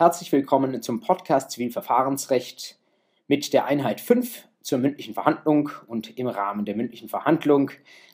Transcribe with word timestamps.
Herzlich 0.00 0.30
willkommen 0.30 0.80
zum 0.80 1.00
Podcast 1.00 1.50
Zivilverfahrensrecht 1.50 2.78
mit 3.26 3.52
der 3.52 3.64
Einheit 3.64 4.00
5 4.00 4.46
zur 4.60 4.78
mündlichen 4.78 5.12
Verhandlung 5.12 5.70
und 5.88 6.16
im 6.16 6.28
Rahmen 6.28 6.64
der 6.64 6.76
mündlichen 6.76 7.08
Verhandlung 7.08 7.72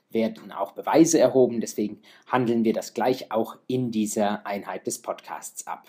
werden 0.09 0.51
auch 0.51 0.73
Beweise 0.73 1.19
erhoben, 1.19 1.61
deswegen 1.61 2.01
handeln 2.27 2.65
wir 2.65 2.73
das 2.73 2.95
gleich 2.95 3.31
auch 3.31 3.59
in 3.67 3.91
dieser 3.91 4.47
Einheit 4.47 4.87
des 4.87 5.03
Podcasts 5.03 5.67
ab. 5.67 5.87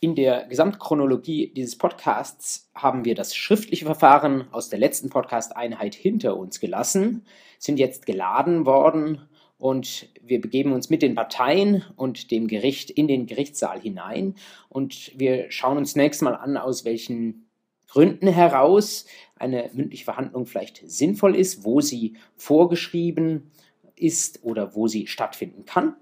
In 0.00 0.14
der 0.14 0.46
Gesamtchronologie 0.46 1.52
dieses 1.52 1.76
Podcasts 1.76 2.70
haben 2.74 3.04
wir 3.04 3.14
das 3.14 3.36
schriftliche 3.36 3.84
Verfahren 3.84 4.48
aus 4.50 4.70
der 4.70 4.78
letzten 4.78 5.10
Podcast-Einheit 5.10 5.94
hinter 5.94 6.38
uns 6.38 6.58
gelassen, 6.58 7.26
sind 7.58 7.78
jetzt 7.78 8.06
geladen 8.06 8.64
worden 8.64 9.28
und 9.62 10.08
wir 10.20 10.40
begeben 10.40 10.72
uns 10.72 10.90
mit 10.90 11.02
den 11.02 11.14
Parteien 11.14 11.84
und 11.94 12.32
dem 12.32 12.48
Gericht 12.48 12.90
in 12.90 13.06
den 13.06 13.26
Gerichtssaal 13.26 13.80
hinein 13.80 14.34
und 14.68 15.16
wir 15.16 15.52
schauen 15.52 15.78
uns 15.78 15.92
zunächst 15.92 16.20
mal 16.20 16.34
an, 16.34 16.56
aus 16.56 16.84
welchen 16.84 17.46
Gründen 17.86 18.26
heraus 18.26 19.06
eine 19.36 19.70
mündliche 19.72 20.02
Verhandlung 20.02 20.46
vielleicht 20.46 20.82
sinnvoll 20.90 21.36
ist, 21.36 21.64
wo 21.64 21.80
sie 21.80 22.16
vorgeschrieben 22.34 23.52
ist 23.94 24.42
oder 24.42 24.74
wo 24.74 24.88
sie 24.88 25.06
stattfinden 25.06 25.64
kann. 25.64 25.94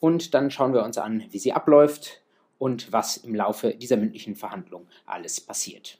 Und 0.00 0.32
dann 0.32 0.50
schauen 0.50 0.72
wir 0.72 0.82
uns 0.82 0.96
an, 0.96 1.24
wie 1.28 1.38
sie 1.38 1.52
abläuft 1.52 2.22
und 2.56 2.94
was 2.94 3.18
im 3.18 3.34
Laufe 3.34 3.74
dieser 3.74 3.98
mündlichen 3.98 4.36
Verhandlung 4.36 4.86
alles 5.04 5.38
passiert. 5.38 5.98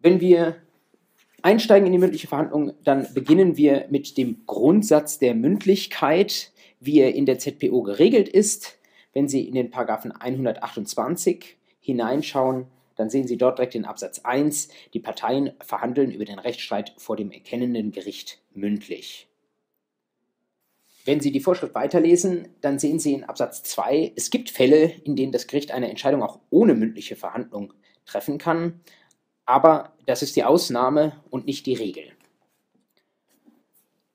Wenn 0.00 0.20
wir 0.20 0.56
einsteigen 1.42 1.86
in 1.86 1.92
die 1.92 1.98
mündliche 1.98 2.26
Verhandlung, 2.26 2.72
dann 2.84 3.06
beginnen 3.14 3.56
wir 3.56 3.86
mit 3.90 4.16
dem 4.16 4.44
Grundsatz 4.46 5.18
der 5.18 5.34
Mündlichkeit, 5.34 6.52
wie 6.80 7.00
er 7.00 7.14
in 7.14 7.26
der 7.26 7.38
ZPO 7.38 7.82
geregelt 7.82 8.28
ist. 8.28 8.78
Wenn 9.12 9.28
Sie 9.28 9.46
in 9.46 9.54
den 9.54 9.70
Paragraphen 9.70 10.12
128 10.12 11.56
hineinschauen, 11.80 12.66
dann 12.96 13.10
sehen 13.10 13.26
Sie 13.26 13.36
dort 13.36 13.58
direkt 13.58 13.74
in 13.74 13.84
Absatz 13.84 14.20
1, 14.20 14.68
die 14.92 15.00
Parteien 15.00 15.52
verhandeln 15.60 16.10
über 16.10 16.24
den 16.24 16.38
Rechtsstreit 16.38 16.92
vor 16.96 17.16
dem 17.16 17.30
erkennenden 17.30 17.92
Gericht 17.92 18.40
mündlich. 18.54 19.28
Wenn 21.04 21.20
Sie 21.20 21.32
die 21.32 21.40
Vorschrift 21.40 21.74
weiterlesen, 21.74 22.48
dann 22.60 22.78
sehen 22.78 22.98
Sie 22.98 23.14
in 23.14 23.24
Absatz 23.24 23.62
2, 23.62 24.12
es 24.16 24.30
gibt 24.30 24.50
Fälle, 24.50 24.92
in 25.04 25.16
denen 25.16 25.32
das 25.32 25.46
Gericht 25.46 25.70
eine 25.70 25.88
Entscheidung 25.88 26.22
auch 26.22 26.40
ohne 26.50 26.74
mündliche 26.74 27.16
Verhandlung 27.16 27.72
treffen 28.04 28.36
kann, 28.36 28.80
aber 29.48 29.94
das 30.04 30.22
ist 30.22 30.36
die 30.36 30.44
Ausnahme 30.44 31.14
und 31.30 31.46
nicht 31.46 31.64
die 31.64 31.72
Regel. 31.72 32.04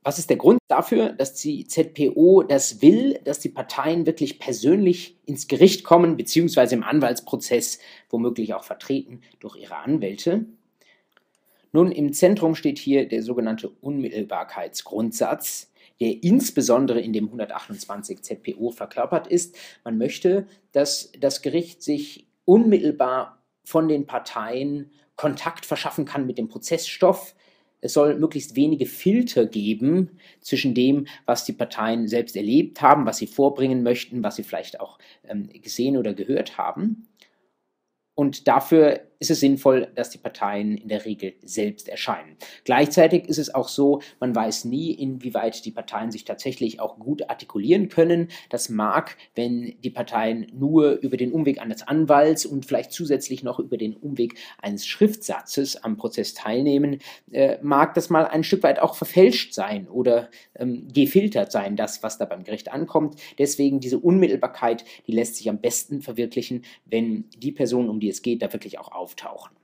Was 0.04 0.20
ist 0.20 0.30
der 0.30 0.38
Grund 0.38 0.60
dafür, 0.68 1.10
dass 1.10 1.34
die 1.34 1.66
ZPO 1.66 2.44
das 2.44 2.84
will, 2.84 3.20
dass 3.24 3.40
die 3.40 3.50
Parteien 3.50 4.06
wirklich 4.06 4.38
persönlich 4.38 5.18
ins 5.26 5.48
Gericht 5.48 5.84
kommen, 5.84 6.18
beziehungsweise 6.18 6.76
im 6.76 6.84
Anwaltsprozess 6.84 7.80
womöglich 8.12 8.54
auch 8.54 8.64
vertreten 8.64 9.22
durch 9.40 9.56
ihre 9.56 9.78
Anwälte? 9.78 10.46
Nun, 11.72 11.92
im 11.92 12.14
Zentrum 12.14 12.54
steht 12.54 12.78
hier 12.78 13.08
der 13.08 13.24
sogenannte 13.24 13.70
Unmittelbarkeitsgrundsatz, 13.70 15.72
der 16.00 16.22
insbesondere 16.22 17.00
in 17.00 17.12
dem 17.12 17.26
128 17.26 18.22
ZPO 18.22 18.70
verkörpert 18.70 19.26
ist. 19.26 19.58
Man 19.84 19.98
möchte, 19.98 20.46
dass 20.74 21.12
das 21.20 21.42
Gericht 21.42 21.82
sich 21.82 22.28
unmittelbar 22.46 23.40
von 23.64 23.88
den 23.88 24.06
Parteien 24.06 24.92
Kontakt 25.16 25.66
verschaffen 25.66 26.06
kann 26.06 26.26
mit 26.26 26.38
dem 26.38 26.48
Prozessstoff. 26.48 27.36
Es 27.82 27.94
soll 27.94 28.16
möglichst 28.16 28.56
wenige 28.56 28.86
Filter 28.86 29.46
geben 29.46 30.18
zwischen 30.40 30.74
dem, 30.74 31.08
was 31.26 31.44
die 31.44 31.54
Parteien 31.54 32.08
selbst 32.08 32.36
erlebt 32.36 32.82
haben, 32.82 33.06
was 33.06 33.18
sie 33.18 33.28
vorbringen 33.28 33.84
möchten, 33.84 34.24
was 34.24 34.38
sie 34.38 34.44
vielleicht 34.44 34.80
auch 34.80 35.00
ähm, 35.28 35.50
gesehen 35.62 35.98
oder 35.98 36.14
gehört 36.14 36.58
haben. 36.58 37.08
Und 38.16 38.48
dafür 38.48 39.02
ist 39.24 39.32
es 39.32 39.40
sinnvoll, 39.40 39.88
dass 39.96 40.10
die 40.10 40.18
Parteien 40.18 40.78
in 40.78 40.90
der 40.90 41.06
Regel 41.06 41.36
selbst 41.46 41.88
erscheinen. 41.88 42.36
Gleichzeitig 42.66 43.30
ist 43.30 43.38
es 43.38 43.56
auch 43.56 43.70
so, 43.70 44.02
man 44.20 44.36
weiß 44.36 44.66
nie, 44.66 44.92
inwieweit 44.92 45.64
die 45.64 45.72
Parteien 45.72 46.12
sich 46.12 46.26
tatsächlich 46.26 46.82
auch 46.82 47.00
gut 47.00 47.30
artikulieren 47.30 47.88
können. 47.88 48.28
Das 48.50 48.68
mag, 48.68 49.16
wenn 49.34 49.76
die 49.82 49.92
Parteien 49.92 50.48
nur 50.54 51.00
über 51.00 51.16
den 51.16 51.32
Umweg 51.32 51.62
eines 51.62 51.88
Anwalts 51.88 52.46
und 52.46 52.66
vielleicht 52.66 52.92
zusätzlich 52.92 53.44
noch 53.44 53.60
über 53.60 53.78
den 53.78 53.96
Umweg 53.96 54.36
eines 54.62 54.86
Schriftsatzes 54.86 55.78
am 55.78 55.96
Prozess 55.96 56.34
teilnehmen, 56.34 57.00
äh, 57.32 57.60
mag 57.62 57.94
das 57.94 58.10
mal 58.10 58.26
ein 58.26 58.44
Stück 58.44 58.64
weit 58.64 58.80
auch 58.80 58.96
verfälscht 58.96 59.54
sein 59.54 59.88
oder 59.88 60.30
ähm, 60.56 60.90
gefiltert 60.94 61.54
sein, 61.54 61.78
das, 61.78 62.04
was 62.04 62.18
da 62.18 62.26
beim 62.26 62.44
Gericht 62.44 62.74
ankommt. 62.74 63.16
Deswegen 63.38 63.80
diese 63.80 64.00
Unmittelbarkeit, 64.00 64.84
die 65.08 65.14
lässt 65.14 65.38
sich 65.38 65.50
am 65.50 65.62
besten 65.62 66.02
verwirklichen, 66.02 66.66
wenn 66.84 67.30
die 67.38 67.54
Person, 67.54 67.88
um 67.88 68.02
die 68.02 68.10
es 68.10 68.22
geht, 68.22 68.42
da 68.42 68.52
wirklich 68.52 68.80
auch 68.80 68.92
auf 68.92 69.13
auftauchen. 69.14 69.56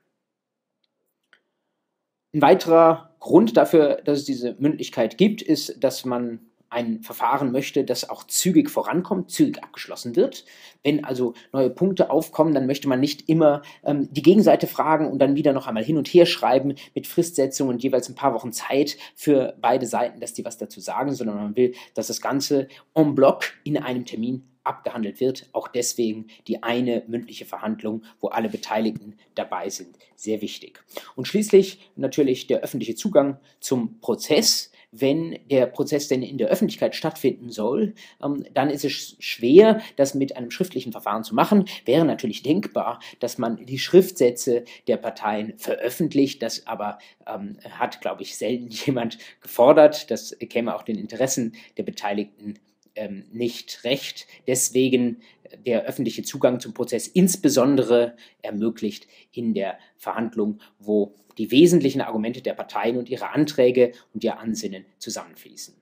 Ein 2.34 2.42
weiterer 2.42 3.16
Grund 3.20 3.58
dafür, 3.58 4.02
dass 4.06 4.20
es 4.20 4.26
diese 4.26 4.56
Mündlichkeit 4.60 5.18
gibt, 5.18 5.42
ist, 5.42 5.84
dass 5.84 6.06
man 6.06 6.42
ein 6.72 7.02
Verfahren 7.02 7.52
möchte, 7.52 7.84
das 7.84 8.08
auch 8.12 8.24
zügig 8.26 8.70
vorankommt, 8.70 9.32
zügig 9.32 9.64
abgeschlossen 9.64 10.16
wird. 10.16 10.46
Wenn 10.84 11.04
also 11.04 11.34
neue 11.52 11.72
Punkte 11.72 12.12
aufkommen, 12.12 12.54
dann 12.54 12.68
möchte 12.68 12.88
man 12.88 13.00
nicht 13.00 13.28
immer 13.28 13.64
ähm, 13.84 14.08
die 14.14 14.22
Gegenseite 14.22 14.68
fragen 14.68 15.08
und 15.10 15.18
dann 15.18 15.36
wieder 15.36 15.52
noch 15.52 15.66
einmal 15.66 15.84
hin 15.84 15.98
und 15.98 16.08
her 16.08 16.28
schreiben 16.28 16.76
mit 16.94 17.08
Fristsetzung 17.08 17.70
und 17.70 17.81
jeweils 17.81 18.08
ein 18.08 18.14
paar 18.14 18.36
Wochen 18.36 18.54
Zeit 18.54 18.98
für 19.16 19.56
beide 19.60 19.88
Seiten, 19.88 20.20
dass 20.20 20.34
die 20.34 20.46
was 20.46 20.60
dazu 20.60 20.80
sagen, 20.80 21.12
sondern 21.16 21.38
man 21.38 21.56
will, 21.56 21.74
dass 21.96 22.06
das 22.06 22.22
Ganze 22.22 22.68
en 22.94 23.16
bloc 23.16 23.46
in 23.64 23.76
einem 23.76 24.06
Termin 24.06 24.44
abgehandelt 24.69 25.19
wird. 25.19 25.50
Auch 25.52 25.68
deswegen 25.68 26.28
die 26.47 26.63
eine 26.63 27.03
mündliche 27.07 27.46
Verhandlung, 27.46 28.03
wo 28.22 28.28
alle 28.28 28.50
Beteiligten 28.50 29.18
dabei 29.35 29.69
sind, 29.69 29.97
sehr 30.16 30.41
wichtig. 30.41 30.81
Und 31.16 31.28
schließlich 31.28 31.91
natürlich 31.96 32.47
der 32.47 32.59
öffentliche 32.62 32.96
Zugang 32.96 33.40
zum 33.59 34.00
Prozess. 34.00 34.72
Wenn 34.91 35.38
der 35.52 35.68
Prozess 35.68 36.07
denn 36.07 36.24
in 36.24 36.40
der 36.40 36.47
Öffentlichkeit 36.47 36.96
stattfinden 36.96 37.52
soll, 37.52 37.94
ähm, 38.24 38.44
dann 38.56 38.72
ist 38.72 38.84
es 38.84 39.16
schwer, 39.19 39.81
das 39.97 40.16
mit 40.16 40.35
einem 40.35 40.50
schriftlichen 40.50 40.91
Verfahren 40.91 41.24
zu 41.24 41.36
machen. 41.36 41.66
Wäre 41.86 42.06
natürlich 42.06 42.41
denkbar, 42.41 43.00
dass 43.19 43.38
man 43.38 43.66
die 43.68 43.78
Schriftsätze 43.78 44.63
der 44.88 44.97
Parteien 44.97 45.53
veröffentlicht. 45.57 46.41
Das 46.41 46.66
aber 46.66 46.97
ähm, 47.28 47.57
hat, 47.69 48.01
glaube 48.01 48.24
ich, 48.24 48.36
selten 48.36 48.69
jemand 48.86 49.19
gefordert. 49.41 50.09
Das 50.09 50.36
käme 50.50 50.75
auch 50.75 50.81
den 50.81 50.97
Interessen 50.97 51.53
der 51.78 51.84
Beteiligten 51.84 52.56
ähm, 52.95 53.25
nicht 53.31 53.83
recht. 53.83 54.27
Deswegen 54.47 55.22
der 55.66 55.83
öffentliche 55.85 56.23
Zugang 56.23 56.59
zum 56.59 56.73
Prozess 56.73 57.07
insbesondere 57.07 58.16
ermöglicht 58.41 59.07
in 59.31 59.53
der 59.53 59.79
Verhandlung, 59.97 60.59
wo 60.79 61.16
die 61.38 61.51
wesentlichen 61.51 62.01
Argumente 62.01 62.41
der 62.41 62.53
Parteien 62.53 62.97
und 62.97 63.09
ihre 63.09 63.31
Anträge 63.31 63.94
und 64.13 64.23
ihr 64.23 64.39
Ansinnen 64.39 64.85
zusammenfließen. 65.00 65.75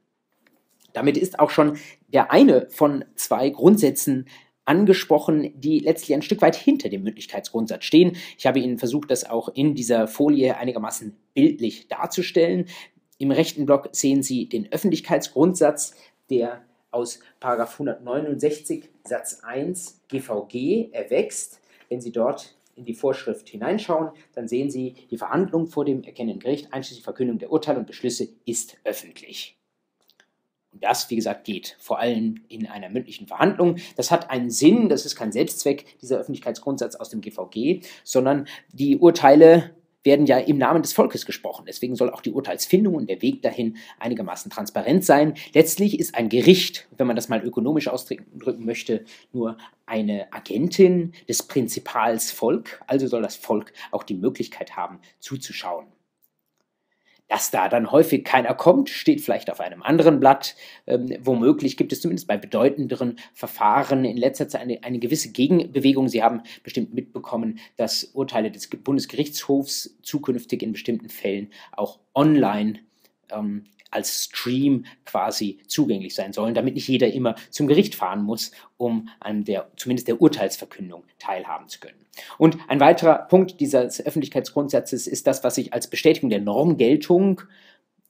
Damit 0.94 1.18
ist 1.18 1.40
auch 1.40 1.50
schon 1.50 1.78
der 2.08 2.32
eine 2.32 2.70
von 2.70 3.06
zwei 3.16 3.50
Grundsätzen 3.50 4.28
angesprochen, 4.66 5.54
die 5.60 5.80
letztlich 5.80 6.14
ein 6.14 6.22
Stück 6.22 6.42
weit 6.42 6.56
hinter 6.56 6.90
dem 6.90 7.04
Mündlichkeitsgrundsatz 7.04 7.86
stehen. 7.86 8.18
Ich 8.38 8.46
habe 8.46 8.60
Ihnen 8.60 8.78
versucht, 8.78 9.10
das 9.12 9.30
auch 9.30 9.50
in 9.50 9.76
dieser 9.76 10.08
Folie 10.08 10.58
einigermaßen 10.58 11.16
bildlich 11.34 11.88
darzustellen. 11.88 12.66
Im 13.18 13.32
rechten 13.32 13.66
Block 13.66 13.90
sehen 13.94 14.24
Sie 14.24 14.50
den 14.50 14.72
Öffentlichkeitsgrundsatz, 14.72 15.96
der 16.30 16.67
aus 16.92 17.20
169 17.40 18.90
Satz 19.04 19.42
1 19.44 20.02
GVG 20.08 20.92
erwächst. 20.92 21.60
Wenn 21.90 22.02
Sie 22.02 22.12
dort 22.12 22.56
in 22.76 22.86
die 22.86 22.94
Vorschrift 22.94 23.50
hineinschauen, 23.50 24.12
dann 24.34 24.48
sehen 24.48 24.70
Sie, 24.70 24.96
die 25.10 25.18
Verhandlung 25.18 25.68
vor 25.68 25.86
dem 25.86 26.04
erkennenden 26.04 26.40
Gericht, 26.40 26.74
einschließlich 26.74 27.04
Verkündung 27.04 27.40
der 27.40 27.52
Urteile 27.52 27.80
und 27.80 27.88
Beschlüsse, 27.88 28.30
ist 28.46 28.78
öffentlich. 28.84 29.58
Und 30.72 30.84
das, 30.84 31.10
wie 31.10 31.16
gesagt, 31.16 31.46
geht 31.46 31.76
vor 31.80 31.98
allem 31.98 32.44
in 32.50 32.68
einer 32.68 32.90
mündlichen 32.90 33.26
Verhandlung. 33.26 33.78
Das 33.96 34.12
hat 34.12 34.30
einen 34.30 34.52
Sinn, 34.52 34.90
das 34.90 35.06
ist 35.06 35.16
kein 35.16 35.32
Selbstzweck, 35.32 35.98
dieser 36.02 36.20
Öffentlichkeitsgrundsatz 36.20 36.96
aus 36.96 37.10
dem 37.10 37.22
GVG, 37.22 37.82
sondern 38.04 38.48
die 38.72 38.98
Urteile 38.98 39.76
werden 40.04 40.26
ja 40.26 40.38
im 40.38 40.58
Namen 40.58 40.82
des 40.82 40.94
Volkes 40.94 41.26
gesprochen. 41.26 41.66
Deswegen 41.68 41.96
soll 41.96 42.10
auch 42.10 42.22
die 42.22 42.32
Urteilsfindung 42.32 42.96
und 42.96 43.10
der 43.10 43.22
Weg 43.22 43.42
dahin 43.42 43.78
einigermaßen 44.00 44.50
transparent 44.52 45.04
sein. 45.04 45.34
Letztlich 45.54 46.00
ist 46.00 46.16
ein 46.16 46.30
Gericht, 46.30 46.88
wenn 46.98 47.08
man 47.08 47.16
das 47.16 47.30
mal 47.30 47.44
ökonomisch 47.44 47.88
ausdrücken 47.88 48.66
möchte, 48.66 49.04
nur 49.34 49.58
eine 49.86 50.32
Agentin 50.32 51.14
des 51.28 51.44
Prinzipals 51.44 52.32
Volk. 52.32 52.82
Also 52.88 53.08
soll 53.08 53.22
das 53.22 53.36
Volk 53.36 53.74
auch 53.92 54.04
die 54.04 54.16
Möglichkeit 54.16 54.76
haben, 54.76 55.00
zuzuschauen. 55.20 55.88
Dass 57.28 57.52
da 57.52 57.68
dann 57.68 57.92
häufig 57.92 58.24
keiner 58.24 58.54
kommt, 58.54 58.90
steht 58.90 59.22
vielleicht 59.22 59.52
auf 59.52 59.60
einem 59.60 59.84
anderen 59.84 60.20
Blatt. 60.20 60.56
Ähm, 60.86 61.18
womöglich 61.20 61.76
gibt 61.76 61.92
es 61.92 62.02
zumindest 62.02 62.28
bei 62.28 62.38
bedeutenderen 62.38 63.20
Verfahren 63.34 64.06
in 64.06 64.16
letzter 64.16 64.48
Zeit 64.48 64.62
eine, 64.62 64.84
eine 64.84 65.00
gewisse 65.00 65.32
Gegenbewegung. 65.32 66.08
Sie 66.08 66.24
haben 66.24 66.44
bestimmt 66.64 66.94
mitbekommen, 66.94 67.60
dass 67.76 68.06
Urteile 68.06 68.50
des 68.50 68.70
Bundesgerichtshofs 68.70 69.98
zukünftig 70.04 70.64
in 70.64 70.72
bestimmten 70.72 71.10
Fällen 71.10 71.52
auch 71.74 72.00
online 72.16 72.80
ähm, 73.30 73.66
als 73.92 74.26
Stream 74.26 74.86
quasi 75.06 75.60
zugänglich 75.68 76.16
sein 76.16 76.34
sollen, 76.34 76.54
damit 76.54 76.76
nicht 76.76 76.88
jeder 76.88 77.12
immer 77.12 77.36
zum 77.50 77.68
Gericht 77.68 77.96
fahren 77.96 78.24
muss, 78.24 78.52
um 78.78 79.10
an 79.20 79.44
der, 79.44 79.72
zumindest 79.78 80.08
der 80.08 80.22
Urteilsverkündung 80.22 81.04
teilhaben 81.20 81.68
zu 81.68 81.80
können. 81.80 82.06
Und 82.38 82.58
ein 82.68 82.80
weiterer 82.80 83.28
Punkt 83.28 83.60
dieses 83.60 84.06
Öffentlichkeitsgrundsatzes 84.06 85.08
ist 85.08 85.28
das, 85.28 85.44
was 85.44 85.58
ich 85.58 85.74
als 85.74 85.90
Bestätigung 85.90 86.30
der 86.30 86.42
Normgeltung 86.42 87.42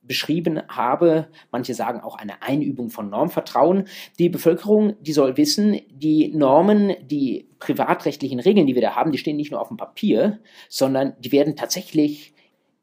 beschrieben 0.01 0.61
habe. 0.69 1.27
Manche 1.51 1.73
sagen 1.73 1.99
auch 1.99 2.15
eine 2.15 2.41
Einübung 2.41 2.89
von 2.89 3.09
Normvertrauen. 3.09 3.87
Die 4.17 4.29
Bevölkerung, 4.29 4.95
die 5.01 5.13
soll 5.13 5.37
wissen, 5.37 5.81
die 5.89 6.29
Normen, 6.29 6.95
die 7.05 7.49
privatrechtlichen 7.59 8.39
Regeln, 8.39 8.67
die 8.67 8.75
wir 8.75 8.81
da 8.81 8.95
haben, 8.95 9.11
die 9.11 9.17
stehen 9.17 9.35
nicht 9.35 9.51
nur 9.51 9.61
auf 9.61 9.67
dem 9.67 9.77
Papier, 9.77 10.39
sondern 10.69 11.13
die 11.19 11.31
werden 11.31 11.55
tatsächlich 11.55 12.33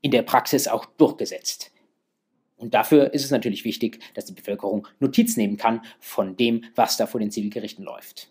in 0.03 0.11
der 0.11 0.23
Praxis 0.23 0.69
auch 0.69 0.85
durchgesetzt. 0.85 1.74
Und 2.57 2.75
dafür 2.75 3.13
ist 3.13 3.25
es 3.25 3.31
natürlich 3.31 3.65
wichtig, 3.65 4.01
dass 4.15 4.27
die 4.27 4.33
Bevölkerung 4.33 4.87
Notiz 5.01 5.37
nehmen 5.37 5.57
kann 5.57 5.83
von 5.99 6.37
dem, 6.37 6.65
was 6.75 6.97
da 6.97 7.07
vor 7.07 7.21
den 7.21 7.31
Zivilgerichten 7.31 7.85
läuft. 7.85 8.31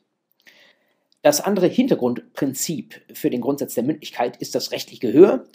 Das 1.21 1.39
andere 1.39 1.67
Hintergrundprinzip 1.67 3.01
für 3.13 3.29
den 3.29 3.41
Grundsatz 3.41 3.75
der 3.75 3.83
Mündlichkeit 3.83 4.37
ist 4.37 4.55
das 4.55 4.71
rechtliche 4.71 5.07
Gehör. 5.07 5.45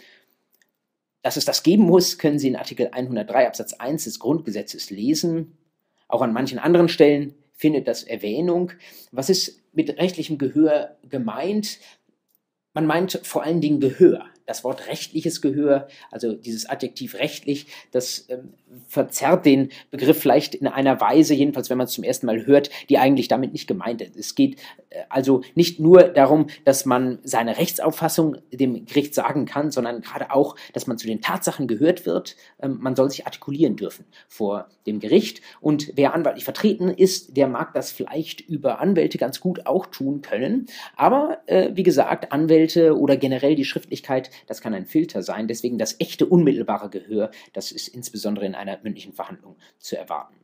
Dass 1.21 1.37
es 1.37 1.45
das 1.45 1.63
geben 1.63 1.83
muss, 1.83 2.17
können 2.17 2.39
Sie 2.39 2.47
in 2.47 2.55
Artikel 2.55 2.89
103 2.91 3.47
Absatz 3.47 3.73
1 3.73 4.05
des 4.05 4.19
Grundgesetzes 4.19 4.89
lesen. 4.89 5.57
Auch 6.07 6.21
an 6.21 6.33
manchen 6.33 6.57
anderen 6.57 6.89
Stellen 6.89 7.35
findet 7.53 7.87
das 7.87 8.03
Erwähnung. 8.03 8.71
Was 9.11 9.29
ist 9.29 9.61
mit 9.73 9.97
rechtlichem 9.97 10.37
Gehör 10.37 10.97
gemeint? 11.07 11.79
Man 12.73 12.87
meint 12.87 13.19
vor 13.23 13.43
allen 13.43 13.61
Dingen 13.61 13.79
Gehör 13.79 14.25
das 14.49 14.63
Wort 14.63 14.87
rechtliches 14.87 15.41
Gehör, 15.41 15.87
also 16.09 16.33
dieses 16.33 16.67
Adjektiv 16.67 17.13
rechtlich, 17.15 17.67
das 17.91 18.25
ähm, 18.29 18.53
verzerrt 18.87 19.45
den 19.45 19.69
Begriff 19.91 20.19
vielleicht 20.19 20.55
in 20.55 20.65
einer 20.65 20.99
Weise, 20.99 21.35
jedenfalls 21.35 21.69
wenn 21.69 21.77
man 21.77 21.85
es 21.85 21.93
zum 21.93 22.03
ersten 22.03 22.25
Mal 22.25 22.47
hört, 22.47 22.71
die 22.89 22.97
eigentlich 22.97 23.27
damit 23.27 23.53
nicht 23.53 23.67
gemeint 23.67 24.01
ist. 24.01 24.15
Es 24.15 24.33
geht 24.33 24.57
äh, 24.89 25.03
also 25.09 25.41
nicht 25.53 25.79
nur 25.79 26.03
darum, 26.03 26.47
dass 26.65 26.85
man 26.85 27.19
seine 27.23 27.57
Rechtsauffassung 27.57 28.37
dem 28.51 28.85
Gericht 28.85 29.13
sagen 29.13 29.45
kann, 29.45 29.69
sondern 29.69 30.01
gerade 30.01 30.31
auch, 30.31 30.55
dass 30.73 30.87
man 30.87 30.97
zu 30.97 31.05
den 31.05 31.21
Tatsachen 31.21 31.67
gehört 31.67 32.07
wird. 32.07 32.35
Ähm, 32.59 32.79
man 32.81 32.95
soll 32.95 33.11
sich 33.11 33.25
artikulieren 33.25 33.75
dürfen 33.75 34.05
vor 34.27 34.67
dem 34.87 34.99
Gericht. 34.99 35.41
Und 35.61 35.91
wer 35.95 36.15
anwaltlich 36.15 36.43
vertreten 36.43 36.89
ist, 36.89 37.37
der 37.37 37.47
mag 37.47 37.73
das 37.73 37.91
vielleicht 37.91 38.41
über 38.41 38.79
Anwälte 38.79 39.19
ganz 39.19 39.39
gut 39.39 39.67
auch 39.67 39.85
tun 39.85 40.21
können. 40.21 40.65
Aber 40.95 41.37
äh, 41.45 41.69
wie 41.73 41.83
gesagt, 41.83 42.31
Anwälte 42.31 42.97
oder 42.97 43.15
generell 43.15 43.55
die 43.55 43.65
Schriftlichkeit 43.65 44.31
das 44.47 44.61
kann 44.61 44.73
ein 44.73 44.85
Filter 44.85 45.23
sein. 45.23 45.47
Deswegen 45.47 45.77
das 45.77 45.99
echte 45.99 46.25
unmittelbare 46.25 46.89
Gehör, 46.89 47.31
das 47.53 47.71
ist 47.71 47.87
insbesondere 47.87 48.45
in 48.45 48.55
einer 48.55 48.79
mündlichen 48.83 49.13
Verhandlung 49.13 49.57
zu 49.77 49.97
erwarten. 49.97 50.35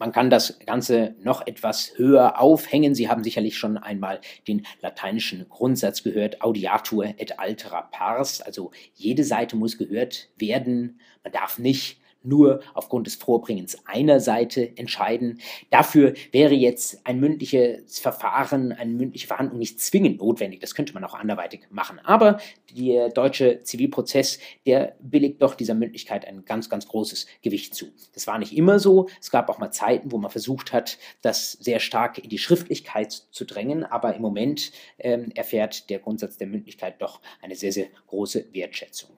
Man 0.00 0.12
kann 0.12 0.30
das 0.30 0.58
Ganze 0.64 1.14
noch 1.20 1.46
etwas 1.46 1.92
höher 1.96 2.40
aufhängen. 2.40 2.94
Sie 2.94 3.10
haben 3.10 3.22
sicherlich 3.22 3.58
schon 3.58 3.76
einmal 3.76 4.22
den 4.48 4.66
lateinischen 4.80 5.46
Grundsatz 5.50 6.02
gehört, 6.02 6.40
audiatur 6.40 7.04
et 7.18 7.38
altera 7.38 7.82
pars, 7.82 8.40
also 8.40 8.70
jede 8.94 9.24
Seite 9.24 9.56
muss 9.56 9.76
gehört 9.76 10.30
werden. 10.38 11.00
Man 11.22 11.34
darf 11.34 11.58
nicht 11.58 11.99
nur 12.22 12.60
aufgrund 12.74 13.06
des 13.06 13.16
Vorbringens 13.16 13.78
einer 13.86 14.20
Seite 14.20 14.76
entscheiden. 14.76 15.40
Dafür 15.70 16.14
wäre 16.32 16.54
jetzt 16.54 17.06
ein 17.06 17.20
mündliches 17.20 17.98
Verfahren, 17.98 18.72
eine 18.72 18.92
mündliche 18.92 19.26
Verhandlung 19.26 19.58
nicht 19.58 19.80
zwingend 19.80 20.20
notwendig. 20.20 20.60
Das 20.60 20.74
könnte 20.74 20.92
man 20.92 21.04
auch 21.04 21.14
anderweitig 21.14 21.62
machen. 21.70 21.98
Aber 22.00 22.40
der 22.76 23.08
deutsche 23.08 23.62
Zivilprozess, 23.62 24.38
der 24.66 24.96
billigt 25.00 25.42
doch 25.42 25.54
dieser 25.54 25.74
Mündlichkeit 25.74 26.26
ein 26.26 26.44
ganz, 26.44 26.68
ganz 26.68 26.86
großes 26.86 27.26
Gewicht 27.42 27.74
zu. 27.74 27.86
Das 28.14 28.26
war 28.26 28.38
nicht 28.38 28.56
immer 28.56 28.78
so. 28.78 29.08
Es 29.20 29.30
gab 29.30 29.48
auch 29.48 29.58
mal 29.58 29.70
Zeiten, 29.70 30.12
wo 30.12 30.18
man 30.18 30.30
versucht 30.30 30.72
hat, 30.72 30.98
das 31.22 31.52
sehr 31.52 31.80
stark 31.80 32.18
in 32.18 32.28
die 32.28 32.38
Schriftlichkeit 32.38 33.12
zu 33.12 33.44
drängen. 33.44 33.84
Aber 33.84 34.14
im 34.14 34.22
Moment 34.22 34.72
ähm, 34.98 35.30
erfährt 35.34 35.90
der 35.90 35.98
Grundsatz 35.98 36.36
der 36.36 36.46
Mündlichkeit 36.46 37.00
doch 37.00 37.20
eine 37.42 37.54
sehr, 37.54 37.72
sehr 37.72 37.88
große 38.06 38.46
Wertschätzung. 38.52 39.10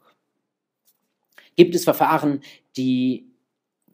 Gibt 1.56 1.75
es 1.75 1.84
Verfahren, 1.84 2.40
die 2.76 3.28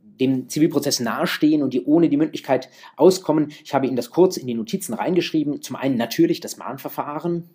dem 0.03 0.49
Zivilprozess 0.49 1.01
nahestehen 1.01 1.63
und 1.63 1.75
die 1.75 1.85
ohne 1.85 2.09
die 2.09 2.17
Mündlichkeit 2.17 2.69
auskommen? 2.97 3.53
Ich 3.65 3.75
habe 3.75 3.87
Ihnen 3.87 3.97
das 3.97 4.11
kurz 4.11 4.37
in 4.37 4.47
die 4.47 4.55
Notizen 4.55 4.95
reingeschrieben. 4.95 5.63
Zum 5.63 5.77
einen 5.77 5.97
natürlich 5.97 6.41
das 6.41 6.57
Mahnverfahren. 6.57 7.51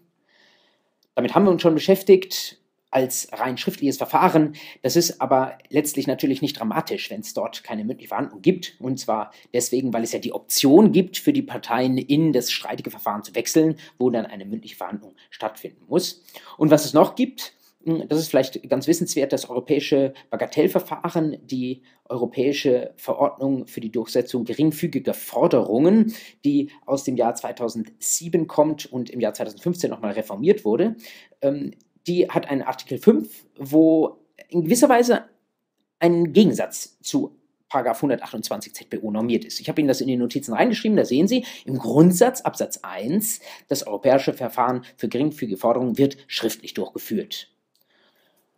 Damit 1.15 1.35
haben 1.35 1.45
wir 1.45 1.51
uns 1.51 1.61
schon 1.61 1.75
beschäftigt 1.75 2.59
als 2.93 3.27
rein 3.31 3.57
schriftliches 3.57 3.97
Verfahren. 3.97 4.55
Das 4.83 4.95
ist 4.95 5.19
aber 5.19 5.57
letztlich 5.69 6.05
natürlich 6.05 6.41
nicht 6.41 6.59
dramatisch, 6.59 7.09
wenn 7.09 7.21
es 7.21 7.33
dort 7.33 7.63
keine 7.63 7.83
mündliche 7.83 8.09
Verhandlung 8.09 8.41
gibt. 8.41 8.75
Und 8.79 8.99
zwar 8.99 9.31
deswegen, 9.51 9.93
weil 9.93 10.03
es 10.03 10.11
ja 10.11 10.19
die 10.19 10.31
Option 10.31 10.91
gibt 10.91 11.17
für 11.17 11.33
die 11.33 11.41
Parteien, 11.41 11.97
in 11.97 12.33
das 12.33 12.51
streitige 12.51 12.91
Verfahren 12.91 13.23
zu 13.23 13.35
wechseln, 13.35 13.77
wo 13.97 14.09
dann 14.09 14.25
eine 14.25 14.45
mündliche 14.45 14.75
Verhandlung 14.75 15.15
stattfinden 15.31 15.83
muss. 15.87 16.23
Und 16.57 16.69
was 16.69 16.85
es 16.85 16.93
noch 16.93 17.15
gibt, 17.15 17.53
das 17.85 18.19
ist 18.19 18.29
vielleicht 18.29 18.67
ganz 18.69 18.87
wissenswert, 18.87 19.33
das 19.33 19.49
europäische 19.49 20.13
Bagatellverfahren, 20.29 21.37
die 21.45 21.81
europäische 22.05 22.93
Verordnung 22.95 23.67
für 23.67 23.81
die 23.81 23.91
Durchsetzung 23.91 24.45
geringfügiger 24.45 25.13
Forderungen, 25.13 26.13
die 26.45 26.71
aus 26.85 27.03
dem 27.03 27.17
Jahr 27.17 27.35
2007 27.35 28.47
kommt 28.47 28.85
und 28.85 29.09
im 29.09 29.19
Jahr 29.19 29.33
2015 29.33 29.89
nochmal 29.89 30.13
reformiert 30.13 30.63
wurde. 30.65 30.95
Ähm, 31.41 31.71
die 32.07 32.29
hat 32.29 32.49
einen 32.49 32.61
Artikel 32.61 32.97
5, 32.97 33.45
wo 33.57 34.17
in 34.49 34.63
gewisser 34.63 34.89
Weise 34.89 35.25
ein 35.99 36.33
Gegensatz 36.33 36.99
zu 37.01 37.37
Paragraph 37.69 37.97
128 37.97 38.75
ZBO 38.75 39.09
normiert 39.09 39.45
ist. 39.45 39.59
Ich 39.59 39.67
habe 39.67 39.81
Ihnen 39.81 39.87
das 39.87 39.99
in 39.99 40.07
die 40.07 40.17
Notizen 40.17 40.53
reingeschrieben, 40.53 40.95
da 40.95 41.05
sehen 41.05 41.27
Sie, 41.27 41.45
im 41.65 41.79
Grundsatz 41.79 42.41
Absatz 42.41 42.79
1, 42.83 43.39
das 43.67 43.87
europäische 43.87 44.33
Verfahren 44.33 44.83
für 44.95 45.07
geringfügige 45.07 45.57
Forderungen 45.57 45.97
wird 45.97 46.17
schriftlich 46.27 46.75
durchgeführt 46.75 47.52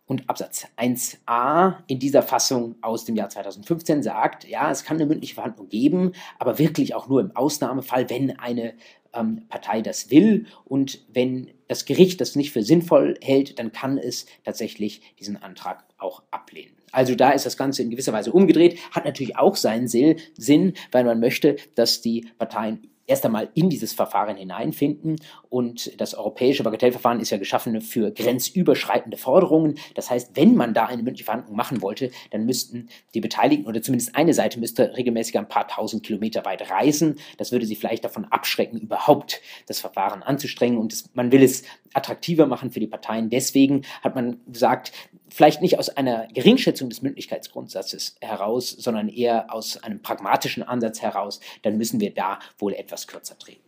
und 0.07 0.30
Absatz 0.30 0.68
1a 0.78 1.78
in 1.88 2.00
dieser 2.00 2.22
Fassung 2.22 2.75
aus 2.81 3.06
dem 3.06 3.16
Jahr 3.16 3.30
2015 3.30 4.04
sagt, 4.04 4.48
ja, 4.48 4.69
es 4.69 4.84
kann 4.84 4.98
eine 4.98 5.06
mündliche 5.06 5.36
Verhandlung 5.36 5.68
geben, 5.68 6.12
aber 6.38 6.60
wirklich 6.60 6.94
auch 6.94 7.07
nur 7.07 7.22
im 7.22 7.36
Ausnahmefall, 7.36 8.10
wenn 8.10 8.38
eine 8.38 8.75
ähm, 9.13 9.46
Partei 9.50 9.81
das 9.81 10.12
will 10.12 10.46
und 10.63 11.06
wenn 11.12 11.50
das 11.68 11.86
Gericht 11.86 12.22
das 12.22 12.36
nicht 12.36 12.52
für 12.52 12.62
sinnvoll 12.62 13.18
hält, 13.22 13.57
dann 13.57 13.72
kann 13.72 13.98
es 13.98 14.28
tatsächlich 14.44 15.02
diesen 15.19 15.42
Antrag 15.42 15.86
auch 15.98 16.22
ablehnen. 16.30 16.75
Also 16.92 17.16
da 17.16 17.31
ist 17.31 17.46
das 17.46 17.57
Ganze 17.57 17.81
in 17.81 17.90
gewisser 17.90 18.13
Weise 18.13 18.31
umgedreht, 18.31 18.80
hat 18.92 19.06
natürlich 19.06 19.38
auch 19.38 19.56
seinen 19.56 19.88
Sinn, 19.88 20.74
weil 20.92 21.04
man 21.04 21.19
möchte, 21.19 21.57
dass 21.75 22.02
die 22.02 22.28
Parteien 22.38 22.88
erst 23.07 23.25
einmal 23.25 23.50
in 23.54 23.69
dieses 23.69 23.94
Verfahren 23.94 24.38
hineinfinden. 24.38 25.18
Und 25.50 26.00
das 26.00 26.16
europäische 26.16 26.64
Bagatellverfahren 26.64 27.19
ist 27.19 27.30
ja 27.30 27.38
geschaffen 27.38 27.81
für 27.81 28.12
grenzüberschreitende 28.12 29.18
Forderungen. 29.18 29.78
Das 29.94 30.09
heißt, 30.09 30.31
wenn 30.35 30.56
man 30.56 30.74
da 30.74 30.85
eine 30.85 31.04
mündliche 31.04 31.26
Verhandlung 31.26 31.56
machen 31.56 31.81
wollte, 31.81 32.12
dann 32.31 32.45
müssten 32.45 32.90
die 33.14 33.21
Beteiligten 33.21 33.68
oder 33.68 33.81
zumindest 33.81 34.16
eine 34.16 34.33
Seite 34.33 34.59
müsste 34.59 34.95
regelmäßig 34.95 35.38
ein 35.38 35.47
paar 35.47 35.68
tausend 35.68 36.04
Kilometer 36.04 36.45
weit 36.45 36.69
reisen. 36.69 37.16
Das 37.38 37.52
würde 37.52 37.66
sie 37.66 37.76
vielleicht 37.76 38.06
davon 38.06 38.26
abschrecken, 38.26 38.80
überhaupt 38.80 39.42
das 39.68 39.80
Verfahren 39.80 40.24
anzustrengen. 40.24 40.78
Und 40.78 40.92
das, 40.92 41.09
man 41.14 41.31
will 41.31 41.44
es 41.44 41.64
attraktiver 41.94 42.45
machen 42.45 42.71
für 42.71 42.80
die 42.80 42.88
Parteien. 42.88 43.30
Deswegen 43.30 43.83
hat 44.02 44.16
man 44.16 44.42
gesagt, 44.47 44.92
vielleicht 45.29 45.61
nicht 45.61 45.79
aus 45.79 45.89
einer 45.89 46.27
Geringschätzung 46.27 46.89
des 46.89 47.01
Mündlichkeitsgrundsatzes 47.01 48.15
heraus, 48.21 48.69
sondern 48.69 49.09
eher 49.09 49.53
aus 49.53 49.77
einem 49.83 50.01
pragmatischen 50.01 50.63
Ansatz 50.63 51.01
heraus, 51.01 51.39
dann 51.63 51.77
müssen 51.77 51.99
wir 51.99 52.13
da 52.13 52.39
wohl 52.57 52.73
etwas 52.73 53.07
kürzer 53.07 53.37
treten. 53.37 53.61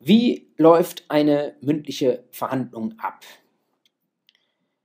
Wie 0.00 0.48
läuft 0.56 1.04
eine 1.08 1.54
mündliche 1.60 2.24
Verhandlung 2.30 2.98
ab? 2.98 3.24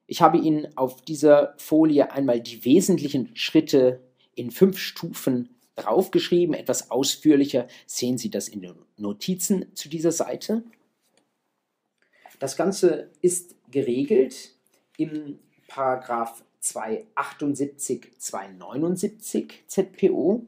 Ich 0.08 0.22
habe 0.22 0.38
Ihnen 0.38 0.78
auf 0.78 1.02
dieser 1.02 1.56
Folie 1.58 2.12
einmal 2.12 2.42
die 2.42 2.66
wesentlichen 2.66 3.36
Schritte 3.36 4.04
in 4.36 4.52
fünf 4.52 4.78
Stufen 4.78 5.56
draufgeschrieben. 5.76 6.54
Etwas 6.54 6.92
ausführlicher 6.92 7.68
sehen 7.86 8.18
Sie 8.18 8.30
das 8.30 8.48
in 8.48 8.62
den 8.62 8.76
Notizen 8.98 9.74
zu 9.74 9.90
dieser 9.90 10.12
Seite. 10.12 10.64
Das 12.40 12.56
Ganze 12.58 13.12
ist 13.22 13.56
geregelt 13.72 14.52
im 14.98 15.40
Paragraph 15.68 16.44
278, 16.60 18.18
279 18.18 19.64
ZPO. 19.68 20.48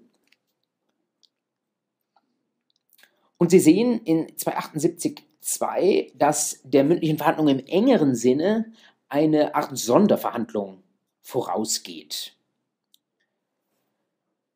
Und 3.38 3.51
Sie 3.51 3.60
sehen 3.60 4.01
in 4.03 4.27
278.2, 4.27 6.17
dass 6.17 6.60
der 6.63 6.84
mündlichen 6.84 7.17
Verhandlung 7.17 7.48
im 7.50 7.60
engeren 7.60 8.15
Sinne 8.15 8.74
eine 9.10 9.56
Art 9.56 9.77
Sonderverhandlung 9.77 10.84
vorausgeht. 11.22 12.36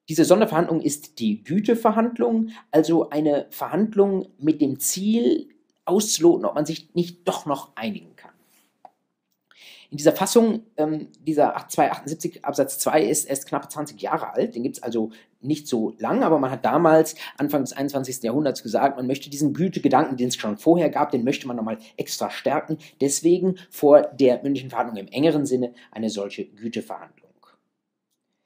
Diese 0.10 0.26
Sonderverhandlung 0.26 0.82
ist 0.82 1.20
die 1.20 1.44
Güteverhandlung, 1.44 2.50
also 2.72 3.10
eine 3.12 3.48
Verhandlung 3.52 4.28
mit 4.40 4.60
dem 4.60 4.80
Ziel, 4.80 5.50
auszuloten, 5.92 6.46
ob 6.46 6.56
man 6.56 6.66
sich 6.66 6.94
nicht 6.96 7.28
doch 7.28 7.46
noch 7.46 7.76
einigen 7.76 8.16
kann. 8.16 8.32
In 9.92 9.98
dieser 9.98 10.14
Fassung, 10.14 10.64
ähm, 10.78 11.10
dieser 11.20 11.54
278 11.68 12.46
Absatz 12.46 12.80
2 12.80 13.04
ist 13.04 13.26
erst 13.26 13.46
knapp 13.46 13.70
20 13.70 14.02
Jahre 14.02 14.34
alt, 14.34 14.56
den 14.56 14.64
gibt 14.64 14.78
es 14.78 14.84
also 14.84 15.12
nicht 15.42 15.68
so 15.68 15.94
lang, 15.98 16.24
aber 16.24 16.40
man 16.40 16.50
hat 16.50 16.64
damals, 16.64 17.16
Anfang 17.38 17.62
des 17.62 17.74
21. 17.74 18.24
Jahrhunderts, 18.24 18.64
gesagt, 18.64 18.96
man 18.96 19.06
möchte 19.06 19.30
diesen 19.30 19.54
Gütegedanken, 19.54 20.16
den 20.16 20.30
es 20.30 20.38
schon 20.38 20.58
vorher 20.58 20.90
gab, 20.90 21.12
den 21.12 21.26
möchte 21.26 21.46
man 21.46 21.58
nochmal 21.58 21.78
extra 21.98 22.30
stärken. 22.30 22.78
Deswegen 23.02 23.58
vor 23.70 24.04
der 24.04 24.42
mündlichen 24.42 24.70
Verhandlung 24.70 24.96
im 24.96 25.12
engeren 25.12 25.46
Sinne 25.46 25.74
eine 25.92 26.10
solche 26.10 26.46
Güteverhandlung. 26.46 27.32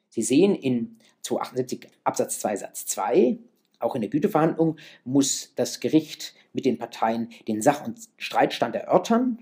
Sie 0.09 0.23
sehen 0.23 0.55
in 0.55 0.97
278 1.21 1.91
Absatz 2.03 2.39
2 2.39 2.55
Satz 2.55 2.85
2, 2.87 3.37
auch 3.77 3.93
in 3.93 4.01
der 4.01 4.09
Güteverhandlung 4.09 4.77
muss 5.03 5.53
das 5.55 5.79
Gericht 5.79 6.33
mit 6.55 6.65
den 6.65 6.79
Parteien 6.79 7.29
den 7.47 7.61
Sach- 7.61 7.85
und 7.85 7.99
Streitstand 8.17 8.75
erörtern, 8.75 9.37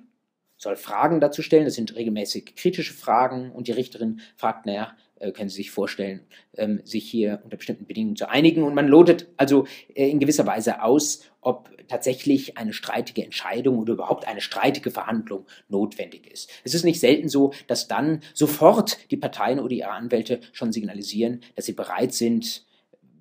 soll 0.58 0.76
Fragen 0.76 1.20
dazu 1.20 1.42
stellen, 1.42 1.66
das 1.66 1.76
sind 1.76 1.96
regelmäßig 1.96 2.56
kritische 2.56 2.94
Fragen 2.94 3.52
und 3.52 3.68
die 3.68 3.74
Richterin 3.74 4.22
fragt, 4.36 4.66
naja, 4.66 4.96
äh, 5.20 5.32
können 5.32 5.50
Sie 5.50 5.58
sich 5.58 5.72
vorstellen, 5.72 6.22
ähm, 6.58 6.82
sich 6.84 7.10
hier 7.10 7.42
unter 7.44 7.58
bestimmten 7.58 7.86
Bedingungen 7.86 8.16
zu 8.16 8.30
einigen. 8.30 8.64
Und 8.64 8.74
man 8.74 8.88
lotet 8.88 9.28
also 9.38 9.66
äh, 9.94 10.10
in 10.10 10.20
gewisser 10.20 10.46
Weise 10.46 10.82
aus, 10.82 11.22
ob 11.42 11.70
tatsächlich 11.88 12.58
eine 12.58 12.74
streitige 12.74 13.24
Entscheidung 13.24 13.78
oder 13.78 13.94
überhaupt 13.94 14.28
eine 14.28 14.42
streitige 14.42 14.92
Verhandlung 14.92 15.46
notwendig 15.70 16.32
ist. 16.32 16.50
Es 16.64 16.74
ist 16.74 16.86
nicht 16.86 17.00
selten 17.00 17.30
so, 17.30 17.54
dass 17.68 17.88
dann 17.88 18.22
sofort 18.34 19.12
die 19.12 19.18
Parteien 19.18 19.60
oder 19.60 19.74
ihre 19.74 19.92
Anwälte 19.92 20.40
schon 20.54 20.72
signalisieren, 20.72 21.42
dass 21.56 21.66
sie 21.66 21.74
bereit 21.74 22.14
sind, 22.14 22.66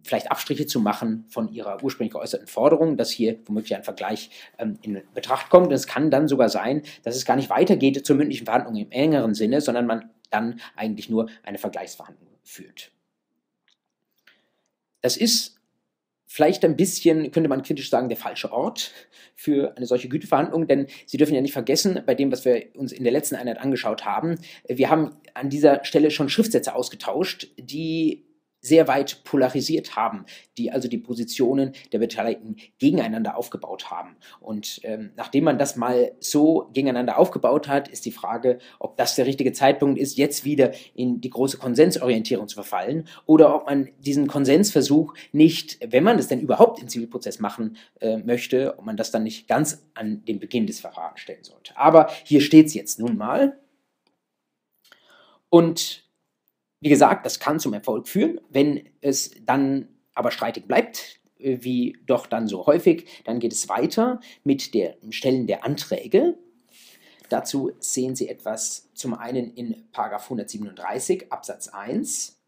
vielleicht 0.02 0.30
Abstriche 0.30 0.66
zu 0.66 0.80
machen 0.80 1.24
von 1.28 1.52
ihrer 1.52 1.82
ursprünglich 1.82 2.12
geäußerten 2.12 2.48
Forderung, 2.48 2.96
dass 2.96 3.10
hier 3.10 3.38
womöglich 3.46 3.74
ein 3.74 3.84
Vergleich 3.84 4.30
ähm, 4.58 4.78
in 4.82 5.02
Betracht 5.14 5.50
kommt. 5.50 5.68
Und 5.68 5.72
es 5.72 5.86
kann 5.86 6.10
dann 6.10 6.28
sogar 6.28 6.48
sein, 6.48 6.82
dass 7.02 7.16
es 7.16 7.24
gar 7.24 7.36
nicht 7.36 7.50
weitergeht 7.50 8.04
zur 8.04 8.16
mündlichen 8.16 8.46
Verhandlung 8.46 8.76
im 8.76 8.90
engeren 8.90 9.34
Sinne, 9.34 9.60
sondern 9.60 9.86
man 9.86 10.10
dann 10.30 10.60
eigentlich 10.76 11.08
nur 11.08 11.28
eine 11.42 11.58
Vergleichsverhandlung 11.58 12.28
führt. 12.42 12.90
Das 15.00 15.16
ist 15.16 15.58
vielleicht 16.26 16.64
ein 16.64 16.76
bisschen, 16.76 17.30
könnte 17.30 17.50
man 17.50 17.62
kritisch 17.62 17.90
sagen, 17.90 18.08
der 18.08 18.16
falsche 18.16 18.52
Ort 18.52 18.92
für 19.34 19.76
eine 19.76 19.84
solche 19.84 20.08
Güteverhandlung, 20.08 20.66
denn 20.66 20.86
Sie 21.04 21.18
dürfen 21.18 21.34
ja 21.34 21.42
nicht 21.42 21.52
vergessen, 21.52 22.02
bei 22.06 22.14
dem, 22.14 22.32
was 22.32 22.46
wir 22.46 22.74
uns 22.74 22.92
in 22.92 23.04
der 23.04 23.12
letzten 23.12 23.34
Einheit 23.34 23.58
angeschaut 23.58 24.06
haben, 24.06 24.38
wir 24.66 24.88
haben 24.88 25.16
an 25.34 25.50
dieser 25.50 25.84
Stelle 25.84 26.10
schon 26.10 26.30
Schriftsätze 26.30 26.74
ausgetauscht, 26.74 27.48
die 27.58 28.24
sehr 28.62 28.88
weit 28.88 29.24
polarisiert 29.24 29.96
haben, 29.96 30.24
die 30.56 30.70
also 30.70 30.88
die 30.88 30.98
Positionen 30.98 31.72
der 31.92 31.98
Beteiligten 31.98 32.56
gegeneinander 32.78 33.36
aufgebaut 33.36 33.90
haben. 33.90 34.16
Und 34.40 34.80
ähm, 34.84 35.10
nachdem 35.16 35.44
man 35.44 35.58
das 35.58 35.76
mal 35.76 36.12
so 36.20 36.70
gegeneinander 36.72 37.18
aufgebaut 37.18 37.68
hat, 37.68 37.88
ist 37.88 38.06
die 38.06 38.12
Frage, 38.12 38.58
ob 38.78 38.96
das 38.96 39.16
der 39.16 39.26
richtige 39.26 39.52
Zeitpunkt 39.52 39.98
ist, 39.98 40.16
jetzt 40.16 40.44
wieder 40.44 40.72
in 40.94 41.20
die 41.20 41.30
große 41.30 41.58
Konsensorientierung 41.58 42.46
zu 42.46 42.54
verfallen 42.54 43.08
oder 43.26 43.54
ob 43.54 43.66
man 43.66 43.90
diesen 43.98 44.28
Konsensversuch 44.28 45.12
nicht, 45.32 45.78
wenn 45.84 46.04
man 46.04 46.18
es 46.18 46.28
denn 46.28 46.40
überhaupt 46.40 46.80
im 46.80 46.88
Zivilprozess 46.88 47.40
machen 47.40 47.76
äh, 48.00 48.18
möchte, 48.18 48.78
ob 48.78 48.84
man 48.84 48.96
das 48.96 49.10
dann 49.10 49.24
nicht 49.24 49.48
ganz 49.48 49.84
an 49.94 50.24
den 50.24 50.38
Beginn 50.38 50.66
des 50.66 50.80
Verfahrens 50.80 51.20
stellen 51.20 51.42
sollte. 51.42 51.76
Aber 51.76 52.08
hier 52.24 52.40
steht 52.40 52.66
es 52.66 52.74
jetzt 52.74 53.00
nun 53.00 53.16
mal. 53.16 53.58
Und 55.48 56.04
wie 56.82 56.88
gesagt, 56.88 57.24
das 57.24 57.38
kann 57.38 57.60
zum 57.60 57.72
Erfolg 57.72 58.08
führen. 58.08 58.40
Wenn 58.50 58.88
es 59.00 59.30
dann 59.46 59.88
aber 60.14 60.32
streitig 60.32 60.66
bleibt, 60.66 61.20
äh, 61.38 61.58
wie 61.60 61.96
doch 62.06 62.26
dann 62.26 62.48
so 62.48 62.66
häufig, 62.66 63.06
dann 63.24 63.38
geht 63.38 63.52
es 63.52 63.68
weiter 63.68 64.20
mit 64.42 64.74
dem 64.74 65.12
Stellen 65.12 65.46
der 65.46 65.64
Anträge. 65.64 66.36
Dazu 67.28 67.70
sehen 67.78 68.16
Sie 68.16 68.28
etwas 68.28 68.90
zum 68.94 69.14
einen 69.14 69.54
in 69.54 69.84
137 69.92 71.32
Absatz 71.32 71.68
1 71.68 72.41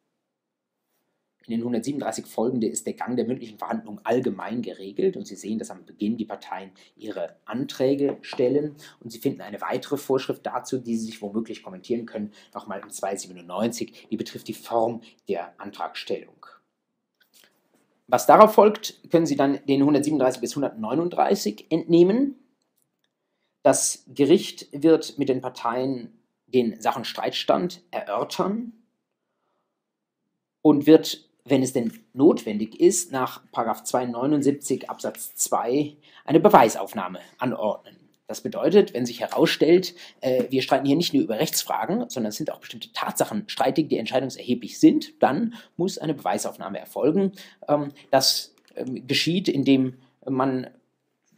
in 1.47 1.51
den 1.51 1.61
137 1.61 2.27
folgende 2.27 2.67
ist 2.67 2.87
der 2.87 2.95
Gang 2.95 3.17
der 3.17 3.27
mündlichen 3.27 3.59
Verhandlungen 3.59 4.01
allgemein 4.05 4.63
geregelt 4.63 5.17
und 5.17 5.27
Sie 5.27 5.37
sehen, 5.37 5.59
dass 5.59 5.71
am 5.71 5.85
Beginn 5.85 6.17
die 6.17 6.25
Parteien 6.25 6.71
ihre 6.97 7.37
Anträge 7.45 8.17
stellen 8.23 8.77
und 9.01 9.11
Sie 9.11 9.19
finden 9.19 9.43
eine 9.43 9.61
weitere 9.61 9.99
Vorschrift 9.99 10.47
dazu, 10.47 10.79
die 10.79 10.97
Sie 10.97 11.07
sich 11.07 11.21
womöglich 11.21 11.63
kommentieren 11.63 12.07
können, 12.07 12.33
nochmal 12.55 12.81
in 12.81 12.91
297, 12.91 14.09
die 14.11 14.17
betrifft 14.17 14.49
die 14.49 14.55
Form 14.55 15.03
der 15.29 15.53
Antragstellung. 15.61 16.47
Was 18.07 18.27
darauf 18.27 18.55
folgt, 18.55 19.11
können 19.11 19.27
Sie 19.27 19.37
dann 19.37 19.59
den 19.67 19.81
137 19.81 20.41
bis 20.41 20.53
139 20.53 21.67
entnehmen. 21.71 22.37
Das 23.63 24.05
Gericht 24.09 24.69
wird 24.73 25.19
mit 25.19 25.29
den 25.29 25.41
Parteien 25.41 26.19
den 26.47 26.81
Sachenstreitstand 26.81 27.83
erörtern 27.91 28.73
und 30.63 30.87
wird 30.87 31.29
wenn 31.45 31.63
es 31.63 31.73
denn 31.73 31.93
notwendig 32.13 32.81
ist, 32.81 33.13
nach 33.13 33.43
279 33.53 34.89
Absatz 34.89 35.35
2 35.35 35.97
eine 36.25 36.41
Beweisaufnahme 36.41 37.21
anordnen. 37.39 37.97
Das 38.27 38.41
bedeutet, 38.41 38.95
wenn 38.95 39.05
sich 39.05 39.21
herausstellt, 39.21 39.95
äh, 40.23 40.45
wir 40.49 40.63
streiten 40.63 40.87
hier 40.87 40.97
nicht 40.97 41.13
nur 41.13 41.23
über 41.23 41.39
Rechtsfragen, 41.39 42.09
sondern 42.09 42.31
es 42.31 42.37
sind 42.37 42.51
auch 42.51 42.61
bestimmte 42.61 42.91
Tatsachen 42.93 43.45
streitig, 43.49 43.91
die 43.91 43.99
entscheidungserheblich 43.99 44.81
sind, 44.81 45.23
dann 45.23 45.55
muss 45.77 45.99
eine 45.99 46.15
Beweisaufnahme 46.15 46.79
erfolgen. 46.79 47.33
Ähm, 47.69 47.91
das 48.11 48.55
ähm, 48.77 49.07
geschieht, 49.07 49.49
indem 49.49 49.99
man 50.27 50.69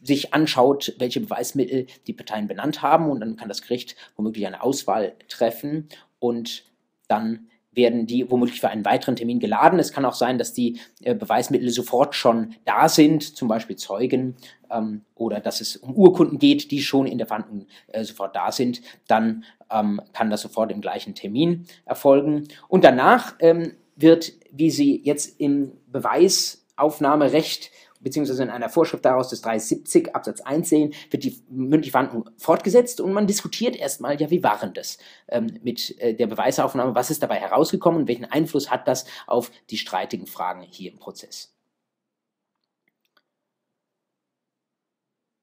sich 0.01 0.33
anschaut, 0.33 0.95
welche 0.99 1.19
Beweismittel 1.19 1.87
die 2.05 2.13
Parteien 2.13 2.47
benannt 2.47 2.81
haben 2.81 3.09
und 3.09 3.19
dann 3.19 3.35
kann 3.35 3.49
das 3.49 3.61
Gericht 3.61 3.97
womöglich 4.15 4.47
eine 4.47 4.63
Auswahl 4.63 5.15
treffen 5.27 5.89
und 6.19 6.63
dann 7.09 7.47
werden 7.77 8.05
die 8.05 8.29
womöglich 8.29 8.59
für 8.59 8.67
einen 8.67 8.83
weiteren 8.83 9.15
Termin 9.15 9.39
geladen. 9.39 9.79
Es 9.79 9.93
kann 9.93 10.03
auch 10.03 10.15
sein, 10.15 10.37
dass 10.37 10.51
die 10.51 10.81
äh, 11.01 11.15
Beweismittel 11.15 11.69
sofort 11.69 12.15
schon 12.15 12.55
da 12.65 12.89
sind, 12.89 13.37
zum 13.37 13.47
Beispiel 13.47 13.77
Zeugen 13.77 14.35
ähm, 14.69 15.03
oder 15.15 15.39
dass 15.39 15.61
es 15.61 15.77
um 15.77 15.93
Urkunden 15.95 16.39
geht, 16.39 16.71
die 16.71 16.81
schon 16.81 17.07
in 17.07 17.17
der 17.17 17.27
Verhandlung 17.27 17.67
äh, 17.87 18.03
sofort 18.03 18.35
da 18.35 18.51
sind. 18.51 18.81
Dann 19.07 19.45
ähm, 19.71 20.01
kann 20.11 20.29
das 20.29 20.41
sofort 20.41 20.71
im 20.71 20.81
gleichen 20.81 21.15
Termin 21.15 21.65
erfolgen. 21.85 22.49
Und 22.67 22.83
danach 22.83 23.35
ähm, 23.39 23.73
wird, 23.95 24.33
wie 24.51 24.69
Sie 24.69 25.01
jetzt 25.03 25.39
im 25.39 25.71
Beweisaufnahmerecht 25.87 27.71
beziehungsweise 27.99 28.43
in 28.43 28.49
einer 28.49 28.69
Vorschrift 28.69 29.05
daraus 29.05 29.29
des 29.29 29.41
370 29.41 30.15
Absatz 30.15 30.41
1 30.41 30.69
sehen, 30.69 30.93
wird 31.09 31.23
die 31.23 31.41
mündliche 31.49 31.91
Verhandlung 31.91 32.29
fortgesetzt 32.37 33.01
und 33.01 33.13
man 33.13 33.27
diskutiert 33.27 33.75
erstmal, 33.75 34.19
ja, 34.19 34.29
wie 34.29 34.43
waren 34.43 34.73
das 34.73 34.97
ähm, 35.27 35.59
mit 35.63 35.99
äh, 35.99 36.13
der 36.13 36.27
Beweisaufnahme, 36.27 36.95
was 36.95 37.09
ist 37.09 37.23
dabei 37.23 37.35
herausgekommen 37.35 38.01
und 38.01 38.07
welchen 38.07 38.25
Einfluss 38.25 38.69
hat 38.69 38.87
das 38.87 39.05
auf 39.25 39.51
die 39.69 39.77
streitigen 39.77 40.27
Fragen 40.27 40.61
hier 40.61 40.91
im 40.91 40.99
Prozess. 40.99 41.53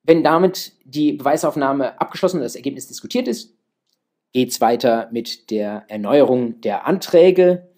Wenn 0.02 0.22
damit 0.22 0.72
die 0.84 1.12
Beweisaufnahme 1.12 1.98
abgeschlossen 2.00 2.36
und 2.36 2.42
das 2.42 2.56
Ergebnis 2.56 2.86
diskutiert 2.86 3.26
ist, 3.26 3.54
geht 4.32 4.50
es 4.50 4.60
weiter 4.60 5.08
mit 5.12 5.50
der 5.50 5.84
Erneuerung 5.88 6.60
der 6.60 6.86
Anträge. 6.86 7.70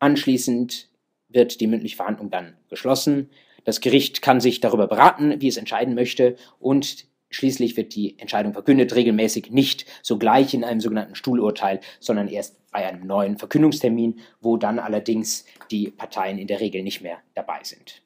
Anschließend 0.00 0.88
wird 1.28 1.60
die 1.60 1.66
mündliche 1.68 1.96
Verhandlung 1.96 2.30
dann 2.30 2.56
geschlossen. 2.68 3.30
Das 3.68 3.82
Gericht 3.82 4.22
kann 4.22 4.40
sich 4.40 4.60
darüber 4.60 4.86
beraten, 4.86 5.42
wie 5.42 5.48
es 5.48 5.58
entscheiden 5.58 5.94
möchte 5.94 6.36
und 6.58 7.04
schließlich 7.28 7.76
wird 7.76 7.94
die 7.94 8.18
Entscheidung 8.18 8.54
verkündet, 8.54 8.94
regelmäßig 8.94 9.50
nicht 9.50 9.84
sogleich 10.02 10.54
in 10.54 10.64
einem 10.64 10.80
sogenannten 10.80 11.14
Stuhlurteil, 11.14 11.80
sondern 12.00 12.28
erst 12.28 12.56
bei 12.70 12.86
einem 12.86 13.06
neuen 13.06 13.36
Verkündungstermin, 13.36 14.20
wo 14.40 14.56
dann 14.56 14.78
allerdings 14.78 15.44
die 15.70 15.90
Parteien 15.90 16.38
in 16.38 16.46
der 16.46 16.60
Regel 16.60 16.82
nicht 16.82 17.02
mehr 17.02 17.18
dabei 17.34 17.58
sind. 17.62 18.00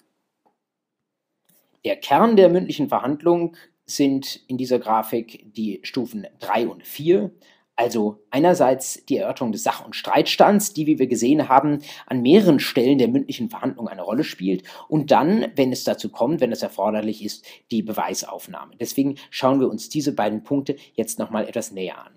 Der 1.84 1.94
Kern 1.94 2.34
der 2.34 2.48
mündlichen 2.48 2.88
Verhandlung 2.88 3.54
sind 3.86 4.40
in 4.48 4.58
dieser 4.58 4.80
Grafik 4.80 5.44
die 5.54 5.78
Stufen 5.84 6.26
3 6.40 6.66
und 6.66 6.84
4. 6.84 7.30
Also 7.74 8.22
einerseits 8.30 9.04
die 9.06 9.16
Erörterung 9.16 9.50
des 9.50 9.62
Sach- 9.62 9.84
und 9.84 9.96
Streitstands, 9.96 10.74
die, 10.74 10.86
wie 10.86 10.98
wir 10.98 11.06
gesehen 11.06 11.48
haben, 11.48 11.78
an 12.06 12.20
mehreren 12.20 12.60
Stellen 12.60 12.98
der 12.98 13.08
mündlichen 13.08 13.48
Verhandlung 13.48 13.88
eine 13.88 14.02
Rolle 14.02 14.24
spielt. 14.24 14.64
Und 14.88 15.10
dann, 15.10 15.46
wenn 15.56 15.72
es 15.72 15.84
dazu 15.84 16.10
kommt, 16.10 16.40
wenn 16.40 16.52
es 16.52 16.62
erforderlich 16.62 17.24
ist, 17.24 17.46
die 17.70 17.82
Beweisaufnahme. 17.82 18.76
Deswegen 18.78 19.16
schauen 19.30 19.58
wir 19.58 19.70
uns 19.70 19.88
diese 19.88 20.14
beiden 20.14 20.42
Punkte 20.42 20.76
jetzt 20.94 21.18
nochmal 21.18 21.48
etwas 21.48 21.72
näher 21.72 21.98
an. 21.98 22.12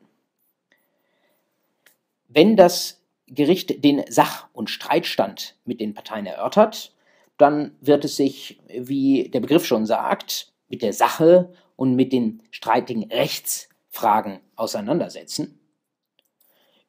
Wenn 2.27 2.57
das 2.57 3.01
Gericht 3.27 3.83
den 3.83 4.03
Sach- 4.09 4.50
und 4.51 4.69
Streitstand 4.69 5.55
mit 5.63 5.79
den 5.79 5.93
Parteien 5.93 6.25
erörtert, 6.25 6.93
dann 7.38 7.75
wird 7.79 8.05
es 8.05 8.17
sich, 8.17 8.59
wie 8.67 9.29
der 9.29 9.39
Begriff 9.39 9.65
schon 9.65 9.85
sagt, 9.85 10.51
mit 10.67 10.81
der 10.81 10.93
Sache 10.93 11.53
und 11.75 11.95
mit 11.95 12.12
den 12.13 12.41
streitigen 12.51 13.05
Rechts 13.12 13.69
Fragen 13.95 14.41
auseinandersetzen. 14.57 15.57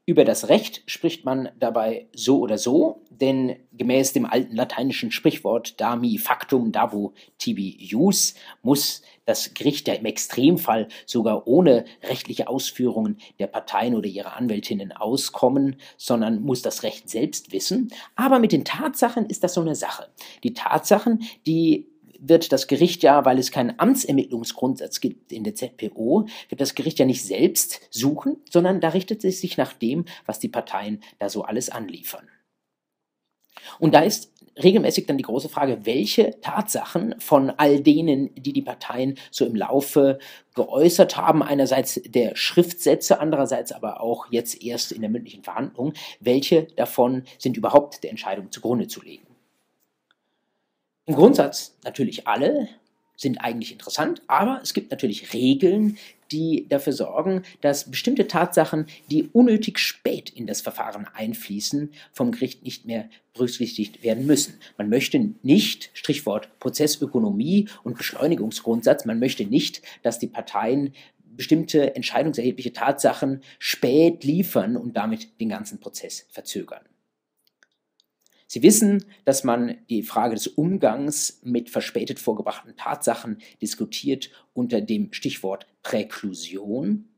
Über 0.09 0.25
das 0.25 0.49
Recht 0.49 0.83
spricht 0.87 1.25
man 1.25 1.51
dabei 1.59 2.09
so 2.15 2.41
oder 2.41 2.59
so, 2.59 3.05
denn 3.11 3.57
gemäß 3.73 4.13
dem 4.13 4.27
alten 4.27 4.55
lateinischen 4.55 5.11
Sprichwort 5.13 5.81
dami 5.81 6.19
factum 6.19 6.71
dabu 6.71 7.13
tibi 7.39 7.77
jus 7.79 8.35
muss 8.63 9.03
das 9.25 9.55
Gericht 9.55 9.87
ja 9.89 9.95
im 9.95 10.05
Extremfall 10.05 10.89
sogar 11.07 11.47
ohne 11.47 11.85
rechtliche 12.05 12.47
Ausführungen 12.49 13.19
der 13.39 13.49
Parteien 13.49 13.95
oder 13.95 14.09
ihrer 14.09 14.37
Anwältinnen 14.37 14.93
auskommen, 14.93 15.77
sondern 15.97 16.43
muss 16.43 16.63
das 16.63 16.85
Recht 16.85 17.09
selbst 17.09 17.53
wissen. 17.53 17.93
Aber 18.15 18.39
mit 18.39 18.53
den 18.53 18.65
Tatsachen 18.65 19.27
ist 19.27 19.43
das 19.45 19.55
so 19.55 19.61
eine 19.61 19.75
Sache. 19.75 20.09
Die 20.45 20.55
Tatsachen, 20.55 21.25
die 21.47 21.89
wird 22.21 22.53
das 22.53 22.67
Gericht 22.67 23.03
ja, 23.03 23.25
weil 23.25 23.39
es 23.39 23.51
keinen 23.51 23.79
Amtsermittlungsgrundsatz 23.79 25.01
gibt 25.01 25.33
in 25.33 25.45
der 25.45 25.55
ZPO, 25.55 26.27
wird 26.49 26.61
das 26.61 26.75
Gericht 26.75 26.99
ja 26.99 27.07
nicht 27.07 27.25
selbst 27.25 27.81
suchen, 27.91 28.37
sondern 28.51 28.81
da 28.81 28.91
richtet 28.91 29.25
es 29.25 29.41
sich 29.41 29.57
nach 29.57 29.73
dem, 29.73 30.05
was 30.25 30.39
die 30.39 30.49
Parteien 30.49 31.01
da 31.19 31.29
so 31.29 31.43
alles 31.43 31.71
anliefern. 31.71 32.29
Und 33.79 33.95
da 33.95 34.01
ist 34.01 34.33
regelmäßig 34.63 35.07
dann 35.07 35.19
die 35.19 35.25
große 35.25 35.49
Frage, 35.49 35.85
welche 35.85 36.41
Tatsachen 36.41 37.15
von 37.19 37.51
all 37.51 37.81
denen, 37.81 38.35
die 38.35 38.53
die 38.53 38.63
Parteien 38.63 39.19
so 39.31 39.45
im 39.45 39.55
Laufe 39.55 40.19
geäußert 40.55 41.17
haben, 41.17 41.43
einerseits 41.43 42.01
der 42.05 42.37
Schriftsätze, 42.37 43.21
andererseits 43.21 43.73
aber 43.73 44.01
auch 44.01 44.27
jetzt 44.31 44.63
erst 44.63 44.93
in 44.93 45.03
der 45.03 45.11
mündlichen 45.11 45.43
Verhandlung, 45.43 45.93
welche 46.21 46.65
davon 46.77 47.25
sind 47.39 47.57
überhaupt 47.57 48.03
der 48.03 48.11
Entscheidung 48.11 48.51
zugrunde 48.51 48.89
zu 48.89 49.03
legen. 49.03 49.26
Im 51.07 51.15
Grundsatz 51.15 51.77
natürlich 51.85 52.27
alle 52.27 52.69
sind 53.17 53.39
eigentlich 53.39 53.73
interessant, 53.73 54.23
aber 54.27 54.61
es 54.63 54.75
gibt 54.75 54.91
natürlich 54.91 55.33
Regeln, 55.33 55.97
die 56.33 56.67
dafür 56.69 56.93
sorgen, 56.93 57.45
dass 57.61 57.91
bestimmte 57.91 58.27
Tatsachen, 58.27 58.87
die 59.11 59.29
unnötig 59.33 59.79
spät 59.79 60.29
in 60.31 60.47
das 60.47 60.61
Verfahren 60.61 61.07
einfließen, 61.15 61.93
vom 62.13 62.33
Gericht 62.33 62.65
nicht 62.65 62.85
mehr 62.85 63.09
berücksichtigt 63.33 64.03
werden 64.03 64.27
müssen. 64.27 64.55
Man 64.77 64.89
möchte 64.89 65.33
nicht, 65.43 65.91
Strichwort 65.95 66.59
Prozessökonomie 66.59 67.69
und 67.85 67.97
Beschleunigungsgrundsatz, 67.97 69.05
man 69.05 69.21
möchte 69.21 69.45
nicht, 69.45 69.83
dass 70.03 70.19
die 70.19 70.27
Parteien 70.27 70.93
bestimmte 71.25 71.95
entscheidungserhebliche 71.95 72.73
Tatsachen 72.73 73.43
spät 73.59 74.25
liefern 74.25 74.77
und 74.77 74.97
damit 74.97 75.41
den 75.41 75.51
ganzen 75.51 75.79
Prozess 75.79 76.27
verzögern. 76.31 76.83
Sie 78.47 78.63
wissen, 78.63 79.05
dass 79.25 79.43
man 79.43 79.77
die 79.89 80.03
Frage 80.03 80.35
des 80.35 80.47
Umgangs 80.47 81.41
mit 81.43 81.69
verspätet 81.69 82.21
vorgebrachten 82.21 82.77
Tatsachen 82.77 83.39
diskutiert 83.61 84.31
unter 84.55 84.81
dem 84.81 85.13
Stichwort 85.13 85.67
Präklusion. 85.83 87.09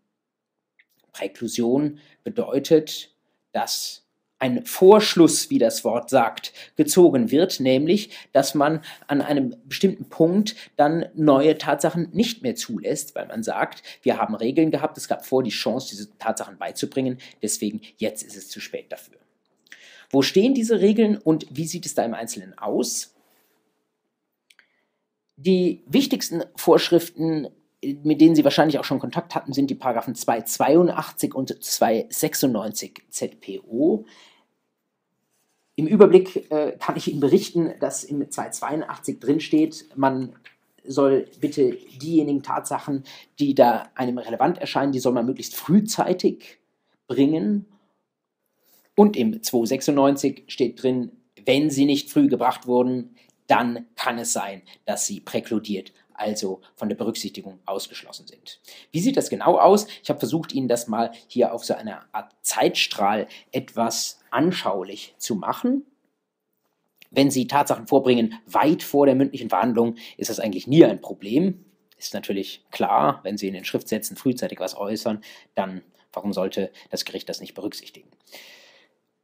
Präklusion 1.12 1.99
bedeutet, 2.25 3.14
dass 3.52 4.08
ein 4.38 4.64
Vorschluss, 4.64 5.50
wie 5.50 5.58
das 5.58 5.85
Wort 5.85 6.11
sagt, 6.11 6.52
gezogen 6.76 7.30
wird, 7.30 7.61
nämlich, 7.61 8.11
dass 8.32 8.54
man 8.54 8.80
an 9.08 9.20
einem 9.20 9.56
bestimmten 9.64 10.08
Punkt 10.08 10.54
dann 10.76 11.06
neue 11.14 11.58
Tatsachen 11.58 12.08
nicht 12.12 12.42
mehr 12.42 12.54
zulässt, 12.54 13.14
weil 13.16 13.26
man 13.26 13.42
sagt, 13.42 13.82
wir 14.02 14.16
haben 14.16 14.35
Regeln 14.35 14.70
gehabt, 14.70 14.97
es 14.97 15.08
gab 15.08 15.26
vor 15.26 15.42
die 15.42 15.50
Chance, 15.50 15.88
diese 15.90 16.16
Tatsachen 16.18 16.56
beizubringen, 16.56 17.18
deswegen 17.42 17.80
jetzt 17.97 18.23
ist 18.23 18.37
es 18.37 18.49
zu 18.49 18.61
spät 18.61 18.92
dafür. 18.92 19.18
Wo 20.11 20.23
stehen 20.23 20.55
diese 20.55 20.81
Regeln 20.81 21.19
und 21.19 21.47
wie 21.50 21.67
sieht 21.67 21.87
es 21.87 21.95
da 21.95 22.05
im 22.05 22.15
Einzelnen 22.15 22.57
aus? 22.59 23.15
Die 25.37 25.85
wichtigsten 25.87 26.43
Vorschriften, 26.57 27.49
mit 27.83 28.21
denen 28.21 28.35
Sie 28.35 28.45
wahrscheinlich 28.45 28.79
auch 28.79 28.85
schon 28.85 28.99
Kontakt 28.99 29.35
hatten, 29.35 29.53
sind 29.53 29.69
die 29.71 29.75
Paragraphen 29.75 30.15
282 30.15 31.35
und 31.35 31.62
296 31.62 33.03
ZPO. 33.11 34.07
Im 35.77 35.87
Überblick 35.87 36.50
äh, 36.50 36.73
kann 36.73 36.97
ich 36.97 37.07
Ihnen 37.07 37.21
berichten, 37.21 37.75
dass 37.79 38.03
in 38.03 38.29
282 38.29 39.21
drinsteht, 39.21 39.87
man 39.95 40.35
soll 40.85 41.27
bitte 41.41 41.77
diejenigen 42.03 42.43
Tatsachen, 42.43 43.05
die 43.38 43.55
da 43.55 43.91
einem 43.95 44.19
relevant 44.19 44.59
erscheinen, 44.59 44.91
die 44.91 44.99
soll 44.99 45.12
man 45.12 45.27
möglichst 45.27 45.55
frühzeitig 45.55 46.59
bringen 47.07 47.67
und 48.99 49.17
im 49.17 49.40
296 49.40 50.43
steht 50.49 50.83
drin, 50.83 51.12
wenn 51.47 51.71
sie 51.71 51.85
nicht 51.85 52.11
früh 52.11 52.26
gebracht 52.26 52.67
wurden, 52.67 53.14
dann 53.47 53.87
kann 53.95 54.19
es 54.19 54.33
sein, 54.33 54.62
dass 54.87 55.07
sie 55.07 55.21
präkludiert, 55.21 55.93
also 56.15 56.63
von 56.75 56.89
der 56.89 56.97
Berücksichtigung 56.97 57.61
ausgeschlossen 57.65 58.26
sind. 58.26 58.61
Wie 58.91 58.99
sieht 58.99 59.17
das 59.17 59.30
genau 59.30 59.56
aus? 59.56 59.87
Ich 60.02 60.11
habe 60.11 60.19
versucht, 60.19 60.52
Ihnen 60.52 60.67
das 60.67 60.89
mal 60.89 61.13
hier 61.28 61.54
auf 61.54 61.65
so 61.65 61.75
einer 61.75 62.06
Art 62.11 62.34
Zeitstrahl 62.43 63.28
etwas 63.52 64.19
anschaulich 64.32 65.15
zu 65.17 65.37
machen. 65.37 65.87
Wenn 67.13 67.30
Sie 67.30 67.47
Tatsachen 67.47 67.87
vorbringen 67.87 68.34
weit 68.47 68.82
vor 68.82 69.06
der 69.06 69.15
mündlichen 69.15 69.49
Verhandlung, 69.49 69.95
ist 70.17 70.28
das 70.28 70.41
eigentlich 70.41 70.67
nie 70.67 70.84
ein 70.84 71.00
Problem. 71.00 71.65
Ist 71.99 72.15
natürlich 72.15 72.65
klar, 72.73 73.21
wenn 73.23 73.39
Sie 73.39 73.47
in 73.47 73.54
den 73.54 73.65
Schriftsätzen 73.65 74.17
frühzeitig 74.17 74.58
was 74.58 74.76
äußern, 74.76 75.23
dann 75.54 75.82
warum 76.13 76.32
sollte 76.32 76.73
das 76.91 77.04
Gericht 77.04 77.28
das 77.28 77.41
nicht 77.41 77.54
berücksichtigen? 77.54 78.08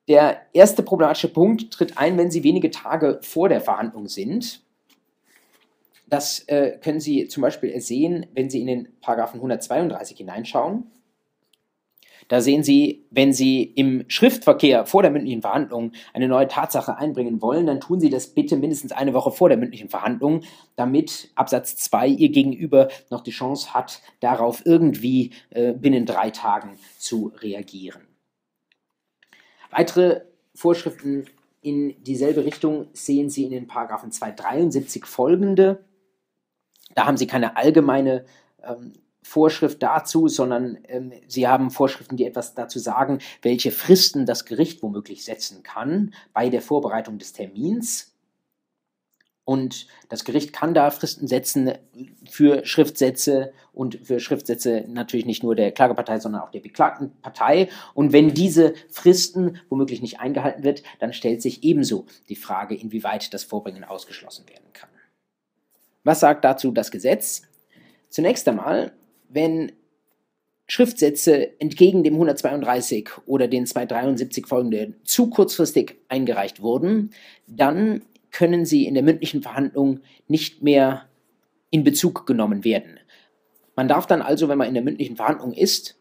Der 0.09 0.43
erste 0.53 0.83
problematische 0.83 1.33
Punkt 1.33 1.73
tritt 1.73 1.97
ein, 1.97 2.19
wenn 2.19 2.31
Sie 2.31 2.43
wenige 2.43 2.71
Tage 2.71 3.21
vor 3.23 3.49
der 3.49 3.61
Verhandlung 3.61 4.09
sind. 4.09 4.63
Das 6.07 6.41
äh, 6.49 6.79
können 6.83 7.01
Sie 7.01 7.29
zum 7.29 7.43
Beispiel 7.43 7.81
sehen, 7.81 8.27
wenn 8.35 8.51
Sie 8.51 8.61
in 8.61 8.67
den 8.67 8.89
Paragraphen 9.01 9.39
132 9.39 10.19
hineinschauen. 10.19 10.91
Da 12.29 12.41
sehen 12.41 12.63
Sie, 12.63 13.07
wenn 13.11 13.33
Sie 13.33 13.63
im 13.63 14.05
Schriftverkehr 14.09 14.87
vor 14.87 15.03
der 15.03 15.11
mündlichen 15.11 15.43
Verhandlung 15.43 15.93
eine 16.13 16.29
neue 16.29 16.49
Tatsache 16.49 16.97
einbringen 16.97 17.43
wollen, 17.43 17.67
dann 17.67 17.81
tun 17.81 18.01
Sie 18.01 18.11
das 18.11 18.29
bitte 18.29 18.57
mindestens 18.57 18.93
eine 18.93 19.15
Woche 19.15 19.31
vor 19.31 19.49
der 19.49 19.59
mündlichen 19.59 19.89
Verhandlung, 19.89 20.43
damit 20.77 21.31
Absatz 21.35 21.77
2 21.77 22.09
Ihr 22.09 22.31
Gegenüber 22.31 22.89
noch 23.11 23.23
die 23.23 23.31
Chance 23.31 23.75
hat, 23.75 24.01
darauf 24.21 24.65
irgendwie 24.65 25.33
äh, 25.51 25.73
binnen 25.73 26.07
drei 26.07 26.31
Tagen 26.31 26.79
zu 26.99 27.33
reagieren. 27.41 28.14
Weitere 29.77 30.23
Vorschriften 30.55 31.27
in 31.61 32.01
dieselbe 32.05 32.45
Richtung 32.45 32.87
sehen 32.93 33.29
Sie 33.29 33.43
in 33.43 33.51
den 33.51 33.67
Paragraphen 33.67 34.13
273 34.13 35.05
folgende. 35.05 35.85
Da 36.95 37.07
haben 37.07 37.17
Sie 37.17 37.27
keine 37.27 37.57
allgemeine 37.57 38.25
ähm, 38.63 38.93
Vorschrift 39.23 39.83
dazu, 39.83 40.29
sondern 40.29 40.79
ähm, 40.85 41.13
Sie 41.27 41.49
haben 41.49 41.73
Vorschriften, 41.73 42.17
die 42.17 42.25
etwas 42.25 42.55
dazu 42.55 42.79
sagen, 42.79 43.19
welche 43.43 43.73
Fristen 43.73 44.27
das 44.27 44.45
Gericht 44.45 44.81
womöglich 44.81 45.25
setzen 45.25 45.65
kann 45.65 46.15
bei 46.33 46.51
der 46.51 46.63
Vorbereitung 46.63 47.19
des 47.19 47.33
Termins. 47.33 48.14
Und 49.45 49.87
das 50.09 50.25
Gericht 50.25 50.55
kann 50.55 50.73
da 50.73 50.91
Fristen 50.91 51.29
setzen 51.29 51.73
für 52.31 52.65
Schriftsätze 52.65 53.53
und 53.75 53.99
für 54.03 54.19
Schriftsätze 54.19 54.85
natürlich 54.89 55.27
nicht 55.27 55.43
nur 55.43 55.55
der 55.55 55.71
Klagepartei, 55.73 56.19
sondern 56.19 56.41
auch 56.41 56.51
der 56.51 56.61
beklagten 56.61 57.13
Partei. 57.21 57.69
Und 57.93 58.13
wenn 58.13 58.33
diese 58.33 58.73
Fristen 58.89 59.61
womöglich 59.69 60.01
nicht 60.01 60.19
eingehalten 60.19 60.65
wird, 60.65 60.83
dann 60.99 61.13
stellt 61.13 61.43
sich 61.43 61.63
ebenso 61.63 62.07
die 62.31 62.37
Frage, 62.37 62.75
inwieweit 62.75 63.35
das 63.35 63.45
Vorbringen 63.45 63.85
ausgeschlossen 63.85 64.49
werden 64.49 64.73
kann. 64.73 64.89
Was 66.05 66.21
sagt 66.21 66.45
dazu 66.45 66.71
das 66.71 66.91
Gesetz? 66.91 67.43
Zunächst 68.09 68.49
einmal, 68.49 68.93
wenn 69.29 69.73
Schriftsätze 70.67 71.61
entgegen 71.61 72.03
dem 72.03 72.15
132 72.15 73.11
oder 73.27 73.49
den 73.49 73.67
273 73.67 74.47
folgenden 74.47 74.97
zu 75.05 75.29
kurzfristig 75.29 75.97
eingereicht 76.09 76.63
wurden, 76.63 77.11
dann 77.47 78.03
können 78.35 78.67
sie 78.67 78.85
in 78.85 78.95
der 78.95 79.05
mündlichen 79.05 79.43
Verhandlung 79.43 80.01
nicht 80.27 80.63
mehr 80.63 81.09
in 81.71 81.85
Bezug 81.85 82.27
genommen 82.27 82.65
werden. 82.65 82.99
Man 83.77 83.89
darf 83.89 84.07
dann 84.07 84.23
also, 84.23 84.49
wenn 84.49 84.59
man 84.59 84.69
in 84.69 84.75
der 84.75 84.83
mündlichen 84.83 85.17
Verhandlung 85.17 85.53
ist 85.53 85.97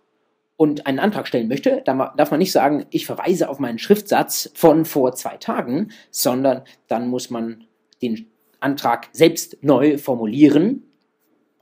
und 0.57 0.87
einen 0.87 0.99
Antrag 0.99 1.27
stellen 1.27 1.47
möchte, 1.47 1.81
dann 1.85 1.99
darf 2.17 2.31
man 2.31 2.39
nicht 2.39 2.51
sagen, 2.51 2.85
ich 2.89 3.05
verweise 3.05 3.49
auf 3.49 3.59
meinen 3.59 3.77
Schriftsatz 3.77 4.51
von 4.55 4.83
vor 4.83 5.13
zwei 5.13 5.37
Tagen, 5.37 5.91
sondern 6.09 6.63
dann 6.87 7.07
muss 7.07 7.29
man 7.29 7.65
den 8.01 8.27
Antrag 8.59 9.09
selbst 9.11 9.57
neu 9.61 9.99
formulieren 9.99 10.83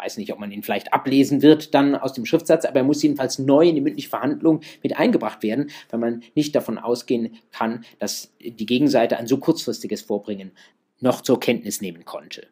weiß 0.02 0.18
nicht, 0.18 0.34
ob 0.34 0.40
man 0.40 0.52
ihn 0.52 0.64
vielleicht 0.64 0.94
ablesen 0.94 1.42
wird 1.42 1.74
dann 1.74 1.96
aus 1.96 2.14
dem 2.14 2.26
Schriftsatz, 2.26 2.66
aber 2.66 2.78
er 2.78 2.84
muss 2.84 3.04
jedenfalls 3.04 3.40
neu 3.40 3.70
in 3.70 3.76
die 3.76 3.82
mündliche 3.82 4.10
Verhandlung 4.10 4.62
mit 4.82 4.98
eingebracht 4.98 5.44
werden, 5.44 5.70
weil 5.90 6.00
man 6.00 6.24
nicht 6.36 6.56
davon 6.56 6.78
ausgehen 6.78 7.38
kann, 7.52 7.86
dass 8.00 8.34
die 8.40 8.66
Gegenseite 8.66 9.18
ein 9.18 9.28
so 9.28 9.38
kurzfristiges 9.38 10.02
Vorbringen 10.02 10.52
noch 11.00 11.22
zur 11.22 11.40
Kenntnis 11.40 11.82
nehmen 11.82 12.06
konnte. 12.06 12.48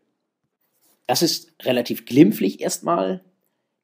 Das 1.07 1.21
ist 1.21 1.51
relativ 1.63 2.05
glimpflich 2.05 2.61
erstmal, 2.61 3.23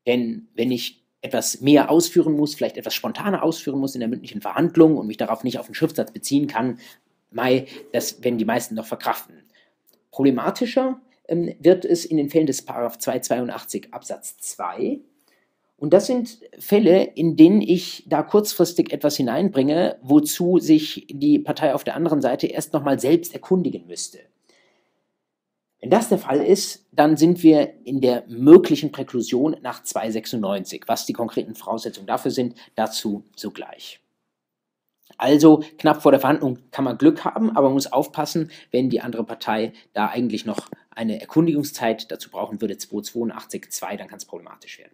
denn 0.06 0.48
wenn 0.54 0.72
ich 0.72 1.04
etwas 1.22 1.62
mehr 1.62 1.90
ausführen 1.90 2.36
muss, 2.36 2.54
vielleicht 2.54 2.78
etwas 2.78 2.94
spontaner 2.94 3.42
ausführen 3.42 3.80
muss 3.80 3.96
in 3.96 4.00
der 4.00 4.10
mündlichen 4.10 4.42
Verhandlung 4.42 4.98
und 4.98 5.08
mich 5.08 5.18
darauf 5.18 5.44
nicht 5.44 5.58
auf 5.58 5.66
den 5.66 5.74
Schriftsatz 5.74 6.12
beziehen 6.12 6.46
kann, 6.48 6.78
Mai, 7.32 7.66
das 7.92 8.24
werden 8.24 8.38
die 8.38 8.46
meisten 8.46 8.76
noch 8.76 8.86
verkraften. 8.86 9.44
Problematischer 10.12 11.02
wird 11.28 11.86
es 11.86 12.06
in 12.06 12.18
den 12.18 12.30
Fällen 12.30 12.48
des 12.48 12.64
Paragraph 12.64 12.98
282 12.98 13.94
Absatz 13.94 14.38
2. 14.38 15.00
Und 15.78 15.94
das 15.94 16.08
sind 16.08 16.40
Fälle, 16.58 17.04
in 17.04 17.36
denen 17.36 17.62
ich 17.62 18.06
da 18.08 18.24
kurzfristig 18.24 18.94
etwas 18.94 19.18
hineinbringe, 19.18 19.98
wozu 20.02 20.60
sich 20.60 21.08
die 21.10 21.40
Partei 21.40 21.74
auf 21.74 21.84
der 21.84 21.96
anderen 21.96 22.22
Seite 22.22 22.48
erst 22.48 22.74
nochmal 22.74 23.00
selbst 23.00 23.34
erkundigen 23.34 23.86
müsste. 23.88 24.20
Wenn 25.82 25.90
das 25.90 26.10
der 26.10 26.18
Fall 26.18 26.42
ist, 26.42 26.88
dann 26.92 27.18
sind 27.18 27.44
wir 27.44 27.86
in 27.86 28.02
der 28.02 28.24
möglichen 28.28 28.92
Präklusion 28.92 29.58
nach 29.62 29.84
296. 29.84 30.84
Was 30.88 31.06
die 31.06 31.14
konkreten 31.14 31.56
Voraussetzungen 31.56 32.08
dafür 32.08 32.32
sind, 32.32 32.56
dazu 32.76 33.26
sogleich. 33.36 34.00
Also 35.18 35.64
knapp 35.78 36.02
vor 36.02 36.12
der 36.12 36.20
Verhandlung 36.20 36.60
kann 36.72 36.86
man 36.86 36.98
Glück 36.98 37.26
haben, 37.26 37.52
aber 37.52 37.68
man 37.68 37.74
muss 37.74 37.92
aufpassen, 37.92 38.52
wenn 38.72 38.90
die 38.90 39.02
andere 39.02 39.24
Partei 39.24 39.74
da 39.94 40.08
eigentlich 40.08 40.46
noch 40.46 40.70
eine 40.92 41.20
Erkundigungszeit 41.20 42.10
dazu 42.12 42.30
brauchen 42.30 42.62
würde, 42.62 42.76
282.2, 42.76 43.98
dann 43.98 44.08
kann 44.08 44.18
es 44.18 44.26
problematisch 44.26 44.80
werden. 44.80 44.94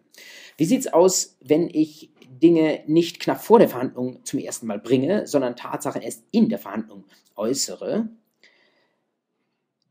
Wie 0.58 0.66
sieht 0.66 0.82
es 0.82 0.94
aus, 0.94 1.38
wenn 1.42 1.70
ich 1.70 2.12
Dinge 2.28 2.84
nicht 2.88 3.20
knapp 3.20 3.42
vor 3.42 3.60
der 3.60 3.70
Verhandlung 3.70 4.24
zum 4.26 4.40
ersten 4.40 4.68
Mal 4.68 4.80
bringe, 4.80 5.28
sondern 5.28 5.56
Tatsachen 5.56 6.02
erst 6.02 6.24
in 6.32 6.50
der 6.50 6.60
Verhandlung 6.60 7.06
äußere? 7.36 8.10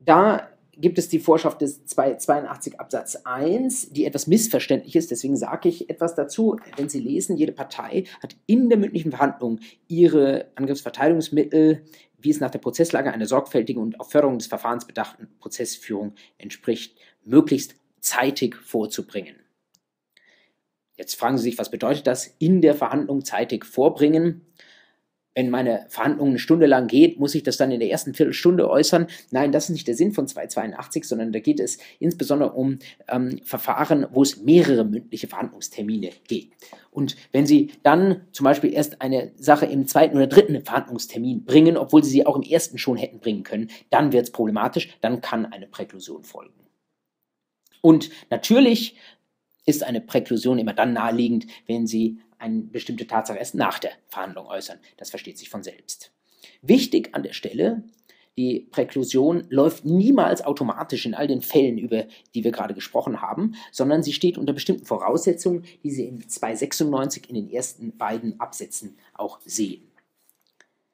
Da 0.01 0.49
gibt 0.81 0.99
es 0.99 1.09
die 1.09 1.19
Vorschrift 1.19 1.61
des 1.61 1.85
82 1.87 2.81
Absatz 2.81 3.16
1, 3.25 3.90
die 3.90 4.05
etwas 4.05 4.27
missverständlich 4.27 4.97
ist. 4.97 5.11
Deswegen 5.11 5.37
sage 5.37 5.69
ich 5.69 5.90
etwas 5.90 6.14
dazu. 6.14 6.57
Wenn 6.77 6.88
Sie 6.88 7.01
lesen, 7.01 7.37
jede 7.37 7.53
Partei 7.53 8.05
hat 8.23 8.37
in 8.47 8.69
der 8.69 8.79
mündlichen 8.79 9.11
Verhandlung 9.11 9.61
ihre 9.88 10.51
Angriffsverteidigungsmittel, 10.55 11.85
wie 12.19 12.31
es 12.31 12.40
nach 12.40 12.51
der 12.51 12.59
Prozesslage 12.59 13.12
einer 13.12 13.27
sorgfältigen 13.27 13.83
und 13.83 14.01
auf 14.01 14.11
Förderung 14.11 14.38
des 14.38 14.47
Verfahrens 14.47 14.87
bedachten 14.87 15.29
Prozessführung 15.38 16.14
entspricht, 16.38 16.97
möglichst 17.25 17.75
zeitig 18.01 18.57
vorzubringen. 18.57 19.37
Jetzt 20.97 21.14
fragen 21.14 21.38
Sie 21.38 21.45
sich, 21.45 21.59
was 21.59 21.71
bedeutet 21.71 22.07
das 22.07 22.27
in 22.38 22.61
der 22.61 22.75
Verhandlung 22.75 23.25
zeitig 23.25 23.64
vorbringen? 23.64 24.47
Wenn 25.35 25.49
meine 25.49 25.87
Verhandlung 25.88 26.31
eine 26.31 26.38
Stunde 26.38 26.66
lang 26.66 26.88
geht, 26.88 27.21
muss 27.21 27.35
ich 27.35 27.43
das 27.43 27.57
dann 27.57 27.71
in 27.71 27.81
der 27.81 27.90
ersten 27.90 28.14
Viertelstunde 28.14 28.69
äußern? 28.69 29.07
Nein, 29.31 29.53
das 29.53 29.64
ist 29.64 29.71
nicht 29.71 29.87
der 29.87 29.95
Sinn 29.95 30.12
von 30.12 30.27
282, 30.27 31.05
sondern 31.05 31.33
da 31.33 31.38
geht 31.38 31.61
es 31.61 31.79
insbesondere 32.01 32.53
um 32.53 32.79
ähm, 33.09 33.40
Verfahren, 33.45 34.07
wo 34.11 34.23
es 34.23 34.43
mehrere 34.43 34.85
mündliche 34.85 35.29
Verhandlungstermine 35.29 36.11
geht. 36.27 36.53
Und 36.90 37.16
wenn 37.31 37.47
Sie 37.47 37.73
dann 37.85 38.23
zum 38.33 38.45
Beispiel 38.45 38.73
erst 38.73 39.01
eine 39.01 39.33
Sache 39.37 39.66
im 39.66 39.87
zweiten 39.87 40.16
oder 40.16 40.27
dritten 40.27 40.61
Verhandlungstermin 40.64 41.45
bringen, 41.45 41.77
obwohl 41.77 42.03
Sie 42.03 42.11
sie 42.11 42.27
auch 42.27 42.37
im 42.37 42.43
ersten 42.43 42.79
schon 42.79 42.97
hätten 42.97 43.21
bringen 43.21 43.45
können, 43.45 43.71
dann 43.90 44.12
wird 44.12 44.25
es 44.25 44.33
problematisch, 44.33 44.88
dann 45.01 45.21
kann 45.21 45.47
eine 45.47 45.69
Präklusion 45.69 46.25
folgen. 46.25 46.55
Und 47.81 48.11
natürlich 48.31 48.97
ist 49.64 49.85
eine 49.85 50.01
Präklusion 50.01 50.59
immer 50.59 50.75
dann 50.75 50.93
naheliegend, 50.93 51.47
wenn 51.66 51.87
Sie 51.87 52.19
eine 52.40 52.62
bestimmte 52.62 53.07
Tatsache 53.07 53.38
erst 53.38 53.55
nach 53.55 53.79
der 53.79 53.92
Verhandlung 54.09 54.46
äußern. 54.46 54.79
Das 54.96 55.11
versteht 55.11 55.38
sich 55.38 55.50
von 55.50 55.62
selbst. 55.62 56.12
Wichtig 56.62 57.14
an 57.14 57.22
der 57.22 57.33
Stelle, 57.33 57.85
die 58.38 58.68
Präklusion 58.70 59.44
läuft 59.50 59.85
niemals 59.85 60.42
automatisch 60.42 61.05
in 61.05 61.14
all 61.14 61.26
den 61.26 61.42
Fällen, 61.42 61.79
über 61.79 62.07
die 62.35 62.44
wir 62.44 62.53
gerade 62.53 62.74
gesprochen 62.74 63.20
haben, 63.20 63.55
sondern 63.72 64.03
sie 64.03 64.12
steht 64.12 64.38
unter 64.38 64.53
bestimmten 64.53 64.87
Voraussetzungen, 64.87 65.64
die 65.83 65.90
Sie 65.90 66.07
in 66.07 66.26
296 66.26 67.29
in 67.29 67.35
den 67.35 67.50
ersten 67.50 67.96
beiden 67.98 68.40
Absätzen 68.40 68.96
auch 69.14 69.40
sehen. 69.44 69.83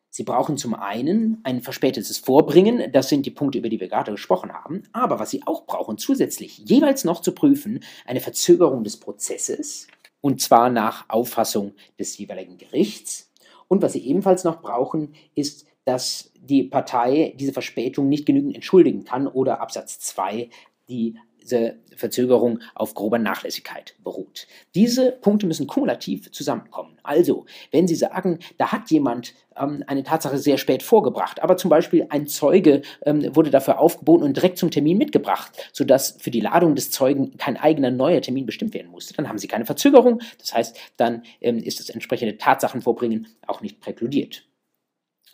Sie 0.08 0.24
brauchen 0.24 0.56
zum 0.56 0.72
einen 0.74 1.40
ein 1.44 1.60
verspätetes 1.60 2.16
Vorbringen, 2.16 2.90
das 2.90 3.10
sind 3.10 3.26
die 3.26 3.30
Punkte, 3.30 3.58
über 3.58 3.68
die 3.68 3.80
wir 3.80 3.88
gerade 3.88 4.12
gesprochen 4.12 4.52
haben, 4.52 4.84
aber 4.92 5.18
was 5.18 5.30
Sie 5.30 5.42
auch 5.44 5.66
brauchen 5.66 5.98
zusätzlich, 5.98 6.58
jeweils 6.64 7.04
noch 7.04 7.20
zu 7.20 7.32
prüfen, 7.32 7.80
eine 8.06 8.20
Verzögerung 8.20 8.82
des 8.82 8.96
Prozesses, 8.96 9.88
und 10.20 10.40
zwar 10.40 10.70
nach 10.70 11.08
Auffassung 11.08 11.74
des 11.98 12.16
jeweiligen 12.18 12.58
Gerichts. 12.58 13.32
Und 13.68 13.82
was 13.82 13.92
Sie 13.92 14.06
ebenfalls 14.06 14.44
noch 14.44 14.60
brauchen, 14.60 15.14
ist, 15.34 15.66
dass 15.84 16.32
die 16.38 16.64
Partei 16.64 17.34
diese 17.38 17.52
Verspätung 17.52 18.08
nicht 18.08 18.26
genügend 18.26 18.54
entschuldigen 18.54 19.04
kann 19.04 19.26
oder 19.26 19.60
Absatz 19.60 20.00
2 20.00 20.50
die 20.88 21.16
diese 21.46 21.76
Verzögerung 21.94 22.60
auf 22.74 22.94
grober 22.94 23.18
Nachlässigkeit 23.18 23.94
beruht. 24.04 24.46
Diese 24.74 25.12
Punkte 25.12 25.46
müssen 25.46 25.66
kumulativ 25.66 26.30
zusammenkommen. 26.30 26.98
Also, 27.02 27.46
wenn 27.70 27.88
Sie 27.88 27.94
sagen, 27.94 28.38
da 28.58 28.72
hat 28.72 28.90
jemand 28.90 29.32
ähm, 29.56 29.82
eine 29.86 30.02
Tatsache 30.02 30.38
sehr 30.38 30.58
spät 30.58 30.82
vorgebracht, 30.82 31.42
aber 31.42 31.56
zum 31.56 31.70
Beispiel 31.70 32.06
ein 32.10 32.26
Zeuge 32.26 32.82
ähm, 33.04 33.34
wurde 33.34 33.50
dafür 33.50 33.78
aufgeboten 33.78 34.24
und 34.24 34.36
direkt 34.36 34.58
zum 34.58 34.70
Termin 34.70 34.98
mitgebracht, 34.98 35.52
sodass 35.72 36.16
für 36.18 36.30
die 36.30 36.40
Ladung 36.40 36.74
des 36.74 36.90
Zeugen 36.90 37.36
kein 37.38 37.56
eigener 37.56 37.90
neuer 37.90 38.20
Termin 38.20 38.46
bestimmt 38.46 38.74
werden 38.74 38.90
musste, 38.90 39.14
dann 39.14 39.28
haben 39.28 39.38
Sie 39.38 39.48
keine 39.48 39.64
Verzögerung. 39.64 40.20
Das 40.38 40.54
heißt, 40.54 40.78
dann 40.96 41.22
ähm, 41.40 41.58
ist 41.58 41.80
das 41.80 41.88
entsprechende 41.88 42.36
Tatsachenvorbringen 42.36 43.28
auch 43.46 43.62
nicht 43.62 43.80
präkludiert. 43.80 44.45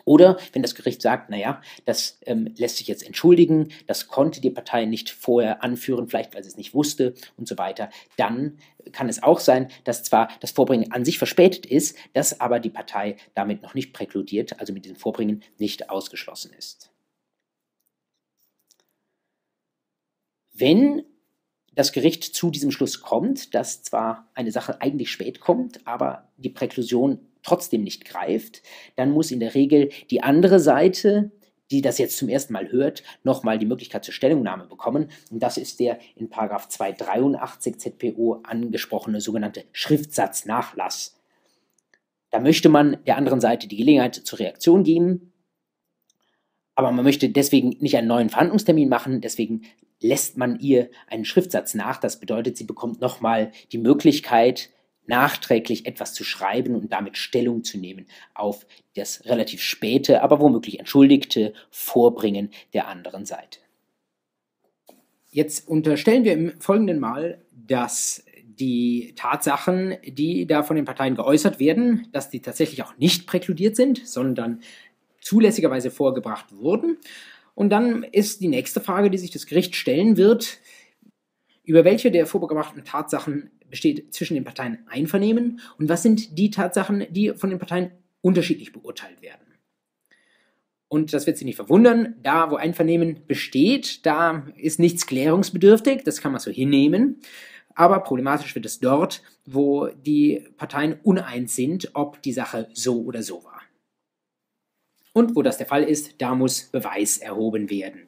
Oder 0.05 0.37
wenn 0.51 0.61
das 0.61 0.75
Gericht 0.75 1.01
sagt, 1.01 1.29
naja, 1.29 1.61
das 1.85 2.19
ähm, 2.25 2.53
lässt 2.57 2.77
sich 2.77 2.87
jetzt 2.87 3.05
entschuldigen, 3.05 3.69
das 3.87 4.07
konnte 4.07 4.41
die 4.41 4.49
Partei 4.49 4.85
nicht 4.85 5.09
vorher 5.09 5.63
anführen, 5.63 6.07
vielleicht 6.07 6.35
weil 6.35 6.43
sie 6.43 6.49
es 6.49 6.57
nicht 6.57 6.73
wusste 6.73 7.13
und 7.37 7.47
so 7.47 7.57
weiter, 7.57 7.89
dann 8.17 8.57
kann 8.91 9.07
es 9.07 9.23
auch 9.23 9.39
sein, 9.39 9.69
dass 9.85 10.03
zwar 10.03 10.29
das 10.41 10.51
Vorbringen 10.51 10.91
an 10.91 11.05
sich 11.05 11.17
verspätet 11.17 11.65
ist, 11.65 11.97
dass 12.13 12.41
aber 12.41 12.59
die 12.59 12.69
Partei 12.69 13.15
damit 13.33 13.61
noch 13.61 13.73
nicht 13.73 13.93
präkludiert, 13.93 14.59
also 14.59 14.73
mit 14.73 14.83
diesem 14.85 14.97
Vorbringen 14.97 15.41
nicht 15.57 15.89
ausgeschlossen 15.89 16.51
ist. 16.57 16.91
Wenn 20.51 21.03
das 21.75 21.91
Gericht 21.91 22.23
zu 22.23 22.51
diesem 22.51 22.71
Schluss 22.71 23.01
kommt, 23.01 23.53
dass 23.53 23.83
zwar 23.83 24.29
eine 24.33 24.51
Sache 24.51 24.81
eigentlich 24.81 25.11
spät 25.11 25.39
kommt, 25.39 25.85
aber 25.87 26.29
die 26.37 26.49
Präklusion 26.49 27.19
trotzdem 27.41 27.83
nicht 27.83 28.05
greift, 28.05 28.61
dann 28.95 29.11
muss 29.11 29.31
in 29.31 29.39
der 29.39 29.53
Regel 29.53 29.89
die 30.09 30.23
andere 30.23 30.59
Seite, 30.59 31.31
die 31.71 31.81
das 31.81 31.97
jetzt 31.97 32.17
zum 32.17 32.29
ersten 32.29 32.53
Mal 32.53 32.71
hört, 32.71 33.03
nochmal 33.23 33.57
die 33.57 33.65
Möglichkeit 33.65 34.05
zur 34.05 34.13
Stellungnahme 34.13 34.65
bekommen. 34.65 35.09
Und 35.31 35.41
das 35.41 35.57
ist 35.57 35.79
der 35.79 35.99
in 36.15 36.29
283 36.31 37.79
ZPO 37.79 38.41
angesprochene 38.43 39.19
sogenannte 39.19 39.65
Schriftsatznachlass. 39.71 41.19
Da 42.29 42.39
möchte 42.39 42.69
man 42.69 42.97
der 43.05 43.17
anderen 43.17 43.41
Seite 43.41 43.67
die 43.67 43.77
Gelegenheit 43.77 44.15
zur 44.15 44.39
Reaktion 44.39 44.83
geben, 44.83 45.33
aber 46.75 46.91
man 46.91 47.05
möchte 47.05 47.29
deswegen 47.29 47.69
nicht 47.79 47.97
einen 47.97 48.07
neuen 48.07 48.29
Verhandlungstermin 48.29 48.89
machen, 48.89 49.21
deswegen 49.21 49.63
lässt 50.03 50.37
man 50.37 50.59
ihr 50.59 50.89
einen 51.07 51.25
Schriftsatz 51.25 51.73
nach. 51.73 51.97
Das 51.97 52.19
bedeutet, 52.19 52.57
sie 52.57 52.65
bekommt 52.65 53.01
nochmal 53.01 53.51
die 53.71 53.77
Möglichkeit, 53.77 54.69
nachträglich 55.05 55.85
etwas 55.85 56.13
zu 56.13 56.23
schreiben 56.23 56.75
und 56.75 56.93
damit 56.93 57.17
Stellung 57.17 57.63
zu 57.63 57.77
nehmen 57.77 58.05
auf 58.33 58.65
das 58.95 59.25
relativ 59.25 59.61
späte, 59.61 60.21
aber 60.21 60.39
womöglich 60.39 60.79
entschuldigte 60.79 61.53
Vorbringen 61.71 62.51
der 62.73 62.87
anderen 62.87 63.25
Seite. 63.25 63.59
Jetzt 65.31 65.67
unterstellen 65.67 66.23
wir 66.23 66.33
im 66.33 66.61
folgenden 66.61 66.99
Mal, 66.99 67.41
dass 67.51 68.23
die 68.43 69.13
Tatsachen, 69.15 69.97
die 70.05 70.45
da 70.45 70.63
von 70.63 70.75
den 70.75 70.85
Parteien 70.85 71.15
geäußert 71.15 71.59
werden, 71.59 72.07
dass 72.11 72.29
die 72.29 72.41
tatsächlich 72.41 72.83
auch 72.83 72.95
nicht 72.97 73.25
präkludiert 73.25 73.75
sind, 73.75 74.07
sondern 74.07 74.61
zulässigerweise 75.21 75.89
vorgebracht 75.89 76.55
wurden. 76.55 76.97
Und 77.55 77.69
dann 77.69 78.03
ist 78.03 78.41
die 78.41 78.47
nächste 78.47 78.81
Frage, 78.81 79.09
die 79.09 79.17
sich 79.17 79.31
das 79.31 79.45
Gericht 79.45 79.75
stellen 79.75 80.17
wird, 80.17 80.59
über 81.63 81.85
welche 81.85 82.11
der 82.11 82.25
vorgebrachten 82.25 82.83
Tatsachen 82.83 83.51
besteht 83.69 84.13
zwischen 84.13 84.33
den 84.35 84.43
Parteien 84.43 84.79
Einvernehmen 84.87 85.59
und 85.77 85.89
was 85.89 86.03
sind 86.03 86.37
die 86.37 86.51
Tatsachen, 86.51 87.05
die 87.09 87.33
von 87.35 87.49
den 87.49 87.59
Parteien 87.59 87.91
unterschiedlich 88.21 88.71
beurteilt 88.71 89.21
werden. 89.21 89.41
Und 90.87 91.11
das 91.11 91.25
wird 91.25 91.37
Sie 91.37 91.45
nicht 91.45 91.55
verwundern, 91.55 92.15
da 92.21 92.51
wo 92.51 92.55
Einvernehmen 92.55 93.25
besteht, 93.25 94.05
da 94.05 94.45
ist 94.57 94.79
nichts 94.79 95.07
klärungsbedürftig, 95.07 96.03
das 96.03 96.21
kann 96.21 96.31
man 96.31 96.39
so 96.39 96.51
hinnehmen. 96.51 97.21
Aber 97.73 97.99
problematisch 98.01 98.53
wird 98.53 98.67
es 98.67 98.79
dort, 98.79 99.23
wo 99.45 99.87
die 99.87 100.47
Parteien 100.57 100.99
uneins 101.01 101.55
sind, 101.55 101.89
ob 101.95 102.21
die 102.21 102.33
Sache 102.33 102.69
so 102.73 103.01
oder 103.01 103.23
so 103.23 103.43
war. 103.43 103.52
Und 105.13 105.35
wo 105.35 105.41
das 105.41 105.57
der 105.57 105.67
Fall 105.67 105.83
ist, 105.83 106.21
da 106.21 106.35
muss 106.35 106.63
Beweis 106.63 107.17
erhoben 107.17 107.69
werden. 107.69 108.07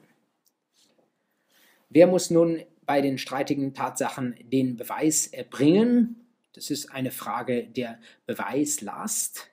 Wer 1.90 2.08
muss 2.08 2.30
nun 2.30 2.64
bei 2.86 3.02
den 3.02 3.18
streitigen 3.18 3.74
Tatsachen 3.74 4.36
den 4.44 4.76
Beweis 4.76 5.28
erbringen. 5.28 6.28
Das 6.54 6.70
ist 6.70 6.92
eine 6.92 7.12
Frage 7.12 7.68
der 7.68 8.00
Beweislast. 8.26 9.50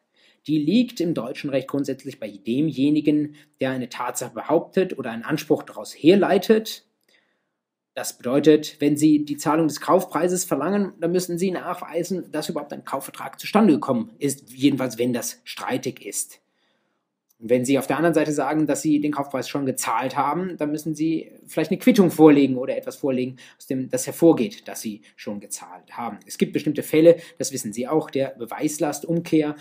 Die 0.46 0.58
liegt 0.58 1.00
im 1.00 1.14
deutschen 1.14 1.50
Recht 1.50 1.68
grundsätzlich 1.68 2.18
bei 2.18 2.28
demjenigen, 2.28 3.36
der 3.60 3.70
eine 3.70 3.88
Tatsache 3.88 4.34
behauptet 4.34 4.98
oder 4.98 5.10
einen 5.10 5.22
Anspruch 5.22 5.62
daraus 5.62 5.92
herleitet. 5.92 6.84
Das 7.94 8.16
bedeutet, 8.16 8.80
wenn 8.80 8.96
Sie 8.96 9.24
die 9.24 9.36
Zahlung 9.36 9.68
des 9.68 9.80
Kaufpreises 9.80 10.44
verlangen, 10.44 10.94
dann 10.98 11.12
müssen 11.12 11.38
Sie 11.38 11.50
nachweisen, 11.50 12.32
dass 12.32 12.48
überhaupt 12.48 12.72
ein 12.72 12.84
Kaufvertrag 12.84 13.38
zustande 13.38 13.74
gekommen 13.74 14.12
ist, 14.18 14.50
jedenfalls 14.50 14.98
wenn 14.98 15.12
das 15.12 15.40
streitig 15.44 16.04
ist. 16.04 16.41
Wenn 17.44 17.64
Sie 17.64 17.76
auf 17.76 17.88
der 17.88 17.96
anderen 17.96 18.14
Seite 18.14 18.30
sagen, 18.30 18.68
dass 18.68 18.82
Sie 18.82 19.00
den 19.00 19.10
Kaufpreis 19.10 19.48
schon 19.48 19.66
gezahlt 19.66 20.16
haben, 20.16 20.56
dann 20.58 20.70
müssen 20.70 20.94
Sie 20.94 21.32
vielleicht 21.48 21.72
eine 21.72 21.80
Quittung 21.80 22.12
vorlegen 22.12 22.56
oder 22.56 22.76
etwas 22.76 22.94
vorlegen, 22.94 23.36
aus 23.58 23.66
dem 23.66 23.90
das 23.90 24.06
hervorgeht, 24.06 24.68
dass 24.68 24.80
Sie 24.80 25.02
schon 25.16 25.40
gezahlt 25.40 25.96
haben. 25.96 26.20
Es 26.24 26.38
gibt 26.38 26.52
bestimmte 26.52 26.84
Fälle, 26.84 27.16
das 27.38 27.52
wissen 27.52 27.72
Sie 27.72 27.88
auch, 27.88 28.10
der 28.10 28.28
Beweislastumkehr. 28.38 29.56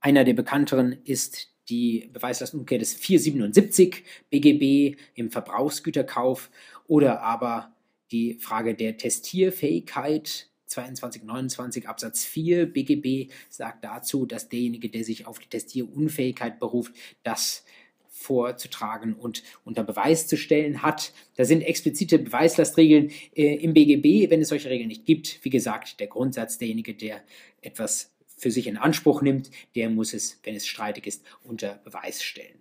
Einer 0.00 0.24
der 0.24 0.34
bekannteren 0.34 0.96
ist 1.04 1.54
die 1.68 2.10
Beweislastumkehr 2.12 2.80
des 2.80 2.94
477 2.94 4.02
BGB 4.28 4.98
im 5.14 5.30
Verbrauchsgüterkauf 5.30 6.50
oder 6.88 7.22
aber 7.22 7.72
die 8.10 8.34
Frage 8.34 8.74
der 8.74 8.96
Testierfähigkeit 8.96 10.48
2229 10.72 11.88
Absatz 11.88 12.24
4 12.24 12.66
BGB 12.66 13.30
sagt 13.48 13.84
dazu, 13.84 14.26
dass 14.26 14.48
derjenige, 14.48 14.88
der 14.88 15.04
sich 15.04 15.26
auf 15.26 15.38
die 15.38 15.48
Testierunfähigkeit 15.48 16.58
beruft, 16.58 16.92
das 17.22 17.64
vorzutragen 18.08 19.14
und 19.14 19.42
unter 19.64 19.82
Beweis 19.82 20.26
zu 20.26 20.36
stellen 20.36 20.82
hat. 20.82 21.12
Da 21.36 21.44
sind 21.44 21.62
explizite 21.62 22.18
Beweislastregeln 22.18 23.10
äh, 23.34 23.56
im 23.56 23.74
BGB, 23.74 24.30
wenn 24.30 24.40
es 24.40 24.48
solche 24.48 24.70
Regeln 24.70 24.88
nicht 24.88 25.04
gibt. 25.04 25.44
Wie 25.44 25.50
gesagt, 25.50 25.98
der 25.98 26.06
Grundsatz, 26.06 26.58
derjenige, 26.58 26.94
der 26.94 27.22
etwas 27.62 28.12
für 28.36 28.50
sich 28.50 28.66
in 28.66 28.76
Anspruch 28.76 29.22
nimmt, 29.22 29.50
der 29.74 29.90
muss 29.90 30.14
es, 30.14 30.40
wenn 30.44 30.54
es 30.54 30.66
streitig 30.66 31.06
ist, 31.06 31.24
unter 31.42 31.80
Beweis 31.84 32.22
stellen. 32.22 32.58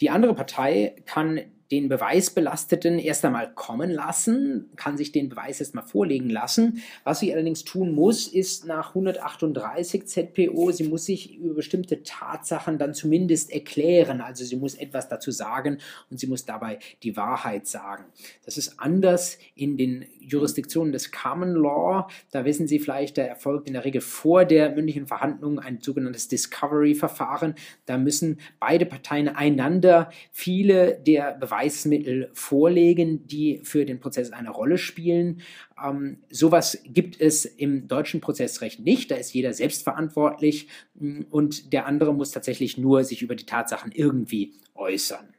Die 0.00 0.10
andere 0.10 0.34
Partei 0.34 0.94
kann 1.06 1.40
den 1.70 1.88
Beweisbelasteten 1.88 2.98
erst 2.98 3.24
einmal 3.24 3.52
kommen 3.52 3.90
lassen, 3.90 4.70
kann 4.76 4.96
sich 4.96 5.12
den 5.12 5.28
Beweis 5.28 5.60
erst 5.60 5.74
mal 5.74 5.82
vorlegen 5.82 6.30
lassen. 6.30 6.82
Was 7.04 7.20
sie 7.20 7.32
allerdings 7.32 7.64
tun 7.64 7.92
muss, 7.92 8.26
ist 8.26 8.64
nach 8.66 8.90
138 8.90 10.06
ZPO, 10.06 10.70
sie 10.72 10.84
muss 10.84 11.04
sich 11.04 11.36
über 11.36 11.54
bestimmte 11.54 12.02
Tatsachen 12.02 12.78
dann 12.78 12.94
zumindest 12.94 13.52
erklären. 13.52 14.20
Also 14.22 14.44
sie 14.44 14.56
muss 14.56 14.74
etwas 14.74 15.08
dazu 15.08 15.30
sagen 15.30 15.78
und 16.10 16.18
sie 16.18 16.26
muss 16.26 16.46
dabei 16.46 16.78
die 17.02 17.16
Wahrheit 17.16 17.66
sagen. 17.66 18.06
Das 18.44 18.56
ist 18.56 18.80
anders 18.80 19.38
in 19.54 19.76
den 19.76 20.06
Jurisdiktionen 20.28 20.92
des 20.92 21.10
Common 21.10 21.54
Law. 21.54 22.08
Da 22.30 22.44
wissen 22.44 22.66
Sie 22.66 22.78
vielleicht, 22.78 23.18
da 23.18 23.22
erfolgt 23.22 23.66
in 23.66 23.74
der 23.74 23.84
Regel 23.84 24.00
vor 24.00 24.44
der 24.44 24.70
mündlichen 24.70 25.06
Verhandlung 25.06 25.58
ein 25.58 25.80
sogenanntes 25.80 26.28
Discovery-Verfahren. 26.28 27.54
Da 27.86 27.98
müssen 27.98 28.40
beide 28.60 28.86
Parteien 28.86 29.28
einander 29.28 30.10
viele 30.30 30.98
der 31.06 31.32
Beweismittel 31.34 32.30
vorlegen, 32.32 33.26
die 33.26 33.60
für 33.64 33.84
den 33.84 34.00
Prozess 34.00 34.32
eine 34.32 34.50
Rolle 34.50 34.78
spielen. 34.78 35.42
Ähm, 35.82 36.18
sowas 36.30 36.78
gibt 36.84 37.20
es 37.20 37.44
im 37.44 37.88
deutschen 37.88 38.20
Prozessrecht 38.20 38.80
nicht. 38.80 39.10
Da 39.10 39.16
ist 39.16 39.32
jeder 39.32 39.52
selbstverantwortlich 39.52 40.68
mm, 40.94 41.22
und 41.30 41.72
der 41.72 41.86
andere 41.86 42.14
muss 42.14 42.30
tatsächlich 42.30 42.78
nur 42.78 43.04
sich 43.04 43.22
über 43.22 43.34
die 43.34 43.46
Tatsachen 43.46 43.92
irgendwie 43.92 44.54
äußern. 44.74 45.34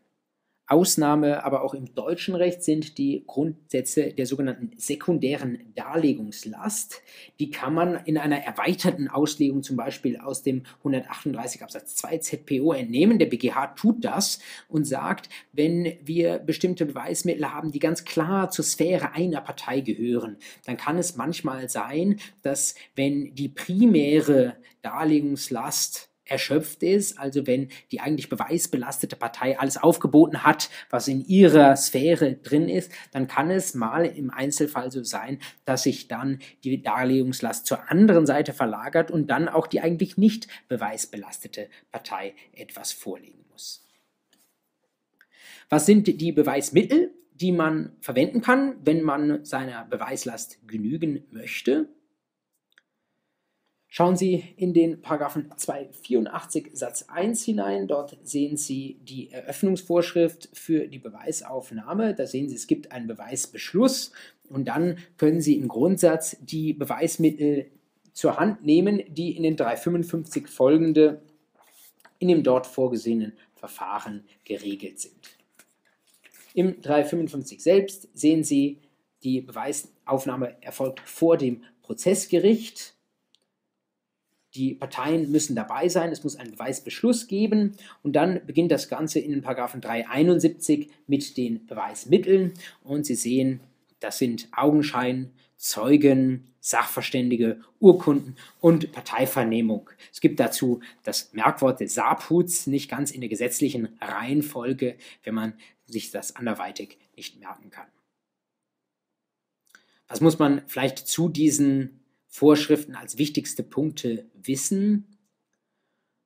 Ausnahme 0.69 1.43
aber 1.43 1.63
auch 1.63 1.73
im 1.73 1.93
deutschen 1.95 2.35
Recht 2.35 2.63
sind 2.63 2.99
die 2.99 3.23
Grundsätze 3.25 4.13
der 4.13 4.27
sogenannten 4.27 4.71
sekundären 4.77 5.73
Darlegungslast. 5.75 7.01
Die 7.39 7.49
kann 7.49 7.73
man 7.73 7.95
in 8.05 8.19
einer 8.19 8.37
erweiterten 8.37 9.07
Auslegung 9.07 9.63
zum 9.63 9.77
Beispiel 9.77 10.17
aus 10.17 10.43
dem 10.43 10.63
138 10.79 11.63
Absatz 11.63 11.95
2 11.95 12.19
ZPO 12.19 12.73
entnehmen. 12.73 13.17
Der 13.17 13.25
BGH 13.25 13.73
tut 13.75 14.05
das 14.05 14.39
und 14.67 14.85
sagt, 14.85 15.29
wenn 15.53 15.97
wir 16.03 16.37
bestimmte 16.37 16.85
Beweismittel 16.85 17.51
haben, 17.51 17.71
die 17.71 17.79
ganz 17.79 18.05
klar 18.05 18.51
zur 18.51 18.63
Sphäre 18.63 19.13
einer 19.13 19.41
Partei 19.41 19.81
gehören, 19.81 20.37
dann 20.65 20.77
kann 20.77 20.99
es 20.99 21.15
manchmal 21.15 21.67
sein, 21.69 22.19
dass 22.43 22.75
wenn 22.95 23.33
die 23.33 23.49
primäre 23.49 24.57
Darlegungslast 24.81 26.08
erschöpft 26.29 26.83
ist, 26.83 27.19
also 27.19 27.47
wenn 27.47 27.69
die 27.91 27.99
eigentlich 27.99 28.29
beweisbelastete 28.29 29.15
Partei 29.15 29.59
alles 29.59 29.77
aufgeboten 29.77 30.43
hat, 30.43 30.69
was 30.89 31.07
in 31.07 31.25
ihrer 31.25 31.75
Sphäre 31.75 32.35
drin 32.35 32.69
ist, 32.69 32.91
dann 33.11 33.27
kann 33.27 33.49
es 33.51 33.73
mal 33.73 34.05
im 34.05 34.29
Einzelfall 34.29 34.91
so 34.91 35.03
sein, 35.03 35.39
dass 35.65 35.83
sich 35.83 36.07
dann 36.07 36.39
die 36.63 36.81
Darlegungslast 36.81 37.65
zur 37.65 37.89
anderen 37.89 38.25
Seite 38.25 38.53
verlagert 38.53 39.11
und 39.11 39.27
dann 39.27 39.49
auch 39.49 39.67
die 39.67 39.81
eigentlich 39.81 40.17
nicht 40.17 40.47
beweisbelastete 40.67 41.69
Partei 41.91 42.35
etwas 42.53 42.91
vorlegen 42.91 43.45
muss. 43.51 43.85
Was 45.69 45.85
sind 45.85 46.07
die 46.07 46.31
Beweismittel, 46.31 47.13
die 47.33 47.51
man 47.51 47.95
verwenden 48.01 48.41
kann, 48.41 48.75
wenn 48.83 49.01
man 49.01 49.45
seiner 49.45 49.85
Beweislast 49.85 50.59
genügen 50.67 51.25
möchte? 51.31 51.89
Schauen 53.91 54.15
Sie 54.15 54.43
in 54.55 54.73
den 54.73 55.01
Paragraphen 55.01 55.49
284 55.55 56.69
Satz 56.73 57.05
1 57.07 57.43
hinein. 57.43 57.87
Dort 57.87 58.17
sehen 58.21 58.55
Sie 58.55 58.99
die 59.01 59.31
Eröffnungsvorschrift 59.31 60.49
für 60.53 60.87
die 60.87 60.99
Beweisaufnahme. 60.99 62.13
Da 62.13 62.27
sehen 62.27 62.47
Sie, 62.49 62.55
es 62.55 62.67
gibt 62.67 62.91
einen 62.91 63.07
Beweisbeschluss 63.07 64.11
und 64.47 64.67
dann 64.67 64.99
können 65.17 65.41
Sie 65.41 65.55
im 65.55 65.67
Grundsatz 65.67 66.37
die 66.39 66.73
Beweismittel 66.73 67.71
zur 68.13 68.37
Hand 68.37 68.63
nehmen, 68.63 69.01
die 69.07 69.35
in 69.35 69.41
den 69.41 69.55
355 69.55 70.47
folgende 70.47 71.21
in 72.19 72.27
dem 72.27 72.43
dort 72.43 72.67
vorgesehenen 72.67 73.33
Verfahren 73.55 74.25
geregelt 74.43 74.99
sind. 74.99 75.37
Im 76.53 76.81
355 76.81 77.63
selbst 77.63 78.09
sehen 78.13 78.43
Sie, 78.43 78.81
die 79.23 79.41
Beweisaufnahme 79.41 80.55
erfolgt 80.61 80.99
vor 80.99 81.37
dem 81.37 81.63
Prozessgericht 81.81 82.93
die 84.55 84.73
Parteien 84.73 85.31
müssen 85.31 85.55
dabei 85.55 85.89
sein, 85.89 86.11
es 86.11 86.23
muss 86.23 86.35
einen 86.35 86.51
Beweisbeschluss 86.51 87.27
geben 87.27 87.75
und 88.01 88.13
dann 88.13 88.41
beginnt 88.45 88.71
das 88.71 88.89
Ganze 88.89 89.19
in 89.19 89.31
den 89.31 89.41
Paragraphen 89.41 89.81
371 89.81 90.89
mit 91.07 91.37
den 91.37 91.65
Beweismitteln 91.67 92.53
und 92.83 93.05
Sie 93.05 93.15
sehen, 93.15 93.59
das 93.99 94.17
sind 94.17 94.47
Augenschein, 94.55 95.31
Zeugen, 95.57 96.45
Sachverständige, 96.61 97.59
Urkunden 97.79 98.37
und 98.61 98.91
Parteivernehmung. 98.91 99.89
Es 100.11 100.21
gibt 100.21 100.39
dazu 100.39 100.79
das 101.03 101.33
Merkwort 101.33 101.81
des 101.81 101.93
Sabhuts 101.93 102.65
nicht 102.65 102.89
ganz 102.89 103.11
in 103.11 103.21
der 103.21 103.29
gesetzlichen 103.29 103.89
Reihenfolge, 103.99 104.95
wenn 105.23 105.35
man 105.35 105.53
sich 105.85 106.11
das 106.11 106.35
anderweitig 106.35 106.97
nicht 107.15 107.39
merken 107.39 107.69
kann. 107.69 107.87
Was 110.07 110.21
muss 110.21 110.39
man 110.39 110.63
vielleicht 110.65 110.99
zu 110.99 111.29
diesen 111.29 111.98
Vorschriften 112.29 112.95
als 112.95 113.17
wichtigste 113.17 113.63
Punkte 113.63 114.29
wissen. 114.33 115.17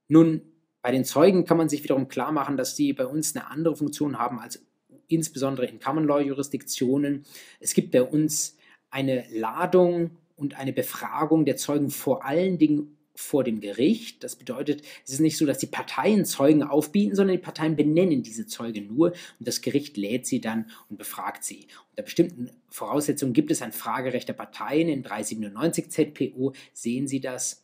Nun, 0.09 0.41
bei 0.81 0.91
den 0.91 1.05
Zeugen 1.05 1.45
kann 1.45 1.57
man 1.57 1.69
sich 1.69 1.83
wiederum 1.83 2.09
klar 2.09 2.31
machen, 2.31 2.57
dass 2.57 2.75
sie 2.75 2.91
bei 2.91 3.07
uns 3.07 3.35
eine 3.35 3.49
andere 3.49 3.75
Funktion 3.75 4.19
haben 4.19 4.37
als 4.37 4.63
insbesondere 5.07 5.65
in 5.65 5.79
Common 5.79 6.05
Law 6.05 6.19
Jurisdiktionen. 6.19 7.25
Es 7.59 7.73
gibt 7.73 7.91
bei 7.91 8.03
uns 8.03 8.57
eine 8.89 9.25
Ladung 9.31 10.17
und 10.35 10.55
eine 10.55 10.73
Befragung 10.73 11.45
der 11.45 11.55
Zeugen 11.55 11.89
vor 11.89 12.25
allen 12.25 12.57
Dingen 12.57 12.97
vor 13.15 13.43
dem 13.43 13.61
Gericht. 13.61 14.23
Das 14.23 14.35
bedeutet, 14.35 14.81
es 15.05 15.13
ist 15.13 15.19
nicht 15.19 15.37
so, 15.37 15.45
dass 15.45 15.59
die 15.59 15.67
Parteien 15.67 16.25
Zeugen 16.25 16.63
aufbieten, 16.63 17.15
sondern 17.15 17.37
die 17.37 17.43
Parteien 17.43 17.75
benennen 17.75 18.23
diese 18.23 18.47
Zeugen 18.47 18.87
nur 18.87 19.11
und 19.11 19.47
das 19.47 19.61
Gericht 19.61 19.97
lädt 19.97 20.25
sie 20.25 20.41
dann 20.41 20.69
und 20.89 20.97
befragt 20.97 21.43
sie. 21.43 21.67
Unter 21.91 22.03
bestimmten 22.03 22.49
Voraussetzungen 22.69 23.33
gibt 23.33 23.51
es 23.51 23.61
ein 23.61 23.71
Fragerecht 23.71 24.27
der 24.27 24.33
Parteien. 24.33 24.89
In 24.89 25.03
397 25.03 25.89
ZPO 25.89 26.53
sehen 26.73 27.07
Sie 27.07 27.21
das. 27.21 27.63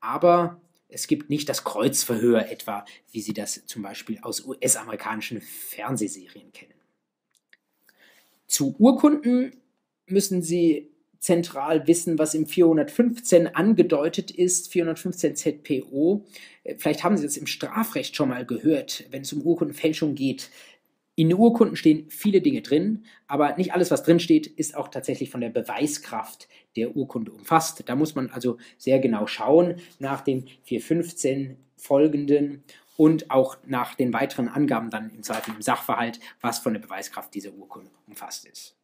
Aber 0.00 0.60
es 0.88 1.08
gibt 1.08 1.28
nicht 1.28 1.48
das 1.48 1.64
Kreuzverhör 1.64 2.48
etwa, 2.50 2.84
wie 3.10 3.20
Sie 3.20 3.32
das 3.32 3.66
zum 3.66 3.82
Beispiel 3.82 4.18
aus 4.22 4.44
US-amerikanischen 4.44 5.40
Fernsehserien 5.40 6.52
kennen. 6.52 6.74
Zu 8.46 8.76
Urkunden 8.78 9.60
müssen 10.06 10.42
Sie 10.42 10.93
zentral 11.24 11.86
wissen, 11.86 12.18
was 12.18 12.34
im 12.34 12.46
415 12.46 13.54
angedeutet 13.54 14.30
ist, 14.30 14.70
415 14.70 15.36
ZPO. 15.36 16.26
Äh, 16.64 16.74
vielleicht 16.76 17.02
haben 17.02 17.16
Sie 17.16 17.24
das 17.24 17.38
im 17.38 17.46
Strafrecht 17.46 18.14
schon 18.14 18.28
mal 18.28 18.44
gehört, 18.44 19.06
wenn 19.10 19.22
es 19.22 19.32
um 19.32 19.40
Urkundenfälschung 19.40 20.14
geht. 20.14 20.50
In 21.16 21.30
den 21.30 21.38
Urkunden 21.38 21.76
stehen 21.76 22.10
viele 22.10 22.42
Dinge 22.42 22.60
drin, 22.60 23.04
aber 23.26 23.56
nicht 23.56 23.72
alles, 23.72 23.90
was 23.90 24.02
drin 24.02 24.20
steht, 24.20 24.46
ist 24.46 24.76
auch 24.76 24.88
tatsächlich 24.88 25.30
von 25.30 25.40
der 25.40 25.48
Beweiskraft 25.48 26.48
der 26.76 26.94
Urkunde 26.94 27.32
umfasst. 27.32 27.84
Da 27.86 27.94
muss 27.94 28.14
man 28.14 28.28
also 28.30 28.58
sehr 28.76 28.98
genau 28.98 29.26
schauen 29.26 29.76
nach 29.98 30.20
den 30.20 30.48
415 30.64 31.56
folgenden 31.76 32.64
und 32.96 33.30
auch 33.30 33.56
nach 33.64 33.94
den 33.94 34.12
weiteren 34.12 34.48
Angaben 34.48 34.90
dann 34.90 35.10
im 35.10 35.22
Zweifel 35.22 35.54
im 35.54 35.62
Sachverhalt, 35.62 36.20
was 36.42 36.58
von 36.58 36.74
der 36.74 36.80
Beweiskraft 36.80 37.32
dieser 37.34 37.54
Urkunde 37.54 37.90
umfasst 38.06 38.44
ist. 38.44 38.76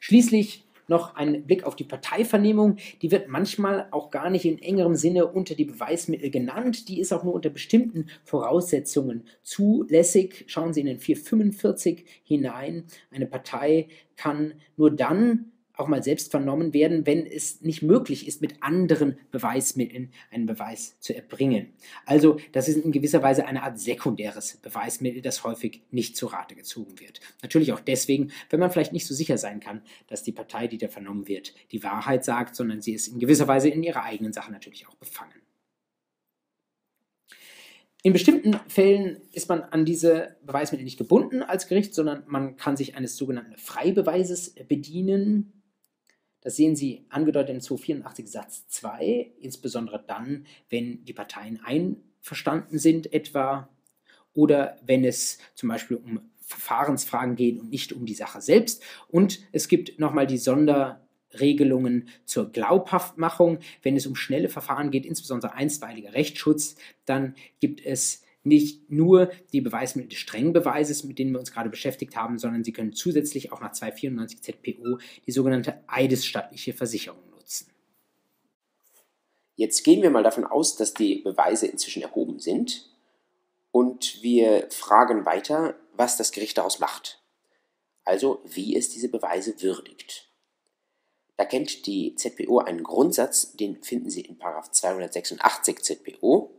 Schließlich 0.00 0.66
noch 0.88 1.16
ein 1.16 1.44
Blick 1.44 1.64
auf 1.64 1.76
die 1.76 1.84
Parteivernehmung. 1.84 2.76
Die 3.02 3.10
wird 3.10 3.28
manchmal 3.28 3.88
auch 3.90 4.10
gar 4.10 4.30
nicht 4.30 4.44
in 4.44 4.58
engerem 4.58 4.94
Sinne 4.94 5.26
unter 5.26 5.54
die 5.54 5.64
Beweismittel 5.64 6.30
genannt. 6.30 6.88
Die 6.88 7.00
ist 7.00 7.12
auch 7.12 7.24
nur 7.24 7.34
unter 7.34 7.50
bestimmten 7.50 8.06
Voraussetzungen 8.24 9.24
zulässig. 9.42 10.44
Schauen 10.46 10.72
Sie 10.72 10.80
in 10.80 10.86
den 10.86 11.00
445 11.00 12.04
hinein. 12.22 12.84
Eine 13.10 13.26
Partei 13.26 13.88
kann 14.16 14.54
nur 14.76 14.90
dann 14.90 15.52
auch 15.76 15.88
mal 15.88 16.02
selbst 16.02 16.30
vernommen 16.30 16.72
werden, 16.74 17.06
wenn 17.06 17.26
es 17.26 17.60
nicht 17.60 17.82
möglich 17.82 18.26
ist, 18.26 18.40
mit 18.40 18.62
anderen 18.62 19.18
Beweismitteln 19.30 20.10
einen 20.30 20.46
Beweis 20.46 20.98
zu 21.00 21.14
erbringen. 21.14 21.72
Also 22.04 22.38
das 22.52 22.68
ist 22.68 22.76
in 22.76 22.92
gewisser 22.92 23.22
Weise 23.22 23.46
eine 23.46 23.62
Art 23.62 23.78
sekundäres 23.78 24.56
Beweismittel, 24.56 25.22
das 25.22 25.44
häufig 25.44 25.82
nicht 25.90 26.16
zu 26.16 26.26
Rate 26.26 26.54
gezogen 26.54 26.98
wird. 26.98 27.20
Natürlich 27.42 27.72
auch 27.72 27.80
deswegen, 27.80 28.32
wenn 28.50 28.60
man 28.60 28.70
vielleicht 28.70 28.92
nicht 28.92 29.06
so 29.06 29.14
sicher 29.14 29.38
sein 29.38 29.60
kann, 29.60 29.82
dass 30.08 30.22
die 30.22 30.32
Partei, 30.32 30.66
die 30.66 30.78
da 30.78 30.88
vernommen 30.88 31.28
wird, 31.28 31.54
die 31.72 31.82
Wahrheit 31.82 32.24
sagt, 32.24 32.56
sondern 32.56 32.80
sie 32.80 32.94
ist 32.94 33.08
in 33.08 33.18
gewisser 33.18 33.46
Weise 33.46 33.68
in 33.68 33.82
ihrer 33.82 34.02
eigenen 34.02 34.32
Sache 34.32 34.52
natürlich 34.52 34.86
auch 34.88 34.94
befangen. 34.94 35.34
In 38.06 38.12
bestimmten 38.12 38.54
Fällen 38.68 39.20
ist 39.32 39.48
man 39.48 39.62
an 39.62 39.84
diese 39.84 40.36
Beweismittel 40.44 40.84
nicht 40.84 40.96
gebunden 40.96 41.42
als 41.42 41.66
Gericht, 41.66 41.92
sondern 41.92 42.22
man 42.28 42.56
kann 42.56 42.76
sich 42.76 42.94
eines 42.94 43.16
sogenannten 43.16 43.56
Freibeweises 43.56 44.54
bedienen. 44.68 45.55
Das 46.46 46.54
sehen 46.54 46.76
Sie 46.76 47.04
angedeutet 47.08 47.56
in 47.56 47.60
284 47.60 48.30
Satz 48.30 48.68
2, 48.68 49.32
insbesondere 49.40 50.04
dann, 50.06 50.46
wenn 50.70 51.04
die 51.04 51.12
Parteien 51.12 51.58
einverstanden 51.64 52.78
sind 52.78 53.12
etwa 53.12 53.68
oder 54.32 54.76
wenn 54.86 55.04
es 55.04 55.38
zum 55.56 55.70
Beispiel 55.70 55.96
um 55.96 56.20
Verfahrensfragen 56.42 57.34
geht 57.34 57.58
und 57.58 57.70
nicht 57.70 57.92
um 57.92 58.06
die 58.06 58.14
Sache 58.14 58.40
selbst. 58.40 58.84
Und 59.08 59.40
es 59.50 59.66
gibt 59.66 59.98
nochmal 59.98 60.28
die 60.28 60.38
Sonderregelungen 60.38 62.10
zur 62.26 62.52
Glaubhaftmachung. 62.52 63.58
Wenn 63.82 63.96
es 63.96 64.06
um 64.06 64.14
schnelle 64.14 64.48
Verfahren 64.48 64.92
geht, 64.92 65.04
insbesondere 65.04 65.54
einstweiliger 65.54 66.12
Rechtsschutz, 66.12 66.76
dann 67.06 67.34
gibt 67.58 67.84
es 67.84 68.22
nicht 68.46 68.90
nur 68.90 69.30
die 69.52 69.60
Beweismittel 69.60 70.10
des 70.10 70.18
strengen 70.18 70.52
Beweises, 70.52 71.04
mit 71.04 71.18
denen 71.18 71.32
wir 71.32 71.40
uns 71.40 71.52
gerade 71.52 71.68
beschäftigt 71.68 72.16
haben, 72.16 72.38
sondern 72.38 72.64
Sie 72.64 72.72
können 72.72 72.92
zusätzlich 72.92 73.52
auch 73.52 73.60
nach 73.60 73.72
294 73.72 74.42
ZPO 74.42 74.98
die 75.26 75.32
sogenannte 75.32 75.82
eidesstattliche 75.86 76.72
Versicherung 76.72 77.28
nutzen. 77.30 77.70
Jetzt 79.56 79.82
gehen 79.84 80.02
wir 80.02 80.10
mal 80.10 80.22
davon 80.22 80.44
aus, 80.44 80.76
dass 80.76 80.94
die 80.94 81.16
Beweise 81.16 81.66
inzwischen 81.66 82.02
erhoben 82.02 82.38
sind 82.38 82.88
und 83.72 84.22
wir 84.22 84.68
fragen 84.70 85.26
weiter, 85.26 85.74
was 85.94 86.16
das 86.16 86.32
Gericht 86.32 86.58
daraus 86.58 86.78
macht. 86.78 87.20
Also 88.04 88.40
wie 88.44 88.76
es 88.76 88.88
diese 88.88 89.08
Beweise 89.08 89.60
würdigt. 89.60 90.30
Da 91.36 91.44
kennt 91.44 91.86
die 91.86 92.14
ZPO 92.14 92.60
einen 92.60 92.82
Grundsatz, 92.82 93.52
den 93.56 93.82
finden 93.82 94.08
Sie 94.08 94.22
in 94.22 94.38
286 94.38 95.82
ZPO. 95.82 96.55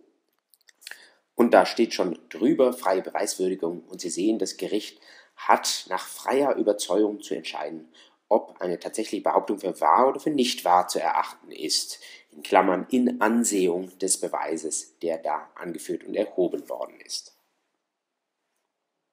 Und 1.38 1.54
da 1.54 1.68
steht 1.68 1.94
schon 1.94 2.18
drüber 2.30 2.74
freie 2.74 3.04
Beweiswürdigung 3.04 3.84
und 3.88 4.02
Sie 4.02 4.10
sehen, 4.10 4.40
das 4.40 4.58
Gericht 4.58 5.00
hat 5.36 5.86
nach 5.88 6.08
freier 6.08 6.56
Überzeugung 6.56 7.22
zu 7.22 7.36
entscheiden, 7.36 7.88
ob 8.28 8.60
eine 8.60 8.80
tatsächliche 8.80 9.24
Behauptung 9.24 9.60
für 9.60 9.80
wahr 9.80 10.10
oder 10.10 10.20
für 10.20 10.32
nicht 10.32 10.66
wahr 10.66 10.88
zu 10.88 11.00
erachten 11.00 11.52
ist, 11.52 12.00
in 12.32 12.42
Klammern 12.42 12.88
in 12.90 13.22
Ansehung 13.22 13.96
des 14.00 14.20
Beweises, 14.20 14.98
der 15.04 15.20
da 15.20 15.48
angeführt 15.54 16.04
und 16.06 16.16
erhoben 16.16 16.68
worden 16.70 17.00
ist. 17.06 17.38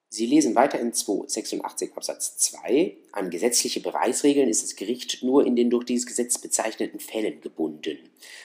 Sie 0.09 0.25
lesen 0.25 0.55
weiter 0.55 0.81
in 0.81 0.95
286 0.95 1.95
Absatz 1.95 2.39
2. 2.39 2.97
An 3.13 3.29
gesetzliche 3.29 3.81
Beweisregeln 3.81 4.49
ist 4.49 4.63
das 4.63 4.77
Gericht 4.77 5.23
nur 5.23 5.45
in 5.45 5.57
den 5.57 5.69
durch 5.69 5.85
dieses 5.85 6.07
Gesetz 6.07 6.39
bezeichneten 6.39 7.01
Fällen 7.01 7.43
gebunden. 7.43 7.99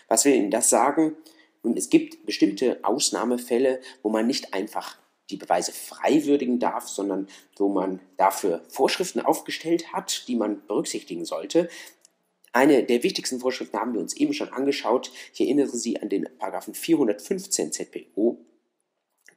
Was 0.09 0.25
will 0.25 0.35
Ihnen 0.35 0.51
das 0.51 0.69
sagen? 0.69 1.15
Und 1.61 1.77
es 1.77 1.89
gibt 1.89 2.25
bestimmte 2.25 2.79
Ausnahmefälle, 2.83 3.81
wo 4.01 4.09
man 4.09 4.27
nicht 4.27 4.53
einfach 4.53 4.97
die 5.29 5.37
Beweise 5.37 5.71
frei 5.71 6.25
würdigen 6.25 6.59
darf, 6.59 6.87
sondern 6.87 7.27
wo 7.55 7.69
man 7.69 7.99
dafür 8.17 8.63
Vorschriften 8.69 9.19
aufgestellt 9.19 9.93
hat, 9.93 10.27
die 10.27 10.35
man 10.35 10.65
berücksichtigen 10.65 11.25
sollte. 11.25 11.69
Eine 12.51 12.83
der 12.83 13.03
wichtigsten 13.03 13.39
Vorschriften 13.39 13.77
haben 13.77 13.93
wir 13.93 13.99
uns 13.99 14.15
eben 14.15 14.33
schon 14.33 14.49
angeschaut. 14.49 15.11
Ich 15.33 15.41
erinnere 15.41 15.77
Sie 15.77 16.01
an 16.01 16.09
den 16.09 16.27
Paragraphen 16.39 16.73
415 16.73 17.71
ZPO. 17.71 18.43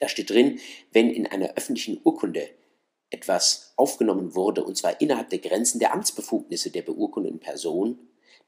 Da 0.00 0.08
steht 0.08 0.30
drin, 0.30 0.58
wenn 0.92 1.10
in 1.10 1.26
einer 1.26 1.54
öffentlichen 1.54 2.00
Urkunde 2.02 2.48
etwas 3.10 3.74
aufgenommen 3.76 4.34
wurde, 4.34 4.64
und 4.64 4.76
zwar 4.76 5.00
innerhalb 5.00 5.28
der 5.28 5.38
Grenzen 5.38 5.78
der 5.78 5.92
Amtsbefugnisse 5.92 6.70
der 6.70 6.82
beurkundeten 6.82 7.38
Person, 7.38 7.98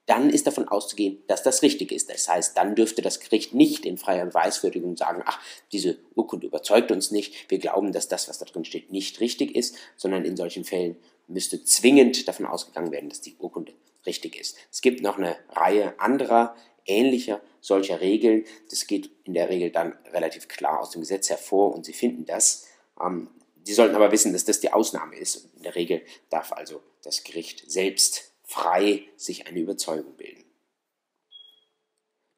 dann 0.07 0.31
ist 0.31 0.47
davon 0.47 0.69
auszugehen, 0.69 1.23
dass 1.27 1.43
das 1.43 1.62
richtig 1.62 1.93
ist. 1.93 2.11
Das 2.11 2.29
heißt, 2.29 2.57
dann 2.57 2.75
dürfte 2.75 3.03
das 3.03 3.21
Gericht 3.21 3.55
nicht 3.55 3.87
in 3.87 3.97
freier 3.97 4.27
Beweiswürdigung 4.27 4.97
sagen, 4.97 5.23
ach, 5.25 5.40
diese 5.73 5.99
Urkunde 6.14 6.47
überzeugt 6.47 6.90
uns 6.90 7.11
nicht, 7.11 7.51
wir 7.51 7.59
glauben, 7.59 7.93
dass 7.93 8.09
das, 8.09 8.29
was 8.29 8.38
da 8.38 8.45
drin 8.45 8.64
steht, 8.64 8.93
nicht 8.93 9.21
richtig 9.21 9.55
ist, 9.57 9.77
sondern 9.97 10.25
in 10.25 10.37
solchen 10.37 10.64
Fällen 10.64 10.97
müsste 11.27 11.64
zwingend 11.64 12.29
davon 12.29 12.47
ausgegangen 12.47 12.93
werden, 12.93 13.09
dass 13.09 13.23
die 13.23 13.37
Urkunde 13.38 13.73
richtig 14.05 14.38
ist. 14.38 14.57
Es 14.71 14.83
gibt 14.83 15.03
noch 15.03 15.17
eine 15.17 15.37
Reihe 15.51 15.99
anderer 15.99 16.55
ähnlicher 16.87 17.40
solcher 17.61 18.01
Regeln. 18.01 18.45
Das 18.71 18.87
geht 18.87 19.11
in 19.25 19.35
der 19.35 19.49
Regel 19.49 19.71
dann 19.71 19.97
relativ 20.12 20.49
klar 20.49 20.81
aus 20.81 20.90
dem 20.90 21.01
Gesetz 21.01 21.31
hervor 21.31 21.75
und 21.75 21.85
Sie 21.85 21.95
finden 21.95 22.27
das. 22.27 22.67
Ähm, 23.01 23.29
Sie 23.64 23.73
sollten 23.73 23.95
aber 23.95 24.12
wissen, 24.12 24.35
dass 24.35 24.45
das 24.45 24.61
die 24.61 24.73
Ausnahme 24.73 25.17
ist. 25.17 25.49
In 25.57 25.62
der 25.62 25.75
Regel 25.75 26.03
darf 26.29 26.53
also 26.53 26.83
das 27.03 27.25
Gericht 27.25 27.64
selbst 27.67 28.34
frei 28.55 29.03
sich 29.17 29.49
eine 29.49 29.59
Überzeugung 29.59 30.14
bilden. 30.17 30.45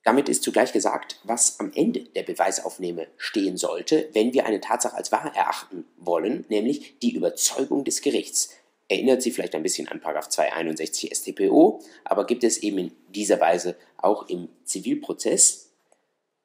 Damit 0.02 0.30
ist 0.30 0.42
zugleich 0.42 0.72
gesagt, 0.72 1.20
was 1.24 1.60
am 1.60 1.72
Ende 1.74 2.04
der 2.04 2.22
Beweisaufnahme 2.22 3.08
stehen 3.18 3.58
sollte, 3.58 4.08
wenn 4.14 4.32
wir 4.32 4.46
eine 4.46 4.62
Tatsache 4.62 4.96
als 4.96 5.12
wahr 5.12 5.34
erachten 5.36 5.84
wollen, 5.98 6.46
nämlich 6.48 6.98
die 7.00 7.14
Überzeugung 7.14 7.84
des 7.84 8.00
Gerichts. 8.00 8.54
Erinnert 8.88 9.20
Sie 9.20 9.30
vielleicht 9.30 9.54
ein 9.54 9.62
bisschen 9.62 9.88
an 9.88 10.00
261 10.00 11.14
StPO, 11.14 11.82
aber 12.04 12.24
gibt 12.24 12.44
es 12.44 12.58
eben 12.58 12.78
in 12.78 12.92
dieser 13.08 13.40
Weise 13.40 13.76
auch 13.98 14.28
im 14.28 14.48
Zivilprozess, 14.64 15.72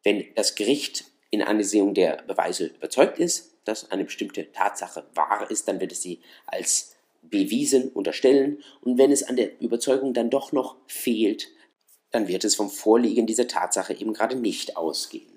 wenn 0.04 0.26
das 0.36 0.56
Gericht 0.56 1.06
in 1.30 1.44
Ansehung 1.44 1.94
der 1.94 2.24
Beweise 2.24 2.66
überzeugt 2.66 3.20
ist, 3.20 3.52
dass 3.64 3.90
eine 3.90 4.04
bestimmte 4.04 4.52
Tatsache 4.52 5.06
wahr 5.14 5.50
ist, 5.50 5.68
dann 5.68 5.80
wird 5.80 5.94
es 5.94 6.02
sie 6.02 6.20
als 6.48 6.91
bewiesen 7.22 7.90
unterstellen 7.90 8.64
und 8.82 8.98
wenn 8.98 9.12
es 9.12 9.24
an 9.24 9.36
der 9.36 9.62
Überzeugung 9.62 10.14
dann 10.14 10.30
doch 10.30 10.52
noch 10.52 10.76
fehlt, 10.88 11.50
dann 12.12 12.28
wird 12.28 12.44
es 12.44 12.56
vom 12.56 12.70
Vorliegen 12.70 13.26
dieser 13.26 13.48
Tatsache 13.48 13.94
eben 13.94 14.14
gerade 14.14 14.36
nicht 14.36 14.78
ausgehen. 14.78 15.32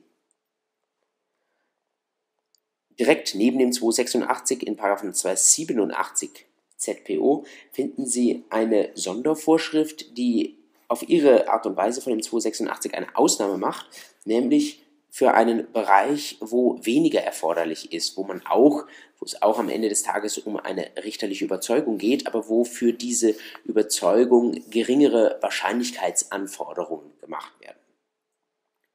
Direkt 2.98 3.34
neben 3.34 3.58
dem 3.58 3.72
286 3.72 4.66
in 4.66 4.76
287 4.76 6.46
ZPO 6.76 7.44
finden 7.72 8.06
Sie 8.06 8.44
eine 8.50 8.90
Sondervorschrift, 8.94 10.16
die 10.16 10.58
auf 10.88 11.08
ihre 11.08 11.48
Art 11.48 11.66
und 11.66 11.76
Weise 11.76 12.00
von 12.00 12.12
dem 12.12 12.22
286 12.22 12.94
eine 12.94 13.16
Ausnahme 13.16 13.58
macht, 13.58 13.86
nämlich 14.24 14.83
für 15.14 15.32
einen 15.32 15.70
Bereich, 15.70 16.38
wo 16.40 16.84
weniger 16.84 17.20
erforderlich 17.20 17.92
ist, 17.92 18.16
wo 18.16 18.24
man 18.24 18.44
auch, 18.46 18.84
wo 19.20 19.24
es 19.24 19.40
auch 19.42 19.60
am 19.60 19.68
Ende 19.68 19.88
des 19.88 20.02
Tages 20.02 20.38
um 20.38 20.56
eine 20.56 20.90
richterliche 21.04 21.44
Überzeugung 21.44 21.98
geht, 21.98 22.26
aber 22.26 22.48
wo 22.48 22.64
für 22.64 22.92
diese 22.92 23.36
Überzeugung 23.64 24.68
geringere 24.70 25.38
Wahrscheinlichkeitsanforderungen 25.40 27.12
gemacht 27.20 27.52
werden. 27.60 27.78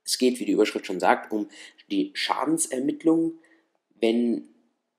Es 0.04 0.18
geht, 0.18 0.42
wie 0.42 0.46
die 0.46 0.52
Überschrift 0.52 0.88
schon 0.88 1.00
sagt, 1.00 1.32
um 1.32 1.48
die 1.90 2.12
Schadensermittlung, 2.14 3.40
wenn 4.02 4.50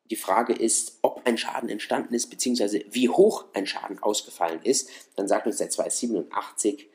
die 0.06 0.16
Frage 0.16 0.54
ist, 0.54 1.00
ob 1.02 1.20
ein 1.26 1.36
Schaden 1.36 1.68
entstanden 1.68 2.14
ist, 2.14 2.30
beziehungsweise 2.30 2.82
wie 2.92 3.10
hoch 3.10 3.44
ein 3.52 3.66
Schaden 3.66 3.98
ausgefallen 3.98 4.60
ist, 4.62 4.88
dann 5.16 5.28
sagt 5.28 5.46
uns 5.46 5.58
der 5.58 5.68
287, 5.68 6.88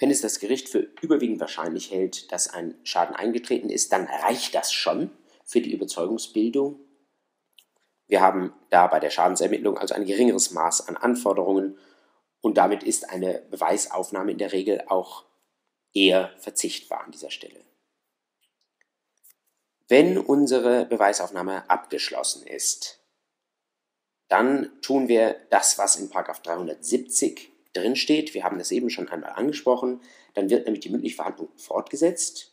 wenn 0.00 0.10
es 0.10 0.22
das 0.22 0.40
Gericht 0.40 0.68
für 0.70 0.88
überwiegend 1.02 1.40
wahrscheinlich 1.40 1.90
hält, 1.90 2.32
dass 2.32 2.48
ein 2.48 2.74
Schaden 2.82 3.14
eingetreten 3.14 3.68
ist, 3.68 3.92
dann 3.92 4.06
reicht 4.06 4.54
das 4.54 4.72
schon 4.72 5.10
für 5.44 5.60
die 5.60 5.72
Überzeugungsbildung. 5.72 6.80
Wir 8.06 8.22
haben 8.22 8.54
da 8.70 8.86
bei 8.86 8.98
der 8.98 9.10
Schadensermittlung 9.10 9.76
also 9.78 9.94
ein 9.94 10.06
geringeres 10.06 10.52
Maß 10.52 10.88
an 10.88 10.96
Anforderungen 10.96 11.78
und 12.40 12.56
damit 12.56 12.82
ist 12.82 13.10
eine 13.10 13.42
Beweisaufnahme 13.50 14.32
in 14.32 14.38
der 14.38 14.52
Regel 14.52 14.82
auch 14.88 15.26
eher 15.92 16.34
verzichtbar 16.38 17.04
an 17.04 17.12
dieser 17.12 17.30
Stelle. 17.30 17.60
Wenn 19.86 20.16
unsere 20.16 20.86
Beweisaufnahme 20.86 21.68
abgeschlossen 21.68 22.46
ist, 22.46 23.00
dann 24.28 24.80
tun 24.80 25.08
wir 25.08 25.34
das, 25.50 25.76
was 25.76 25.96
in 25.96 26.08
370 26.08 27.49
drinsteht. 27.72 28.34
Wir 28.34 28.44
haben 28.44 28.58
das 28.58 28.70
eben 28.70 28.90
schon 28.90 29.08
einmal 29.08 29.32
angesprochen. 29.32 30.00
Dann 30.34 30.50
wird 30.50 30.64
nämlich 30.64 30.82
die 30.82 30.90
mündliche 30.90 31.16
Verhandlung 31.16 31.48
fortgesetzt. 31.56 32.52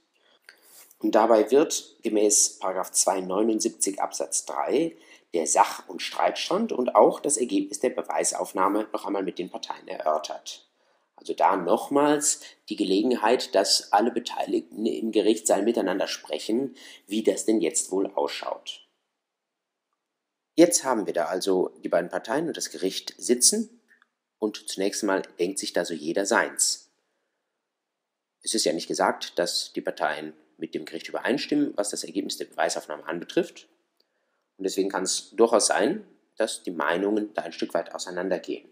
Und 1.00 1.14
dabei 1.14 1.52
wird 1.52 1.98
gemäß 2.04 2.60
279 2.60 4.02
Absatz 4.02 4.46
3 4.46 4.96
der 5.34 5.46
Sach- 5.46 5.88
und 5.88 6.02
Streitstand 6.02 6.72
und 6.72 6.96
auch 6.96 7.20
das 7.20 7.38
Ergebnis 7.38 7.80
der 7.80 7.90
Beweisaufnahme 7.90 8.88
noch 8.94 9.06
einmal 9.06 9.24
mit 9.24 9.38
den 9.38 9.50
Parteien 9.50 9.88
erörtert. 9.88 10.68
Also 11.16 11.34
da 11.34 11.58
nochmals 11.58 12.42
die 12.70 12.76
Gelegenheit, 12.76 13.54
dass 13.54 13.92
alle 13.92 14.12
Beteiligten 14.12 14.86
im 14.86 15.12
Gerichtssaal 15.12 15.64
miteinander 15.64 16.08
sprechen, 16.08 16.76
wie 17.08 17.24
das 17.24 17.46
denn 17.46 17.60
jetzt 17.60 17.92
wohl 17.92 18.08
ausschaut. 18.08 18.88
Jetzt 20.56 20.84
haben 20.84 21.06
wir 21.06 21.14
da 21.14 21.26
also 21.26 21.72
die 21.84 21.90
beiden 21.90 22.10
Parteien 22.10 22.48
und 22.48 22.58
das 22.58 22.72
Gericht 22.72 23.14
sitzen 23.18 23.77
und 24.40 24.70
zunächst 24.70 25.04
mal 25.04 25.24
denkt 25.40 25.60
sich 25.60 25.74
da 25.74 25.86
so 25.86 25.94
jeder 25.94 26.26
seins. 26.26 26.90
Es 28.44 28.54
ist 28.54 28.66
ja 28.66 28.74
nicht 28.74 28.88
gesagt, 28.88 29.38
dass 29.40 29.74
die 29.74 29.82
Parteien 29.82 30.34
mit 30.58 30.74
dem 30.74 30.86
Gericht 30.86 31.10
übereinstimmen, 31.10 31.74
was 31.76 31.90
das 31.90 32.04
Ergebnis 32.04 32.38
der 32.38 32.46
Beweisaufnahme 32.46 33.06
anbetrifft. 33.06 33.68
Und 34.58 34.64
deswegen 34.64 34.90
kann 34.90 35.04
es 35.04 35.32
durchaus 35.32 35.68
sein, 35.68 36.06
dass 36.36 36.64
die 36.64 36.72
Meinungen 36.72 37.34
da 37.34 37.44
ein 37.44 37.54
Stück 37.54 37.74
weit 37.74 37.94
auseinandergehen. 37.94 38.70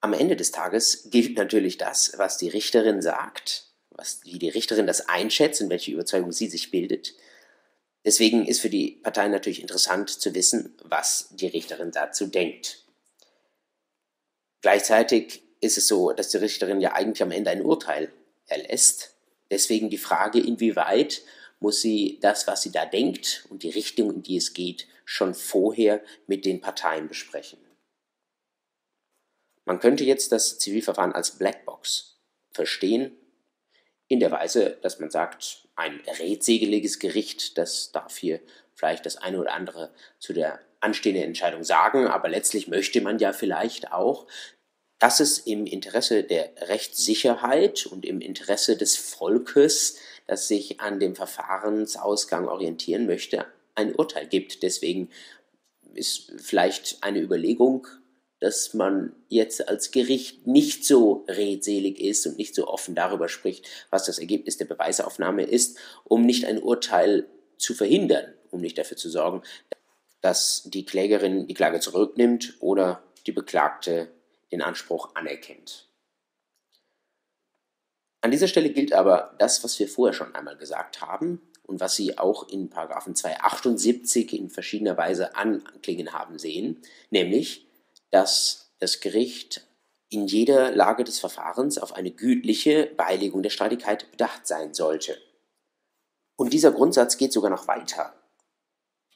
Am 0.00 0.12
Ende 0.14 0.36
des 0.36 0.50
Tages 0.50 1.08
gilt 1.10 1.36
natürlich 1.36 1.76
das, 1.76 2.14
was 2.16 2.38
die 2.38 2.48
Richterin 2.48 3.02
sagt, 3.02 3.66
was, 3.90 4.20
wie 4.24 4.38
die 4.38 4.48
Richterin 4.48 4.86
das 4.86 5.08
einschätzt 5.08 5.60
und 5.60 5.68
welche 5.68 5.92
Überzeugung 5.92 6.32
sie 6.32 6.48
sich 6.48 6.70
bildet. 6.70 7.14
Deswegen 8.04 8.46
ist 8.46 8.60
für 8.60 8.70
die 8.70 8.92
Parteien 9.02 9.30
natürlich 9.30 9.60
interessant 9.60 10.08
zu 10.08 10.34
wissen, 10.34 10.74
was 10.82 11.28
die 11.32 11.48
Richterin 11.48 11.90
dazu 11.90 12.26
denkt. 12.26 12.86
Gleichzeitig 14.60 15.42
ist 15.60 15.78
es 15.78 15.88
so, 15.88 16.12
dass 16.12 16.28
die 16.28 16.38
Richterin 16.38 16.80
ja 16.80 16.92
eigentlich 16.92 17.22
am 17.22 17.30
Ende 17.30 17.50
ein 17.50 17.62
Urteil 17.62 18.12
erlässt. 18.46 19.14
Deswegen 19.50 19.90
die 19.90 19.98
Frage, 19.98 20.40
inwieweit 20.40 21.22
muss 21.60 21.80
sie 21.80 22.18
das, 22.20 22.46
was 22.46 22.62
sie 22.62 22.72
da 22.72 22.86
denkt 22.86 23.46
und 23.50 23.62
die 23.62 23.70
Richtung, 23.70 24.10
in 24.12 24.22
die 24.22 24.36
es 24.36 24.54
geht, 24.54 24.88
schon 25.04 25.34
vorher 25.34 26.02
mit 26.26 26.44
den 26.44 26.60
Parteien 26.60 27.08
besprechen. 27.08 27.58
Man 29.64 29.80
könnte 29.80 30.04
jetzt 30.04 30.32
das 30.32 30.58
Zivilverfahren 30.58 31.12
als 31.12 31.38
Blackbox 31.38 32.18
verstehen, 32.52 33.16
in 34.08 34.18
der 34.18 34.32
Weise, 34.32 34.78
dass 34.82 34.98
man 34.98 35.10
sagt, 35.10 35.68
ein 35.76 36.00
redsegeliges 36.18 36.98
Gericht, 36.98 37.56
das 37.56 37.92
darf 37.92 38.16
hier 38.16 38.40
vielleicht 38.74 39.06
das 39.06 39.16
eine 39.16 39.38
oder 39.38 39.52
andere 39.52 39.94
zu 40.18 40.32
der 40.32 40.60
anstehenden 40.80 41.24
Entscheidung 41.24 41.64
sagen, 41.64 42.06
aber 42.06 42.28
letztlich 42.28 42.68
möchte 42.68 43.00
man 43.00 43.18
ja 43.18 43.32
vielleicht 43.32 43.92
auch, 43.92 44.26
dass 44.98 45.20
es 45.20 45.38
im 45.38 45.66
Interesse 45.66 46.24
der 46.24 46.50
Rechtssicherheit 46.68 47.86
und 47.86 48.04
im 48.04 48.20
Interesse 48.20 48.76
des 48.76 48.96
Volkes, 48.96 49.96
das 50.26 50.48
sich 50.48 50.80
an 50.80 51.00
dem 51.00 51.14
Verfahrensausgang 51.14 52.48
orientieren 52.48 53.06
möchte, 53.06 53.46
ein 53.74 53.94
Urteil 53.94 54.26
gibt. 54.26 54.62
Deswegen 54.62 55.08
ist 55.94 56.32
vielleicht 56.38 57.02
eine 57.02 57.20
Überlegung 57.20 57.86
dass 58.40 58.72
man 58.72 59.12
jetzt 59.28 59.68
als 59.68 59.90
Gericht 59.90 60.46
nicht 60.46 60.84
so 60.84 61.24
redselig 61.28 62.00
ist 62.00 62.26
und 62.26 62.38
nicht 62.38 62.54
so 62.54 62.66
offen 62.66 62.94
darüber 62.94 63.28
spricht, 63.28 63.68
was 63.90 64.06
das 64.06 64.18
Ergebnis 64.18 64.56
der 64.56 64.64
Beweisaufnahme 64.64 65.44
ist, 65.44 65.78
um 66.04 66.22
nicht 66.22 66.46
ein 66.46 66.60
Urteil 66.60 67.26
zu 67.58 67.74
verhindern, 67.74 68.32
um 68.50 68.62
nicht 68.62 68.78
dafür 68.78 68.96
zu 68.96 69.10
sorgen, 69.10 69.42
dass 70.20 70.62
die 70.64 70.84
Klägerin 70.84 71.46
die 71.46 71.54
Klage 71.54 71.80
zurücknimmt 71.80 72.54
oder 72.60 73.02
die 73.26 73.32
Beklagte 73.32 74.10
den 74.52 74.62
Anspruch 74.62 75.14
anerkennt. 75.14 75.88
An 78.22 78.30
dieser 78.30 78.48
Stelle 78.48 78.70
gilt 78.70 78.92
aber 78.92 79.34
das, 79.38 79.64
was 79.64 79.78
wir 79.78 79.88
vorher 79.88 80.12
schon 80.12 80.34
einmal 80.34 80.56
gesagt 80.56 81.00
haben 81.00 81.40
und 81.62 81.80
was 81.80 81.96
Sie 81.96 82.18
auch 82.18 82.48
in 82.48 82.70
278 82.70 84.34
in 84.34 84.50
verschiedener 84.50 84.96
Weise 84.96 85.36
anklingen 85.36 86.12
haben 86.12 86.38
sehen, 86.38 86.82
nämlich, 87.10 87.66
dass 88.10 88.72
das 88.78 89.00
Gericht 89.00 89.66
in 90.10 90.26
jeder 90.26 90.72
Lage 90.72 91.04
des 91.04 91.20
Verfahrens 91.20 91.78
auf 91.78 91.94
eine 91.94 92.10
gütliche 92.10 92.86
Beilegung 92.96 93.42
der 93.42 93.50
Streitigkeit 93.50 94.10
bedacht 94.10 94.46
sein 94.46 94.74
sollte. 94.74 95.16
Und 96.36 96.52
dieser 96.52 96.72
Grundsatz 96.72 97.16
geht 97.16 97.32
sogar 97.32 97.50
noch 97.50 97.68
weiter. 97.68 98.19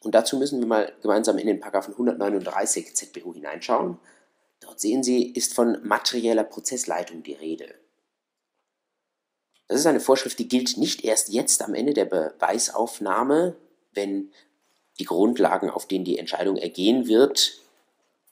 Und 0.04 0.14
dazu 0.14 0.36
müssen 0.36 0.60
wir 0.60 0.66
mal 0.66 0.92
gemeinsam 1.02 1.38
in 1.38 1.46
den 1.46 1.60
Paragraphen 1.60 1.92
139 1.92 2.94
ZBU 2.94 3.34
hineinschauen. 3.34 3.98
Dort 4.60 4.80
sehen 4.80 5.02
Sie, 5.02 5.30
ist 5.30 5.54
von 5.54 5.78
materieller 5.82 6.44
Prozessleitung 6.44 7.22
die 7.22 7.32
Rede. 7.32 7.74
Das 9.66 9.80
ist 9.80 9.86
eine 9.86 10.00
Vorschrift, 10.00 10.38
die 10.38 10.48
gilt 10.48 10.76
nicht 10.76 11.04
erst 11.04 11.30
jetzt 11.30 11.62
am 11.62 11.74
Ende 11.74 11.94
der 11.94 12.04
Beweisaufnahme, 12.04 13.56
wenn 13.92 14.30
die 14.98 15.06
Grundlagen, 15.06 15.70
auf 15.70 15.88
denen 15.88 16.04
die 16.04 16.18
Entscheidung 16.18 16.56
ergehen 16.56 17.08
wird, 17.08 17.60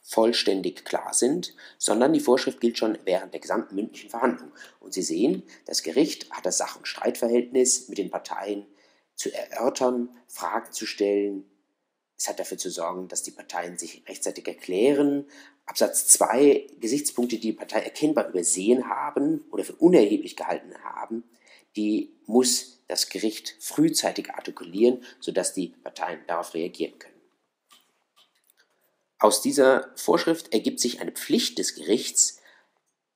vollständig 0.02 0.84
klar 0.84 1.14
sind, 1.14 1.54
sondern 1.78 2.12
die 2.12 2.20
Vorschrift 2.20 2.60
gilt 2.60 2.76
schon 2.76 2.98
während 3.04 3.32
der 3.32 3.40
gesamten 3.40 3.74
mündlichen 3.74 4.10
Verhandlung. 4.10 4.52
Und 4.78 4.92
Sie 4.92 5.02
sehen, 5.02 5.42
das 5.64 5.82
Gericht 5.82 6.30
hat 6.30 6.44
das 6.44 6.58
Sach- 6.58 6.76
und 6.76 6.86
Streitverhältnis 6.86 7.88
mit 7.88 7.98
den 7.98 8.10
Parteien 8.10 8.66
zu 9.14 9.32
erörtern, 9.32 10.10
Fragen 10.26 10.72
zu 10.72 10.86
stellen. 10.86 11.48
Es 12.22 12.28
hat 12.28 12.38
dafür 12.38 12.56
zu 12.56 12.70
sorgen, 12.70 13.08
dass 13.08 13.24
die 13.24 13.32
Parteien 13.32 13.78
sich 13.78 14.04
rechtzeitig 14.06 14.46
erklären. 14.46 15.26
Absatz 15.66 16.06
2, 16.06 16.68
Gesichtspunkte, 16.78 17.34
die 17.34 17.48
die 17.48 17.52
Partei 17.52 17.80
erkennbar 17.80 18.28
übersehen 18.28 18.88
haben 18.88 19.44
oder 19.50 19.64
für 19.64 19.74
unerheblich 19.74 20.36
gehalten 20.36 20.72
haben, 20.84 21.24
die 21.74 22.12
muss 22.26 22.78
das 22.86 23.08
Gericht 23.08 23.56
frühzeitig 23.58 24.30
artikulieren, 24.30 25.02
sodass 25.18 25.52
die 25.52 25.74
Parteien 25.82 26.20
darauf 26.28 26.54
reagieren 26.54 26.96
können. 26.96 27.20
Aus 29.18 29.42
dieser 29.42 29.90
Vorschrift 29.96 30.54
ergibt 30.54 30.78
sich 30.78 31.00
eine 31.00 31.10
Pflicht 31.10 31.58
des 31.58 31.74
Gerichts, 31.74 32.38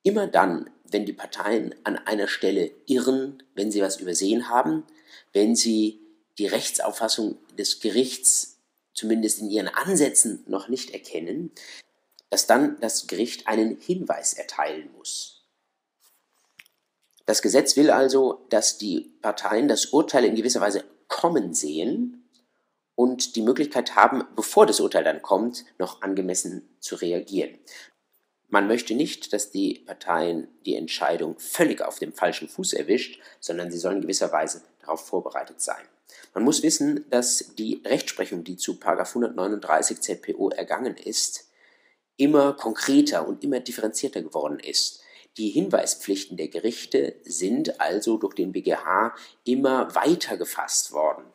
immer 0.03 0.27
dann, 0.27 0.69
wenn 0.83 1.05
die 1.05 1.13
Parteien 1.13 1.73
an 1.85 1.95
einer 1.95 2.27
Stelle 2.27 2.71
irren, 2.87 3.41
wenn 3.55 3.71
sie 3.71 3.81
was 3.81 4.01
übersehen 4.01 4.49
haben, 4.49 4.83
wenn 5.31 5.55
sie 5.55 6.01
die 6.37 6.47
Rechtsauffassung 6.47 7.37
des 7.57 7.79
Gerichts 7.79 8.56
zumindest 8.97 9.39
in 9.39 9.49
ihren 9.49 9.67
Ansätzen 9.67 10.43
noch 10.47 10.67
nicht 10.67 10.89
erkennen, 10.89 11.51
dass 12.29 12.47
dann 12.47 12.79
das 12.81 13.07
Gericht 13.07 13.47
einen 13.47 13.79
Hinweis 13.79 14.33
erteilen 14.33 14.89
muss. 14.97 15.45
Das 17.25 17.41
Gesetz 17.41 17.77
will 17.77 17.91
also, 17.91 18.45
dass 18.49 18.77
die 18.77 19.13
Parteien 19.21 19.67
das 19.67 19.87
Urteil 19.87 20.25
in 20.25 20.35
gewisser 20.35 20.61
Weise 20.61 20.83
kommen 21.07 21.53
sehen 21.53 22.27
und 22.95 23.35
die 23.35 23.41
Möglichkeit 23.41 23.95
haben, 23.95 24.23
bevor 24.35 24.65
das 24.65 24.79
Urteil 24.79 25.03
dann 25.03 25.21
kommt, 25.21 25.65
noch 25.77 26.01
angemessen 26.01 26.67
zu 26.79 26.95
reagieren. 26.95 27.59
Man 28.49 28.67
möchte 28.67 28.95
nicht, 28.95 29.33
dass 29.33 29.51
die 29.51 29.79
Parteien 29.85 30.47
die 30.65 30.75
Entscheidung 30.75 31.37
völlig 31.37 31.81
auf 31.81 31.99
dem 31.99 32.13
falschen 32.13 32.47
Fuß 32.47 32.73
erwischt, 32.73 33.21
sondern 33.39 33.71
sie 33.71 33.77
sollen 33.77 34.01
gewisserweise 34.01 34.63
darauf 34.79 35.05
vorbereitet 35.05 35.61
sein. 35.61 35.85
Man 36.33 36.43
muss 36.43 36.63
wissen, 36.63 37.05
dass 37.09 37.53
die 37.57 37.81
Rechtsprechung, 37.85 38.43
die 38.43 38.57
zu 38.57 38.79
139 38.79 40.01
ZPO 40.01 40.49
ergangen 40.49 40.95
ist, 40.95 41.47
immer 42.17 42.53
konkreter 42.53 43.27
und 43.27 43.43
immer 43.43 43.59
differenzierter 43.59 44.21
geworden 44.21 44.59
ist. 44.59 45.01
Die 45.37 45.49
Hinweispflichten 45.49 46.35
der 46.35 46.47
Gerichte 46.47 47.15
sind 47.23 47.79
also 47.79 48.17
durch 48.17 48.33
den 48.33 48.51
BGH 48.51 49.15
immer 49.43 49.93
weiter 49.93 50.35
gefasst 50.35 50.91
worden. 50.93 51.25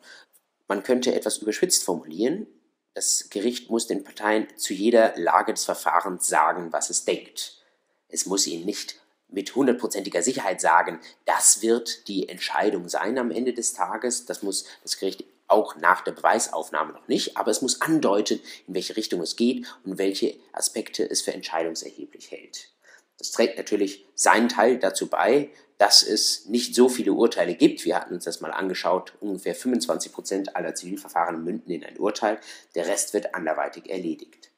Man 0.67 0.83
könnte 0.83 1.13
etwas 1.15 1.37
überschwitzt 1.37 1.83
formulieren. 1.83 2.47
Das 2.93 3.29
Gericht 3.29 3.69
muss 3.69 3.87
den 3.87 4.03
Parteien 4.03 4.47
zu 4.57 4.73
jeder 4.73 5.17
Lage 5.17 5.53
des 5.53 5.65
Verfahrens 5.65 6.27
sagen, 6.27 6.73
was 6.73 6.89
es 6.89 7.05
denkt. 7.05 7.63
Es 8.09 8.25
muss 8.25 8.45
ihnen 8.45 8.65
nicht 8.65 9.02
mit 9.33 9.53
hundertprozentiger 9.55 10.21
Sicherheit 10.21 10.61
sagen, 10.61 10.99
das 11.25 11.61
wird 11.61 12.07
die 12.07 12.29
Entscheidung 12.29 12.87
sein 12.87 13.17
am 13.17 13.31
Ende 13.31 13.53
des 13.53 13.73
Tages. 13.73 14.25
Das 14.25 14.43
muss 14.43 14.65
das 14.83 14.97
Gericht 14.97 15.25
auch 15.47 15.75
nach 15.75 16.01
der 16.01 16.13
Beweisaufnahme 16.13 16.93
noch 16.93 17.07
nicht, 17.07 17.37
aber 17.37 17.51
es 17.51 17.61
muss 17.61 17.81
andeuten, 17.81 18.39
in 18.67 18.73
welche 18.73 18.95
Richtung 18.95 19.21
es 19.21 19.35
geht 19.35 19.65
und 19.83 19.97
welche 19.97 20.35
Aspekte 20.53 21.09
es 21.09 21.21
für 21.21 21.33
entscheidungserheblich 21.33 22.31
hält. 22.31 22.69
Das 23.17 23.31
trägt 23.31 23.57
natürlich 23.57 24.05
seinen 24.15 24.49
Teil 24.49 24.79
dazu 24.79 25.07
bei, 25.07 25.49
dass 25.77 26.03
es 26.03 26.45
nicht 26.45 26.75
so 26.75 26.87
viele 26.89 27.13
Urteile 27.13 27.55
gibt. 27.55 27.85
Wir 27.85 27.95
hatten 27.95 28.13
uns 28.13 28.23
das 28.23 28.41
mal 28.41 28.51
angeschaut. 28.51 29.13
Ungefähr 29.19 29.55
25 29.55 30.11
Prozent 30.11 30.55
aller 30.55 30.75
Zivilverfahren 30.75 31.43
münden 31.43 31.71
in 31.71 31.83
ein 31.83 31.97
Urteil. 31.97 32.39
Der 32.75 32.87
Rest 32.87 33.13
wird 33.13 33.35
anderweitig 33.35 33.89
erledigt. 33.89 34.52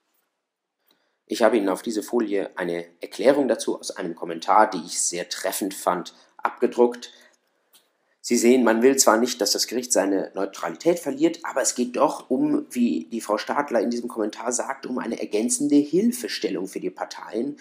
Ich 1.28 1.41
habe 1.41 1.57
Ihnen 1.57 1.69
auf 1.69 1.82
diese 1.82 2.03
Folie 2.03 2.51
eine 2.55 2.86
Erklärung 3.01 3.47
dazu 3.47 3.80
aus 3.80 3.91
einem 3.91 4.15
Kommentar, 4.15 4.69
die 4.69 4.84
ich 4.86 5.01
sehr 5.01 5.28
treffend 5.28 5.73
fand, 5.73 6.13
abgedruckt. 6.38 7.11
Sie 8.21 8.38
sehen, 8.38 8.63
man 8.63 8.82
will 8.82 8.95
zwar 8.97 9.17
nicht, 9.17 9.41
dass 9.41 9.51
das 9.51 9.67
Gericht 9.67 9.91
seine 9.91 10.32
Neutralität 10.36 10.99
verliert, 10.99 11.39
aber 11.43 11.61
es 11.61 11.76
geht 11.76 11.95
doch 11.95 12.30
um, 12.30 12.65
wie 12.71 13.05
die 13.11 13.21
Frau 13.21 13.38
Stadler 13.38 13.82
in 13.82 13.89
diesem 13.89 14.07
Kommentar 14.07 14.51
sagt, 14.51 14.86
um 14.86 14.99
eine 14.99 15.19
ergänzende 15.19 15.76
Hilfestellung 15.76 16.67
für 16.67 16.80
die 16.80 16.89
Parteien 16.89 17.57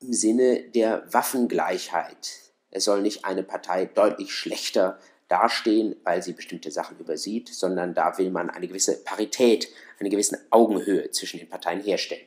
im 0.00 0.12
Sinne 0.12 0.60
der 0.74 1.04
Waffengleichheit. 1.12 2.52
Es 2.70 2.84
soll 2.84 3.02
nicht 3.02 3.24
eine 3.24 3.42
Partei 3.42 3.86
deutlich 3.86 4.32
schlechter 4.32 4.98
dastehen, 5.28 5.96
weil 6.04 6.22
sie 6.22 6.32
bestimmte 6.32 6.70
Sachen 6.70 6.98
übersieht, 6.98 7.48
sondern 7.48 7.94
da 7.94 8.16
will 8.18 8.30
man 8.30 8.48
eine 8.50 8.68
gewisse 8.68 9.02
Parität, 9.02 9.68
eine 9.98 10.08
gewisse 10.08 10.40
Augenhöhe 10.50 11.10
zwischen 11.10 11.38
den 11.38 11.48
Parteien 11.48 11.82
herstellen. 11.82 12.26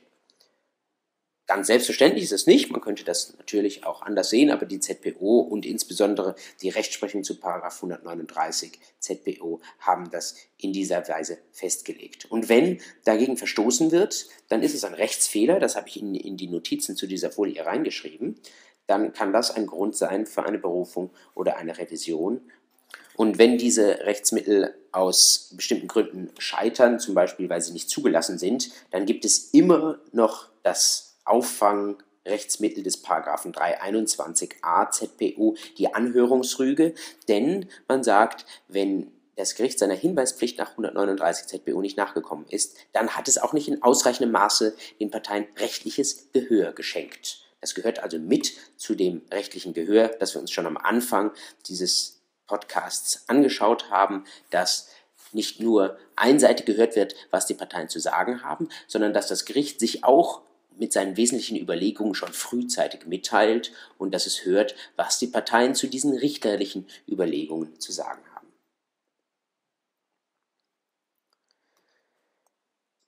Ganz 1.51 1.67
selbstverständlich 1.67 2.23
ist 2.23 2.31
es 2.31 2.47
nicht. 2.47 2.71
Man 2.71 2.79
könnte 2.79 3.03
das 3.03 3.33
natürlich 3.37 3.83
auch 3.83 4.03
anders 4.03 4.29
sehen, 4.29 4.51
aber 4.51 4.65
die 4.65 4.79
ZPO 4.79 5.41
und 5.41 5.65
insbesondere 5.65 6.35
die 6.61 6.69
Rechtsprechung 6.69 7.25
zu 7.25 7.43
139 7.43 8.79
ZPO 8.99 9.59
haben 9.79 10.09
das 10.11 10.37
in 10.57 10.71
dieser 10.71 11.05
Weise 11.09 11.39
festgelegt. 11.51 12.23
Und 12.31 12.47
wenn 12.47 12.79
dagegen 13.03 13.35
verstoßen 13.35 13.91
wird, 13.91 14.27
dann 14.47 14.63
ist 14.63 14.73
es 14.73 14.85
ein 14.85 14.93
Rechtsfehler, 14.93 15.59
das 15.59 15.75
habe 15.75 15.89
ich 15.89 16.01
in, 16.01 16.15
in 16.15 16.37
die 16.37 16.47
Notizen 16.47 16.95
zu 16.95 17.05
dieser 17.05 17.31
Folie 17.31 17.65
reingeschrieben, 17.65 18.39
dann 18.87 19.11
kann 19.11 19.33
das 19.33 19.51
ein 19.51 19.65
Grund 19.65 19.97
sein 19.97 20.27
für 20.27 20.45
eine 20.45 20.57
Berufung 20.57 21.09
oder 21.35 21.57
eine 21.57 21.77
Revision. 21.77 22.49
Und 23.17 23.39
wenn 23.39 23.57
diese 23.57 24.05
Rechtsmittel 24.05 24.73
aus 24.93 25.51
bestimmten 25.57 25.89
Gründen 25.89 26.29
scheitern, 26.37 27.01
zum 27.01 27.13
Beispiel 27.13 27.49
weil 27.49 27.59
sie 27.59 27.73
nicht 27.73 27.89
zugelassen 27.89 28.37
sind, 28.37 28.71
dann 28.91 29.05
gibt 29.05 29.25
es 29.25 29.49
immer 29.53 29.99
noch 30.13 30.47
das 30.63 31.10
Auffangrechtsmittel 31.25 32.83
des 32.83 33.01
Paragraphen 33.01 33.53
321a 33.53 34.91
ZPO 34.91 35.55
die 35.77 35.93
Anhörungsrüge, 35.93 36.93
denn 37.27 37.69
man 37.87 38.03
sagt, 38.03 38.45
wenn 38.67 39.11
das 39.35 39.55
Gericht 39.55 39.79
seiner 39.79 39.95
Hinweispflicht 39.95 40.57
nach 40.57 40.71
139 40.71 41.47
ZBO 41.47 41.81
nicht 41.81 41.97
nachgekommen 41.97 42.45
ist, 42.49 42.75
dann 42.93 43.15
hat 43.15 43.27
es 43.27 43.37
auch 43.37 43.53
nicht 43.53 43.67
in 43.67 43.81
ausreichendem 43.81 44.31
Maße 44.31 44.75
den 44.99 45.09
Parteien 45.09 45.47
rechtliches 45.57 46.31
Gehör 46.33 46.73
geschenkt. 46.73 47.45
Das 47.61 47.75
gehört 47.75 47.99
also 47.99 48.17
mit 48.19 48.53
zu 48.77 48.95
dem 48.95 49.21
rechtlichen 49.31 49.73
Gehör, 49.73 50.09
das 50.19 50.33
wir 50.35 50.41
uns 50.41 50.51
schon 50.51 50.65
am 50.65 50.77
Anfang 50.77 51.31
dieses 51.67 52.21
Podcasts 52.47 53.23
angeschaut 53.27 53.89
haben, 53.89 54.25
dass 54.49 54.89
nicht 55.31 55.61
nur 55.61 55.97
einseitig 56.15 56.65
gehört 56.65 56.95
wird, 56.95 57.15
was 57.29 57.45
die 57.45 57.53
Parteien 57.53 57.87
zu 57.87 57.99
sagen 57.99 58.43
haben, 58.43 58.67
sondern 58.87 59.13
dass 59.13 59.27
das 59.27 59.45
Gericht 59.45 59.79
sich 59.79 60.03
auch 60.03 60.41
mit 60.77 60.93
seinen 60.93 61.17
wesentlichen 61.17 61.57
Überlegungen 61.57 62.15
schon 62.15 62.33
frühzeitig 62.33 63.05
mitteilt 63.05 63.71
und 63.97 64.13
dass 64.13 64.25
es 64.25 64.45
hört, 64.45 64.75
was 64.95 65.19
die 65.19 65.27
Parteien 65.27 65.75
zu 65.75 65.87
diesen 65.87 66.17
richterlichen 66.17 66.87
Überlegungen 67.07 67.79
zu 67.79 67.91
sagen 67.91 68.21
haben. 68.33 68.47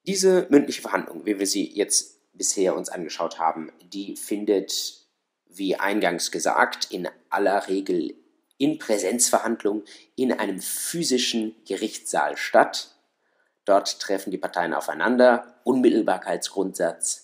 Diese 0.05 0.47
mündliche 0.49 0.82
Verhandlung, 0.82 1.26
wie 1.26 1.39
wir 1.39 1.47
sie 1.47 1.66
jetzt 1.66 2.20
bisher 2.34 2.76
uns 2.76 2.89
angeschaut 2.89 3.39
haben, 3.39 3.72
die 3.82 4.18
findet, 4.18 5.07
wie 5.47 5.76
eingangs 5.76 6.32
gesagt, 6.32 6.88
in 6.91 7.07
aller 7.30 7.68
Regel 7.68 8.16
in 8.57 8.80
Präsenzverhandlung 8.80 9.84
in 10.16 10.32
einem 10.32 10.59
physischen 10.59 11.55
Gerichtssaal 11.66 12.38
statt. 12.38 12.95
Dort 13.66 13.99
treffen 13.99 14.32
die 14.32 14.38
Parteien 14.38 14.74
aufeinander, 14.74 15.59
Unmittelbarkeitsgrundsatz, 15.64 17.22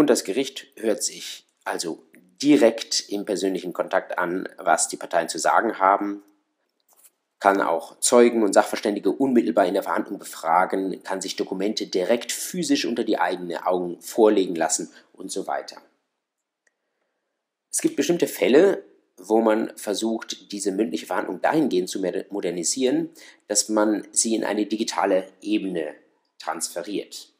und 0.00 0.08
das 0.08 0.24
Gericht 0.24 0.66
hört 0.76 1.02
sich 1.02 1.46
also 1.64 2.02
direkt 2.42 3.10
im 3.10 3.26
persönlichen 3.26 3.74
Kontakt 3.74 4.18
an, 4.18 4.48
was 4.56 4.88
die 4.88 4.96
Parteien 4.96 5.28
zu 5.28 5.38
sagen 5.38 5.78
haben, 5.78 6.22
kann 7.38 7.60
auch 7.60 8.00
Zeugen 8.00 8.42
und 8.42 8.54
Sachverständige 8.54 9.12
unmittelbar 9.12 9.66
in 9.66 9.74
der 9.74 9.82
Verhandlung 9.82 10.18
befragen, 10.18 11.02
kann 11.02 11.20
sich 11.20 11.36
Dokumente 11.36 11.86
direkt 11.86 12.32
physisch 12.32 12.86
unter 12.86 13.04
die 13.04 13.18
eigenen 13.18 13.58
Augen 13.58 14.00
vorlegen 14.00 14.54
lassen 14.54 14.90
und 15.12 15.30
so 15.30 15.46
weiter. 15.46 15.76
Es 17.70 17.82
gibt 17.82 17.96
bestimmte 17.96 18.26
Fälle, 18.26 18.82
wo 19.18 19.42
man 19.42 19.76
versucht, 19.76 20.50
diese 20.50 20.72
mündliche 20.72 21.04
Verhandlung 21.04 21.42
dahingehend 21.42 21.90
zu 21.90 22.00
modernisieren, 22.30 23.10
dass 23.48 23.68
man 23.68 24.08
sie 24.12 24.34
in 24.34 24.44
eine 24.44 24.64
digitale 24.64 25.26
Ebene 25.42 25.94
transferiert. 26.38 27.34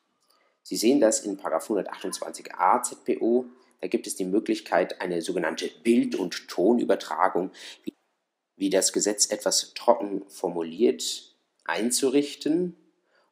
Sie 0.62 0.76
sehen 0.76 1.00
das 1.00 1.20
in 1.20 1.38
128a 1.38 2.82
ZPO. 2.82 3.46
Da 3.80 3.88
gibt 3.88 4.06
es 4.06 4.16
die 4.16 4.24
Möglichkeit, 4.24 5.00
eine 5.00 5.22
sogenannte 5.22 5.70
Bild- 5.82 6.14
und 6.14 6.48
Tonübertragung, 6.48 7.50
wie 8.56 8.70
das 8.70 8.92
Gesetz 8.92 9.30
etwas 9.30 9.72
trocken 9.74 10.22
formuliert, 10.28 11.34
einzurichten. 11.64 12.76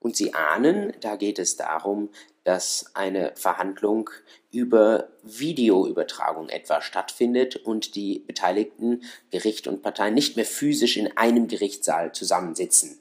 Und 0.00 0.16
Sie 0.16 0.32
ahnen, 0.32 0.94
da 1.00 1.16
geht 1.16 1.38
es 1.38 1.56
darum, 1.56 2.10
dass 2.44 2.92
eine 2.94 3.32
Verhandlung 3.34 4.08
über 4.50 5.10
Videoübertragung 5.22 6.48
etwa 6.48 6.80
stattfindet 6.80 7.56
und 7.56 7.94
die 7.94 8.20
beteiligten 8.20 9.02
Gericht 9.30 9.66
und 9.66 9.82
Parteien 9.82 10.14
nicht 10.14 10.36
mehr 10.36 10.46
physisch 10.46 10.96
in 10.96 11.14
einem 11.16 11.46
Gerichtssaal 11.46 12.12
zusammensitzen. 12.12 12.98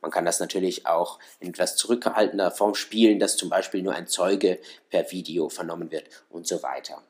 Man 0.00 0.10
kann 0.10 0.24
das 0.24 0.40
natürlich 0.40 0.86
auch 0.86 1.18
in 1.40 1.48
etwas 1.48 1.76
zurückgehaltener 1.76 2.50
Form 2.50 2.74
spielen, 2.74 3.18
dass 3.18 3.36
zum 3.36 3.48
Beispiel 3.48 3.82
nur 3.82 3.94
ein 3.94 4.06
Zeuge 4.06 4.58
per 4.90 5.10
Video 5.10 5.48
vernommen 5.48 5.90
wird 5.90 6.08
und 6.30 6.46
so 6.46 6.62
weiter. 6.62 7.02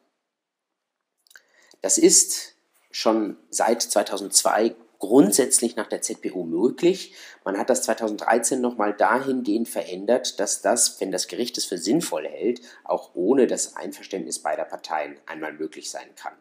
Das 1.83 1.99
ist 1.99 2.55
schon 2.91 3.37
seit 3.51 3.83
2002 3.83 4.75
grundsätzlich 4.99 5.77
nach 5.77 5.87
der 5.87 6.01
ZPO 6.01 6.45
möglich. 6.45 7.15
Man 7.45 7.59
hat 7.59 7.71
das 7.71 7.83
2013 7.83 8.61
nochmal 8.61 8.95
dahingehend 8.95 9.69
verändert, 9.69 10.41
dass 10.41 10.63
das, 10.63 11.01
wenn 11.01 11.13
das 11.13 11.29
Gericht 11.29 11.59
es 11.59 11.65
für 11.65 11.79
sinnvoll 11.79 12.27
hält, 12.27 12.61
auch 12.85 13.11
ohne 13.15 13.47
das 13.47 13.77
Einverständnis 13.77 14.39
beider 14.39 14.65
Parteien 14.65 15.19
einmal 15.27 15.53
möglich 15.53 15.91
sein 15.91 16.09
kann. 16.17 16.33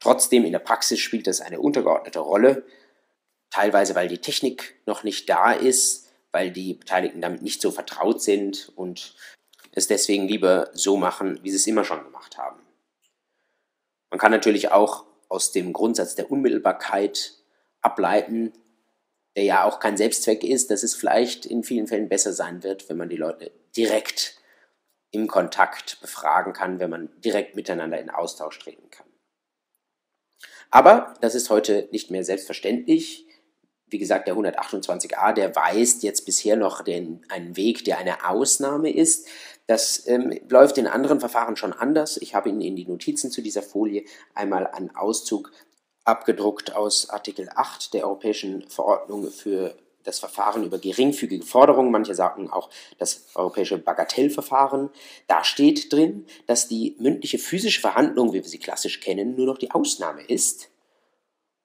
Trotzdem 0.00 0.44
in 0.44 0.52
der 0.52 0.60
Praxis 0.60 1.00
spielt 1.00 1.26
das 1.26 1.40
eine 1.40 1.60
untergeordnete 1.60 2.20
Rolle, 2.20 2.64
teilweise 3.54 3.94
weil 3.94 4.08
die 4.08 4.18
Technik 4.18 4.74
noch 4.84 5.04
nicht 5.04 5.28
da 5.30 5.52
ist, 5.52 6.10
weil 6.32 6.50
die 6.50 6.74
Beteiligten 6.74 7.20
damit 7.20 7.42
nicht 7.42 7.62
so 7.62 7.70
vertraut 7.70 8.20
sind 8.20 8.72
und 8.74 9.14
es 9.70 9.86
deswegen 9.86 10.26
lieber 10.26 10.70
so 10.72 10.96
machen, 10.96 11.38
wie 11.42 11.50
sie 11.50 11.56
es 11.56 11.66
immer 11.68 11.84
schon 11.84 12.02
gemacht 12.02 12.36
haben. 12.36 12.60
Man 14.10 14.18
kann 14.18 14.32
natürlich 14.32 14.72
auch 14.72 15.04
aus 15.28 15.52
dem 15.52 15.72
Grundsatz 15.72 16.16
der 16.16 16.32
Unmittelbarkeit 16.32 17.34
ableiten, 17.80 18.52
der 19.36 19.44
ja 19.44 19.64
auch 19.64 19.78
kein 19.78 19.96
Selbstzweck 19.96 20.42
ist, 20.42 20.72
dass 20.72 20.82
es 20.82 20.94
vielleicht 20.96 21.46
in 21.46 21.62
vielen 21.62 21.86
Fällen 21.86 22.08
besser 22.08 22.32
sein 22.32 22.64
wird, 22.64 22.88
wenn 22.88 22.96
man 22.96 23.08
die 23.08 23.16
Leute 23.16 23.52
direkt 23.76 24.36
im 25.12 25.28
Kontakt 25.28 26.00
befragen 26.00 26.52
kann, 26.52 26.80
wenn 26.80 26.90
man 26.90 27.20
direkt 27.20 27.54
miteinander 27.54 28.00
in 28.00 28.10
Austausch 28.10 28.58
treten 28.58 28.90
kann. 28.90 29.06
Aber 30.70 31.14
das 31.20 31.36
ist 31.36 31.50
heute 31.50 31.88
nicht 31.92 32.10
mehr 32.10 32.24
selbstverständlich 32.24 33.28
wie 33.88 33.98
gesagt, 33.98 34.26
der 34.26 34.34
128a, 34.34 35.32
der 35.32 35.54
weist 35.54 36.02
jetzt 36.02 36.24
bisher 36.24 36.56
noch 36.56 36.82
den, 36.82 37.24
einen 37.28 37.56
Weg, 37.56 37.84
der 37.84 37.98
eine 37.98 38.28
Ausnahme 38.28 38.90
ist. 38.90 39.28
Das 39.66 40.06
ähm, 40.06 40.38
läuft 40.48 40.78
in 40.78 40.86
anderen 40.86 41.20
Verfahren 41.20 41.56
schon 41.56 41.72
anders. 41.72 42.16
Ich 42.16 42.34
habe 42.34 42.48
Ihnen 42.48 42.60
in 42.60 42.76
die 42.76 42.86
Notizen 42.86 43.30
zu 43.30 43.40
dieser 43.40 43.62
Folie 43.62 44.04
einmal 44.34 44.66
einen 44.66 44.94
Auszug 44.94 45.52
abgedruckt 46.04 46.74
aus 46.74 47.08
Artikel 47.10 47.48
8 47.54 47.94
der 47.94 48.04
Europäischen 48.04 48.68
Verordnung 48.68 49.30
für 49.30 49.74
das 50.02 50.18
Verfahren 50.18 50.64
über 50.64 50.78
geringfügige 50.78 51.46
Forderungen, 51.46 51.90
manche 51.90 52.14
sagen 52.14 52.50
auch 52.50 52.68
das 52.98 53.24
europäische 53.34 53.78
Bagatellverfahren. 53.78 54.90
Da 55.28 55.44
steht 55.44 55.90
drin, 55.92 56.26
dass 56.46 56.68
die 56.68 56.94
mündliche 56.98 57.38
physische 57.38 57.80
Verhandlung, 57.80 58.34
wie 58.34 58.42
wir 58.42 58.48
sie 58.48 58.58
klassisch 58.58 59.00
kennen, 59.00 59.34
nur 59.34 59.46
noch 59.46 59.56
die 59.56 59.70
Ausnahme 59.70 60.22
ist 60.22 60.68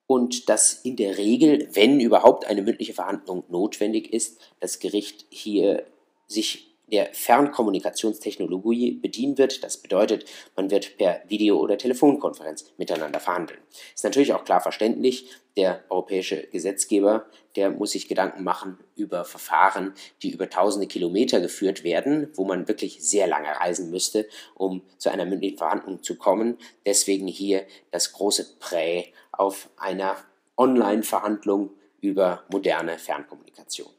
und 0.10 0.50
dass 0.50 0.74
in 0.74 0.96
der 0.96 1.20
Regel, 1.20 1.70
wenn 1.74 2.00
überhaupt 2.00 2.48
eine 2.48 2.64
mündliche 2.64 2.94
Verhandlung 2.94 3.44
notwendig 3.48 4.12
ist, 4.12 4.40
das 4.60 4.80
Gericht 4.80 5.28
hier 5.30 5.86
sich 6.26 6.70
der 6.92 7.14
Fernkommunikationstechnologie 7.14 8.94
bedienen 8.94 9.38
wird. 9.38 9.64
Das 9.64 9.78
bedeutet, 9.78 10.26
man 10.56 10.72
wird 10.72 10.98
per 10.98 11.22
Video- 11.28 11.60
oder 11.60 11.78
Telefonkonferenz 11.78 12.66
miteinander 12.78 13.20
verhandeln. 13.20 13.60
Ist 13.94 14.04
natürlich 14.04 14.34
auch 14.34 14.44
klar 14.44 14.62
verständlich, 14.62 15.30
der 15.56 15.84
europäische 15.90 16.48
Gesetzgeber, 16.48 17.26
der 17.56 17.70
muss 17.70 17.92
sich 17.92 18.08
Gedanken 18.08 18.44
machen 18.44 18.78
über 18.96 19.26
Verfahren, 19.26 19.94
die 20.24 20.32
über 20.32 20.50
tausende 20.50 20.88
Kilometer 20.88 21.42
geführt 21.42 21.84
werden, 21.84 22.30
wo 22.34 22.46
man 22.46 22.68
wirklich 22.68 23.02
sehr 23.02 23.28
lange 23.28 23.50
reisen 23.50 23.92
müsste, 23.92 24.28
um 24.56 24.82
zu 24.98 25.10
einer 25.10 25.26
mündlichen 25.26 25.58
Verhandlung 25.58 26.02
zu 26.02 26.16
kommen. 26.16 26.58
Deswegen 26.86 27.28
hier 27.28 27.66
das 27.92 28.14
große 28.14 28.58
Prä 28.60 29.08
auf 29.40 29.70
einer 29.78 30.18
Online-Verhandlung 30.58 31.72
über 32.02 32.44
moderne 32.52 32.98
Fernkommunikation. 32.98 33.90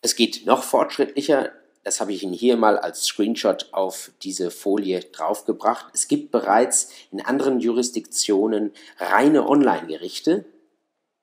Es 0.00 0.16
geht 0.16 0.46
noch 0.46 0.64
fortschrittlicher. 0.64 1.52
Das 1.84 2.00
habe 2.00 2.12
ich 2.12 2.22
Ihnen 2.22 2.32
hier 2.32 2.56
mal 2.56 2.76
als 2.76 3.04
Screenshot 3.04 3.68
auf 3.72 4.10
diese 4.22 4.50
Folie 4.50 5.00
draufgebracht. 5.00 5.86
Es 5.94 6.08
gibt 6.08 6.32
bereits 6.32 6.90
in 7.12 7.20
anderen 7.20 7.60
Jurisdiktionen 7.60 8.72
reine 8.98 9.48
Online-Gerichte, 9.48 10.44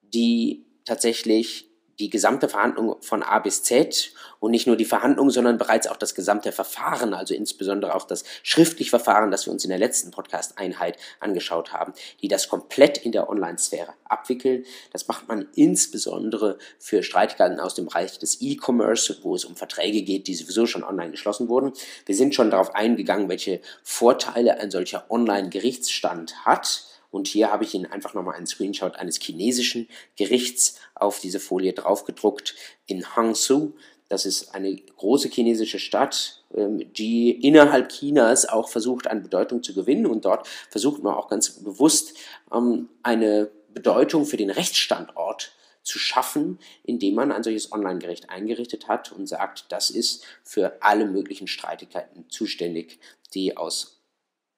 die 0.02 0.66
tatsächlich 0.86 1.69
die 2.00 2.10
gesamte 2.10 2.48
Verhandlung 2.48 2.96
von 3.02 3.24
A 3.24 3.40
bis 3.40 3.64
Z 3.64 4.14
und 4.40 4.52
nicht 4.52 4.68
nur 4.68 4.78
die 4.78 4.86
Verhandlung, 4.86 5.30
sondern 5.30 5.58
bereits 5.58 5.88
auch 5.88 5.98
das 5.98 6.16
gesamte 6.16 6.52
Verfahren, 6.52 7.14
also 7.14 7.34
insbesondere 7.34 7.94
auch 7.94 8.06
das 8.06 8.24
schriftliche 8.42 8.90
Verfahren, 8.90 9.32
das 9.32 9.46
wir 9.46 9.54
uns 9.54 9.64
in 9.66 9.70
der 9.70 9.80
letzten 9.80 10.12
Podcast-Einheit 10.12 10.98
angeschaut 11.20 11.74
haben, 11.74 11.94
die 12.22 12.28
das 12.28 12.48
komplett 12.48 12.98
in 12.98 13.12
der 13.12 13.30
Online-Sphäre 13.30 13.94
abwickeln. 14.06 14.66
Das 14.92 15.08
macht 15.08 15.28
man 15.28 15.48
insbesondere 15.56 16.58
für 16.80 17.04
Streitigkeiten 17.04 17.60
aus 17.60 17.76
dem 17.76 17.86
Bereich 17.86 18.18
des 18.18 18.42
E-Commerce, 18.42 19.18
wo 19.22 19.36
es 19.36 19.46
um 19.46 19.56
Verträge 19.56 20.02
geht, 20.04 20.28
die 20.28 20.36
sowieso 20.36 20.66
schon 20.66 20.84
online 20.84 21.12
geschlossen 21.12 21.50
wurden. 21.50 21.74
Wir 22.06 22.16
sind 22.16 22.34
schon 22.34 22.50
darauf 22.50 22.74
eingegangen, 22.76 23.30
welche 23.30 23.62
Vorteile 23.84 24.60
ein 24.60 24.72
solcher 24.72 25.06
Online-Gerichtsstand 25.10 26.46
hat 26.46 26.89
und 27.12 27.28
hier 27.28 27.52
habe 27.52 27.64
ich 27.64 27.74
Ihnen 27.74 27.86
einfach 27.86 28.14
nochmal 28.14 28.36
einen 28.36 28.48
Screenshot 28.48 28.96
eines 28.96 29.20
chinesischen 29.20 29.88
Gerichts 30.16 30.80
auf 30.96 31.20
diese 31.20 31.40
Folie 31.40 31.74
draufgedruckt 31.74 32.56
in 32.86 33.16
Hangzhou. 33.16 33.74
Das 34.10 34.26
ist 34.26 34.56
eine 34.56 34.76
große 34.76 35.30
chinesische 35.30 35.80
Stadt, 35.80 36.44
ähm, 36.56 36.92
die 36.94 37.32
innerhalb 37.32 37.90
Chinas 37.90 38.48
auch 38.48 38.70
versucht, 38.70 39.08
an 39.08 39.24
Bedeutung 39.24 39.64
zu 39.64 39.74
gewinnen. 39.74 40.06
Und 40.06 40.26
dort 40.26 40.48
versucht 40.70 41.04
man 41.04 41.16
auch 41.16 41.30
ganz 41.30 41.64
bewusst 41.64 42.16
ähm, 42.54 42.90
eine 43.04 43.52
Bedeutung 43.74 44.26
für 44.26 44.38
den 44.38 44.50
Rechtsstandort 44.50 45.54
zu 45.84 45.98
schaffen, 45.98 46.60
indem 46.84 47.16
man 47.16 47.32
ein 47.32 47.44
solches 47.44 47.72
Online-Gericht 47.72 48.30
eingerichtet 48.30 48.88
hat 48.88 49.12
und 49.12 49.28
sagt, 49.28 49.66
das 49.70 49.90
ist 49.90 50.24
für 50.44 50.78
alle 50.82 51.06
möglichen 51.06 51.48
Streitigkeiten 51.48 52.30
zuständig, 52.30 53.00
die 53.34 53.58
aus 53.58 54.02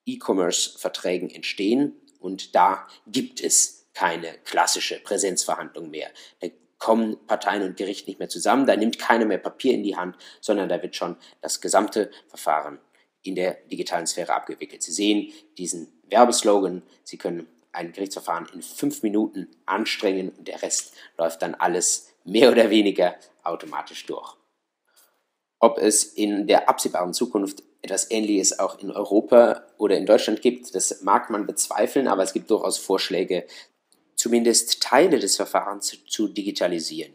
E-Commerce-Verträgen 0.04 1.30
entstehen. 1.30 1.94
Und 2.22 2.54
da 2.54 2.86
gibt 3.06 3.40
es 3.40 3.88
keine 3.94 4.32
klassische 4.44 5.00
Präsenzverhandlung 5.00 5.90
mehr. 5.90 6.10
Da 6.40 6.48
kommen 6.78 7.16
Parteien 7.26 7.62
und 7.62 7.76
Gericht 7.76 8.08
nicht 8.08 8.18
mehr 8.18 8.28
zusammen, 8.28 8.66
da 8.66 8.74
nimmt 8.74 8.98
keiner 8.98 9.24
mehr 9.24 9.38
Papier 9.38 9.74
in 9.74 9.84
die 9.84 9.96
Hand, 9.96 10.16
sondern 10.40 10.68
da 10.68 10.82
wird 10.82 10.96
schon 10.96 11.16
das 11.40 11.60
gesamte 11.60 12.10
Verfahren 12.28 12.80
in 13.22 13.36
der 13.36 13.54
digitalen 13.70 14.06
Sphäre 14.06 14.34
abgewickelt. 14.34 14.82
Sie 14.82 14.90
sehen 14.90 15.32
diesen 15.58 15.92
Werbeslogan, 16.08 16.82
Sie 17.04 17.18
können 17.18 17.46
ein 17.70 17.92
Gerichtsverfahren 17.92 18.48
in 18.52 18.62
fünf 18.62 19.02
Minuten 19.02 19.48
anstrengen 19.64 20.30
und 20.30 20.48
der 20.48 20.62
Rest 20.62 20.94
läuft 21.16 21.42
dann 21.42 21.54
alles 21.54 22.12
mehr 22.24 22.50
oder 22.50 22.68
weniger 22.68 23.14
automatisch 23.44 24.04
durch. 24.06 24.36
Ob 25.58 25.78
es 25.78 26.04
in 26.04 26.46
der 26.48 26.68
absehbaren 26.68 27.14
Zukunft 27.14 27.62
etwas 27.82 28.10
Ähnliches 28.10 28.58
auch 28.58 28.78
in 28.78 28.90
Europa 28.90 29.66
oder 29.76 29.98
in 29.98 30.06
Deutschland 30.06 30.40
gibt, 30.40 30.74
das 30.74 31.02
mag 31.02 31.30
man 31.30 31.46
bezweifeln, 31.46 32.06
aber 32.06 32.22
es 32.22 32.32
gibt 32.32 32.50
durchaus 32.50 32.78
Vorschläge, 32.78 33.46
zumindest 34.14 34.80
Teile 34.80 35.18
des 35.18 35.36
Verfahrens 35.36 35.86
zu, 35.86 35.96
zu 36.06 36.28
digitalisieren. 36.28 37.12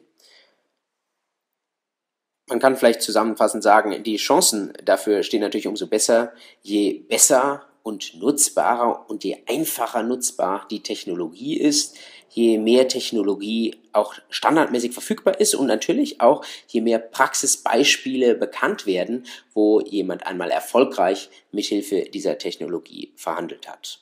Man 2.49 2.59
kann 2.59 2.75
vielleicht 2.75 3.01
zusammenfassend 3.01 3.63
sagen, 3.63 4.03
die 4.03 4.17
Chancen 4.17 4.73
dafür 4.83 5.23
stehen 5.23 5.41
natürlich 5.41 5.67
umso 5.67 5.87
besser, 5.87 6.33
je 6.61 6.93
besser 6.93 7.65
und 7.83 8.15
nutzbarer 8.15 9.09
und 9.09 9.23
je 9.23 9.37
einfacher 9.47 10.03
nutzbar 10.03 10.67
die 10.69 10.83
Technologie 10.83 11.57
ist, 11.57 11.97
je 12.29 12.57
mehr 12.57 12.87
Technologie 12.87 13.75
auch 13.93 14.15
standardmäßig 14.29 14.93
verfügbar 14.93 15.39
ist 15.39 15.55
und 15.55 15.67
natürlich 15.67 16.21
auch 16.21 16.43
je 16.67 16.81
mehr 16.81 16.99
Praxisbeispiele 16.99 18.35
bekannt 18.35 18.85
werden, 18.85 19.25
wo 19.53 19.81
jemand 19.81 20.25
einmal 20.25 20.51
erfolgreich 20.51 21.29
mithilfe 21.51 22.01
dieser 22.13 22.37
Technologie 22.37 23.13
verhandelt 23.15 23.67
hat. 23.67 24.01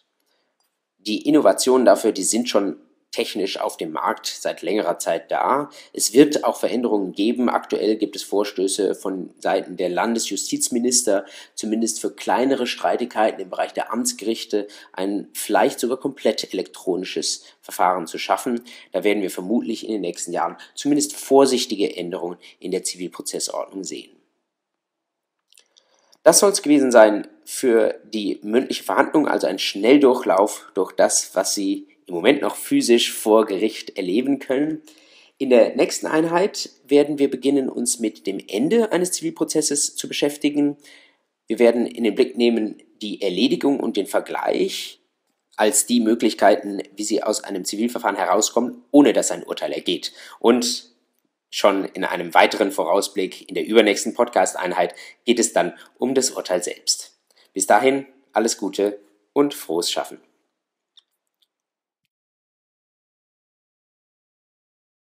Die 0.99 1.27
Innovationen 1.27 1.85
dafür, 1.85 2.11
die 2.11 2.23
sind 2.23 2.49
schon 2.49 2.77
technisch 3.15 3.57
auf 3.57 3.77
dem 3.77 3.93
Markt 3.93 4.27
seit 4.27 4.61
längerer 4.61 4.99
Zeit 4.99 5.31
da. 5.31 5.69
Es 5.93 6.11
wird 6.11 6.43
auch 6.43 6.57
Veränderungen 6.57 7.13
geben. 7.13 7.49
Aktuell 7.49 7.95
gibt 7.95 8.17
es 8.17 8.23
Vorstöße 8.23 8.93
von 8.93 9.29
Seiten 9.39 9.77
der 9.77 9.87
Landesjustizminister, 9.87 11.25
zumindest 11.55 12.01
für 12.01 12.13
kleinere 12.13 12.67
Streitigkeiten 12.67 13.39
im 13.39 13.49
Bereich 13.49 13.71
der 13.71 13.93
Amtsgerichte 13.93 14.67
ein 14.91 15.29
vielleicht 15.31 15.79
sogar 15.79 15.97
komplett 15.97 16.51
elektronisches 16.53 17.45
Verfahren 17.61 18.05
zu 18.05 18.17
schaffen. 18.17 18.61
Da 18.91 19.05
werden 19.05 19.21
wir 19.21 19.31
vermutlich 19.31 19.85
in 19.85 19.93
den 19.93 20.01
nächsten 20.01 20.33
Jahren 20.33 20.57
zumindest 20.75 21.15
vorsichtige 21.15 21.95
Änderungen 21.95 22.37
in 22.59 22.71
der 22.71 22.83
Zivilprozessordnung 22.83 23.85
sehen. 23.85 24.11
Das 26.23 26.39
soll 26.39 26.51
es 26.51 26.61
gewesen 26.63 26.91
sein 26.91 27.27
für 27.45 28.01
die 28.03 28.39
mündliche 28.43 28.83
Verhandlung, 28.83 29.25
also 29.27 29.47
ein 29.47 29.59
Schnelldurchlauf 29.59 30.69
durch 30.73 30.91
das, 30.91 31.33
was 31.35 31.53
Sie 31.53 31.94
im 32.07 32.13
Moment 32.13 32.41
noch 32.41 32.55
physisch 32.55 33.13
vor 33.13 33.45
Gericht 33.45 33.97
erleben 33.97 34.39
können. 34.39 34.81
In 35.37 35.49
der 35.49 35.75
nächsten 35.75 36.07
Einheit 36.07 36.69
werden 36.87 37.19
wir 37.19 37.29
beginnen, 37.29 37.69
uns 37.69 37.99
mit 37.99 38.25
dem 38.25 38.39
Ende 38.47 38.91
eines 38.91 39.11
Zivilprozesses 39.11 39.95
zu 39.95 40.07
beschäftigen. 40.07 40.77
Wir 41.47 41.59
werden 41.59 41.85
in 41.85 42.03
den 42.03 42.15
Blick 42.15 42.37
nehmen 42.37 42.81
die 43.01 43.21
Erledigung 43.21 43.79
und 43.79 43.97
den 43.97 44.07
Vergleich 44.07 44.99
als 45.57 45.85
die 45.85 45.99
Möglichkeiten, 45.99 46.81
wie 46.95 47.03
sie 47.03 47.23
aus 47.23 47.43
einem 47.43 47.65
Zivilverfahren 47.65 48.17
herauskommen, 48.17 48.83
ohne 48.91 49.13
dass 49.13 49.31
ein 49.31 49.43
Urteil 49.43 49.71
ergeht. 49.71 50.11
Und 50.39 50.91
schon 51.49 51.85
in 51.85 52.03
einem 52.03 52.33
weiteren 52.33 52.71
Vorausblick 52.71 53.47
in 53.47 53.55
der 53.55 53.65
übernächsten 53.65 54.13
Podcast-Einheit 54.13 54.95
geht 55.23 55.39
es 55.39 55.53
dann 55.53 55.73
um 55.97 56.13
das 56.13 56.31
Urteil 56.31 56.61
selbst. 56.61 57.17
Bis 57.53 57.67
dahin 57.67 58.05
alles 58.33 58.57
Gute 58.57 58.99
und 59.33 59.53
frohes 59.53 59.91
Schaffen. 59.91 60.19